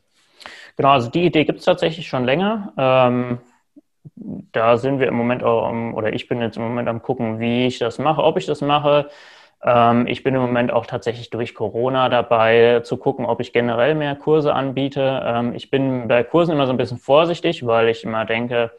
Genau, 0.78 0.90
also 0.92 1.10
die 1.10 1.26
Idee 1.26 1.44
gibt 1.44 1.60
es 1.60 1.66
tatsächlich 1.66 2.08
schon 2.08 2.24
länger. 2.24 2.74
Ähm, 2.78 3.40
da 4.16 4.78
sind 4.78 5.00
wir 5.00 5.08
im 5.08 5.16
Moment 5.16 5.44
auch, 5.44 5.72
oder 5.94 6.14
ich 6.14 6.28
bin 6.28 6.42
jetzt 6.42 6.58
im 6.58 6.64
Moment 6.64 6.88
am 6.90 7.02
gucken, 7.02 7.40
wie 7.40 7.68
ich 7.68 7.80
das 7.80 8.00
mache, 8.00 8.24
ob 8.24 8.38
ich 8.38 8.46
das 8.46 8.62
mache. 8.62 9.10
Ähm, 9.64 10.08
ich 10.08 10.24
bin 10.24 10.36
im 10.36 10.42
Moment 10.42 10.72
auch 10.72 10.86
tatsächlich 10.86 11.30
durch 11.30 11.54
Corona 11.54 12.10
dabei 12.10 12.82
zu 12.84 12.98
gucken, 12.98 13.26
ob 13.26 13.40
ich 13.42 13.54
generell 13.54 13.96
mehr 13.96 14.16
Kurse 14.16 14.54
anbiete. 14.54 15.22
Ähm, 15.24 15.54
ich 15.54 15.70
bin 15.70 16.08
bei 16.08 16.24
Kursen 16.24 16.54
immer 16.54 16.66
so 16.66 16.74
ein 16.74 16.78
bisschen 16.78 16.98
vorsichtig, 16.98 17.66
weil 17.66 17.90
ich 17.90 18.04
immer 18.04 18.26
denke, 18.26 18.72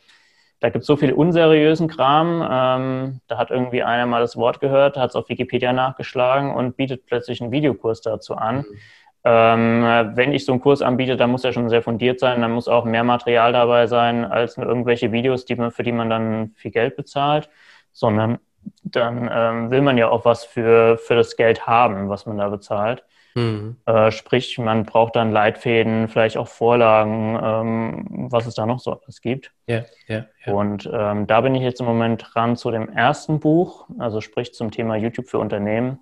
da 0.61 0.71
gibt 0.71 0.83
es 0.83 0.87
so 0.87 0.97
viel 0.97 1.13
unseriösen 1.13 1.89
Kram. 1.89 2.47
Ähm, 2.49 3.21
da 3.29 3.39
hat 3.39 3.51
irgendwie 3.51 3.83
einer 3.83 4.07
mal 4.07 4.21
das 4.21 4.37
Wort 4.37 4.61
gehört, 4.61 4.97
hat 4.97 5.11
es 5.11 5.17
auf 5.17 5.29
Wikipedia 5.29 5.73
nachgeschlagen 5.73 6.55
und 6.55 6.77
bietet 6.77 7.07
plötzlich 7.07 7.41
einen 7.41 7.53
Videokurs 7.53 8.01
dazu 8.01 8.35
an. 8.35 8.59
Mhm 8.59 8.79
ähm, 9.25 9.83
wenn 10.15 10.33
ich 10.33 10.45
so 10.45 10.53
einen 10.53 10.61
Kurs 10.61 10.83
anbiete, 10.83 11.17
dann 11.17 11.31
muss 11.31 11.45
er 11.45 11.53
schon 11.53 11.69
sehr 11.69 11.83
fundiert 11.83 12.19
sein, 12.19 12.41
dann 12.41 12.53
muss 12.53 12.69
auch 12.69 12.85
mehr 12.85 13.05
Material 13.05 13.53
dabei 13.53 13.87
sein 13.87 14.25
als 14.25 14.57
nur 14.57 14.67
irgendwelche 14.67 15.13
Videos, 15.13 15.45
die 15.45 15.55
man, 15.55 15.71
für 15.71 15.85
die 15.85 15.93
man 15.93 16.11
dann 16.11 16.53
viel 16.57 16.73
Geld 16.73 16.97
bezahlt, 16.97 17.49
sondern 17.93 18.39
dann 18.83 19.31
ähm, 19.33 19.71
will 19.71 19.83
man 19.83 19.99
ja 19.99 20.09
auch 20.09 20.25
was 20.25 20.45
für, 20.45 20.99
für 20.99 21.15
das 21.15 21.37
Geld 21.37 21.67
haben, 21.67 22.09
was 22.09 22.27
man 22.27 22.39
da 22.39 22.49
bezahlt. 22.49 23.05
Mhm. 23.35 23.77
Äh, 23.87 24.11
sprich, 24.11 24.59
man 24.59 24.85
braucht 24.85 25.17
dann 25.17 25.33
Leitfäden, 25.33 26.09
vielleicht 26.09 26.37
auch 26.37 26.49
Vorlagen, 26.49 27.39
ähm, 27.43 28.29
was 28.31 28.47
es 28.47 28.55
da 28.55 28.67
noch 28.67 28.79
so 28.79 28.93
alles 28.93 29.21
gibt. 29.21 29.53
Ja, 29.67 29.85
ja, 30.07 30.27
ja. 30.45 30.53
Und 30.53 30.89
ähm, 30.93 31.27
da 31.27 31.41
bin 31.41 31.55
ich 31.55 31.63
jetzt 31.63 31.81
im 31.81 31.87
Moment 31.87 32.27
dran 32.35 32.57
zu 32.57 32.71
dem 32.71 32.89
ersten 32.89 33.41
Buch, 33.41 33.87
also 33.99 34.21
sprich 34.21 34.53
zum 34.53 34.71
Thema 34.71 34.97
YouTube 34.97 35.29
für 35.29 35.39
Unternehmen, 35.39 36.01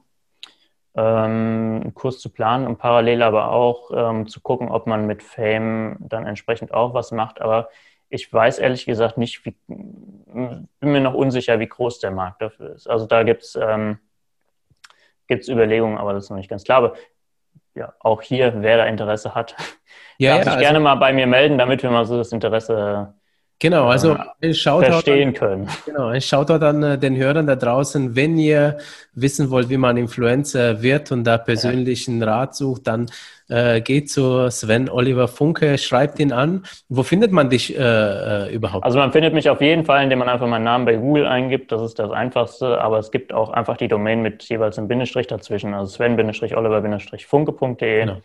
ähm, 1.00 1.80
einen 1.82 1.94
Kurs 1.94 2.18
zu 2.18 2.28
planen 2.28 2.66
und 2.66 2.76
parallel 2.76 3.22
aber 3.22 3.50
auch 3.50 3.90
ähm, 3.94 4.28
zu 4.28 4.40
gucken, 4.40 4.70
ob 4.70 4.86
man 4.86 5.06
mit 5.06 5.22
Fame 5.22 5.96
dann 6.00 6.26
entsprechend 6.26 6.74
auch 6.74 6.92
was 6.92 7.10
macht. 7.10 7.40
Aber 7.40 7.70
ich 8.10 8.30
weiß 8.30 8.58
ehrlich 8.58 8.84
gesagt 8.84 9.16
nicht, 9.16 9.46
wie, 9.46 9.56
bin 9.66 10.68
mir 10.80 11.00
noch 11.00 11.14
unsicher, 11.14 11.58
wie 11.58 11.68
groß 11.68 12.00
der 12.00 12.10
Markt 12.10 12.42
dafür 12.42 12.74
ist. 12.74 12.86
Also 12.86 13.06
da 13.06 13.22
gibt 13.22 13.44
es 13.44 13.56
ähm, 13.56 13.98
Überlegungen, 15.30 15.96
aber 15.96 16.12
das 16.12 16.24
ist 16.24 16.30
noch 16.30 16.36
nicht 16.36 16.50
ganz 16.50 16.64
klar. 16.64 16.78
Aber 16.78 16.94
ja, 17.74 17.94
auch 18.00 18.20
hier, 18.20 18.52
wer 18.56 18.76
da 18.76 18.84
Interesse 18.84 19.34
hat, 19.34 19.56
ja, 20.18 20.36
darf 20.36 20.38
ja, 20.38 20.44
sich 20.44 20.52
also, 20.52 20.64
gerne 20.64 20.80
mal 20.80 20.96
bei 20.96 21.14
mir 21.14 21.26
melden, 21.26 21.56
damit 21.56 21.82
wir 21.82 21.90
mal 21.90 22.04
so 22.04 22.18
das 22.18 22.32
Interesse 22.32 23.14
Genau, 23.60 23.88
also 23.88 24.16
ein 24.42 24.54
Shoutout 24.54 24.86
verstehen 24.86 25.28
an, 25.28 25.34
können. 25.34 25.68
Genau, 25.84 26.06
ein 26.06 26.22
Shoutout 26.22 26.64
an 26.64 26.82
äh, 26.82 26.98
den 26.98 27.18
Hörern 27.18 27.46
da 27.46 27.56
draußen. 27.56 28.16
Wenn 28.16 28.38
ihr 28.38 28.78
wissen 29.12 29.50
wollt, 29.50 29.68
wie 29.68 29.76
man 29.76 29.98
Influencer 29.98 30.80
wird 30.80 31.12
und 31.12 31.24
da 31.24 31.36
persönlichen 31.36 32.20
ja. 32.20 32.26
Rat 32.26 32.56
sucht, 32.56 32.86
dann 32.86 33.10
äh, 33.50 33.82
geht 33.82 34.10
zu 34.10 34.48
Sven 34.48 34.88
Oliver 34.88 35.28
Funke, 35.28 35.76
schreibt 35.76 36.18
ihn 36.20 36.32
an. 36.32 36.64
Wo 36.88 37.02
findet 37.02 37.32
man 37.32 37.50
dich 37.50 37.78
äh, 37.78 37.82
äh, 37.82 38.54
überhaupt? 38.54 38.82
Also 38.82 38.98
man 38.98 39.12
findet 39.12 39.34
mich 39.34 39.50
auf 39.50 39.60
jeden 39.60 39.84
Fall, 39.84 40.04
indem 40.04 40.20
man 40.20 40.30
einfach 40.30 40.46
meinen 40.46 40.64
Namen 40.64 40.86
bei 40.86 40.96
Google 40.96 41.26
eingibt. 41.26 41.70
Das 41.70 41.82
ist 41.82 41.98
das 41.98 42.10
Einfachste. 42.10 42.80
Aber 42.80 42.98
es 42.98 43.10
gibt 43.10 43.34
auch 43.34 43.50
einfach 43.50 43.76
die 43.76 43.88
Domain 43.88 44.22
mit 44.22 44.42
jeweils 44.44 44.78
einem 44.78 44.88
Bindestrich 44.88 45.26
dazwischen. 45.26 45.74
Also 45.74 45.96
Sven-Oliver-Funke.de. 45.96 48.00
Genau. 48.00 48.22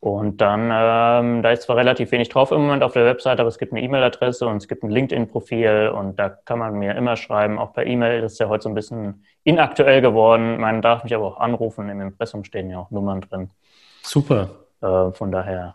Und 0.00 0.40
dann, 0.40 0.70
ähm, 0.72 1.42
da 1.42 1.50
ist 1.50 1.62
zwar 1.62 1.76
relativ 1.76 2.12
wenig 2.12 2.28
drauf 2.28 2.52
im 2.52 2.60
Moment 2.60 2.84
auf 2.84 2.92
der 2.92 3.04
Website, 3.04 3.40
aber 3.40 3.48
es 3.48 3.58
gibt 3.58 3.72
eine 3.72 3.82
E-Mail-Adresse 3.82 4.46
und 4.46 4.58
es 4.58 4.68
gibt 4.68 4.84
ein 4.84 4.90
LinkedIn-Profil 4.90 5.92
und 5.92 6.18
da 6.18 6.28
kann 6.28 6.60
man 6.60 6.74
mir 6.74 6.94
immer 6.94 7.16
schreiben, 7.16 7.58
auch 7.58 7.72
per 7.72 7.84
E-Mail. 7.84 8.20
Das 8.20 8.34
ist 8.34 8.38
ja 8.38 8.48
heute 8.48 8.62
so 8.62 8.68
ein 8.68 8.76
bisschen 8.76 9.24
inaktuell 9.42 10.00
geworden. 10.00 10.60
Man 10.60 10.82
darf 10.82 11.02
mich 11.02 11.14
aber 11.14 11.26
auch 11.26 11.40
anrufen. 11.40 11.88
Im 11.88 12.00
Impressum 12.00 12.44
stehen 12.44 12.70
ja 12.70 12.78
auch 12.78 12.92
Nummern 12.92 13.22
drin. 13.22 13.50
Super. 14.02 14.50
Äh, 14.80 15.10
von 15.10 15.32
daher 15.32 15.74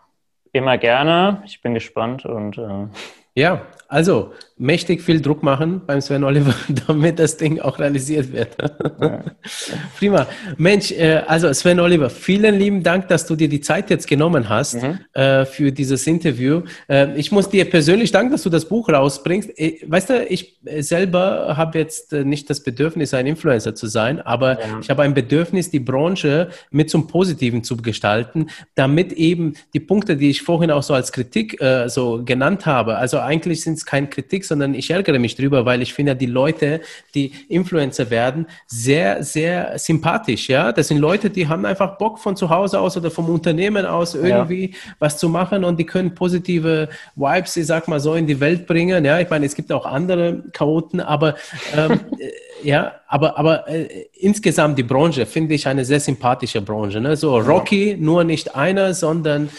immer 0.52 0.78
gerne. 0.78 1.42
Ich 1.44 1.60
bin 1.60 1.74
gespannt 1.74 2.24
und 2.24 2.56
äh, 2.56 2.86
ja, 3.34 3.62
also 3.94 4.32
mächtig 4.56 5.02
viel 5.02 5.20
Druck 5.20 5.42
machen 5.42 5.82
beim 5.86 6.00
Sven 6.00 6.24
Oliver, 6.24 6.54
damit 6.86 7.18
das 7.20 7.36
Ding 7.36 7.60
auch 7.60 7.78
realisiert 7.78 8.32
wird. 8.32 8.56
Ja. 9.00 9.22
Prima. 9.98 10.26
Mensch, 10.56 10.90
äh, 10.90 11.22
also 11.26 11.52
Sven 11.52 11.78
Oliver, 11.78 12.10
vielen 12.10 12.58
lieben 12.58 12.82
Dank, 12.82 13.06
dass 13.06 13.24
du 13.26 13.36
dir 13.36 13.48
die 13.48 13.60
Zeit 13.60 13.90
jetzt 13.90 14.08
genommen 14.08 14.48
hast 14.48 14.82
mhm. 14.82 14.98
äh, 15.12 15.44
für 15.44 15.70
dieses 15.70 16.06
Interview. 16.08 16.62
Äh, 16.88 17.16
ich 17.16 17.30
muss 17.30 17.48
dir 17.48 17.70
persönlich 17.70 18.10
danken, 18.10 18.32
dass 18.32 18.42
du 18.42 18.50
das 18.50 18.68
Buch 18.68 18.88
rausbringst. 18.88 19.50
Weißt 19.86 20.10
du, 20.10 20.24
ich 20.26 20.58
selber 20.80 21.56
habe 21.56 21.78
jetzt 21.78 22.12
nicht 22.12 22.50
das 22.50 22.64
Bedürfnis, 22.64 23.14
ein 23.14 23.26
Influencer 23.26 23.76
zu 23.76 23.86
sein, 23.86 24.20
aber 24.20 24.60
ja. 24.60 24.80
ich 24.80 24.90
habe 24.90 25.02
ein 25.02 25.14
Bedürfnis, 25.14 25.70
die 25.70 25.80
Branche 25.80 26.48
mit 26.70 26.90
zum 26.90 27.06
Positiven 27.06 27.62
zu 27.62 27.76
gestalten, 27.76 28.48
damit 28.74 29.12
eben 29.12 29.54
die 29.72 29.80
Punkte, 29.80 30.16
die 30.16 30.30
ich 30.30 30.42
vorhin 30.42 30.72
auch 30.72 30.82
so 30.82 30.94
als 30.94 31.12
Kritik 31.12 31.58
so 31.86 32.24
genannt 32.24 32.66
habe, 32.66 32.96
also 32.96 33.18
eigentlich 33.18 33.62
sind 33.62 33.74
es 33.74 33.83
keine 33.86 34.08
Kritik, 34.08 34.44
sondern 34.44 34.74
ich 34.74 34.90
ärgere 34.90 35.18
mich 35.18 35.36
drüber, 35.36 35.64
weil 35.64 35.82
ich 35.82 35.94
finde 35.94 36.16
die 36.16 36.26
Leute, 36.26 36.80
die 37.14 37.32
Influencer 37.48 38.10
werden, 38.10 38.46
sehr, 38.66 39.22
sehr 39.22 39.78
sympathisch. 39.78 40.48
Ja, 40.48 40.72
das 40.72 40.88
sind 40.88 40.98
Leute, 40.98 41.30
die 41.30 41.48
haben 41.48 41.64
einfach 41.64 41.98
Bock 41.98 42.18
von 42.18 42.36
zu 42.36 42.50
Hause 42.50 42.80
aus 42.80 42.96
oder 42.96 43.10
vom 43.10 43.28
Unternehmen 43.28 43.86
aus 43.86 44.14
irgendwie 44.14 44.70
ja. 44.70 44.76
was 44.98 45.18
zu 45.18 45.28
machen 45.28 45.64
und 45.64 45.78
die 45.78 45.86
können 45.86 46.14
positive 46.14 46.88
Vibes, 47.16 47.56
ich 47.56 47.66
sag 47.66 47.88
mal 47.88 48.00
so, 48.00 48.14
in 48.14 48.26
die 48.26 48.40
Welt 48.40 48.66
bringen. 48.66 49.04
Ja, 49.04 49.20
ich 49.20 49.30
meine, 49.30 49.46
es 49.46 49.54
gibt 49.54 49.72
auch 49.72 49.86
andere 49.86 50.42
Chaoten, 50.52 51.00
aber 51.00 51.34
ähm, 51.76 51.92
äh, 52.18 52.30
ja, 52.62 52.92
aber, 53.08 53.38
aber 53.38 53.68
äh, 53.68 54.06
insgesamt 54.14 54.78
die 54.78 54.82
Branche 54.82 55.26
finde 55.26 55.54
ich 55.54 55.66
eine 55.66 55.84
sehr 55.84 56.00
sympathische 56.00 56.62
Branche. 56.62 57.00
Ne? 57.00 57.16
So 57.16 57.38
Rocky, 57.38 57.96
nur 57.98 58.24
nicht 58.24 58.54
einer, 58.54 58.94
sondern 58.94 59.50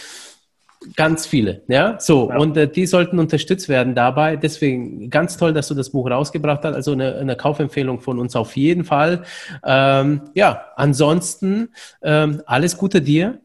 Ganz 0.94 1.26
viele, 1.26 1.62
ja. 1.68 1.98
So, 1.98 2.30
ja. 2.30 2.36
und 2.36 2.56
äh, 2.56 2.68
die 2.68 2.86
sollten 2.86 3.18
unterstützt 3.18 3.68
werden 3.68 3.94
dabei. 3.94 4.36
Deswegen 4.36 5.10
ganz 5.10 5.36
toll, 5.36 5.52
dass 5.52 5.68
du 5.68 5.74
das 5.74 5.90
Buch 5.90 6.10
rausgebracht 6.10 6.64
hast. 6.64 6.74
Also 6.74 6.92
eine, 6.92 7.16
eine 7.16 7.36
Kaufempfehlung 7.36 8.00
von 8.00 8.18
uns 8.18 8.36
auf 8.36 8.56
jeden 8.56 8.84
Fall. 8.84 9.22
Ähm, 9.64 10.22
ja, 10.34 10.66
ansonsten 10.76 11.70
ähm, 12.02 12.42
alles 12.46 12.76
Gute 12.76 13.00
dir, 13.00 13.40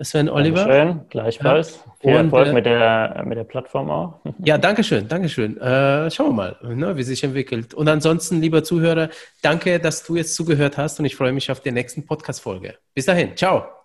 Sven 0.00 0.28
Oliver. 0.28 0.64
Dankeschön, 0.64 1.00
gleichfalls. 1.08 1.82
Ja. 1.84 1.92
Viel 2.00 2.16
und, 2.16 2.24
Erfolg 2.26 2.48
äh, 2.48 2.52
mit, 2.52 2.66
der, 2.66 3.22
mit 3.26 3.36
der 3.36 3.44
Plattform 3.44 3.90
auch. 3.90 4.20
Ja, 4.44 4.56
danke 4.56 4.84
schön, 4.84 5.08
danke 5.08 5.28
schön. 5.28 5.60
Äh, 5.60 6.10
schauen 6.10 6.28
wir 6.28 6.32
mal, 6.32 6.56
ne, 6.62 6.96
wie 6.96 7.02
sich 7.02 7.24
entwickelt. 7.24 7.74
Und 7.74 7.88
ansonsten, 7.88 8.40
lieber 8.40 8.62
Zuhörer, 8.62 9.08
danke, 9.42 9.80
dass 9.80 10.04
du 10.04 10.16
jetzt 10.16 10.34
zugehört 10.34 10.78
hast 10.78 11.00
und 11.00 11.06
ich 11.06 11.16
freue 11.16 11.32
mich 11.32 11.50
auf 11.50 11.60
die 11.60 11.72
nächsten 11.72 12.06
Podcast-Folge. 12.06 12.76
Bis 12.94 13.06
dahin, 13.06 13.36
ciao. 13.36 13.77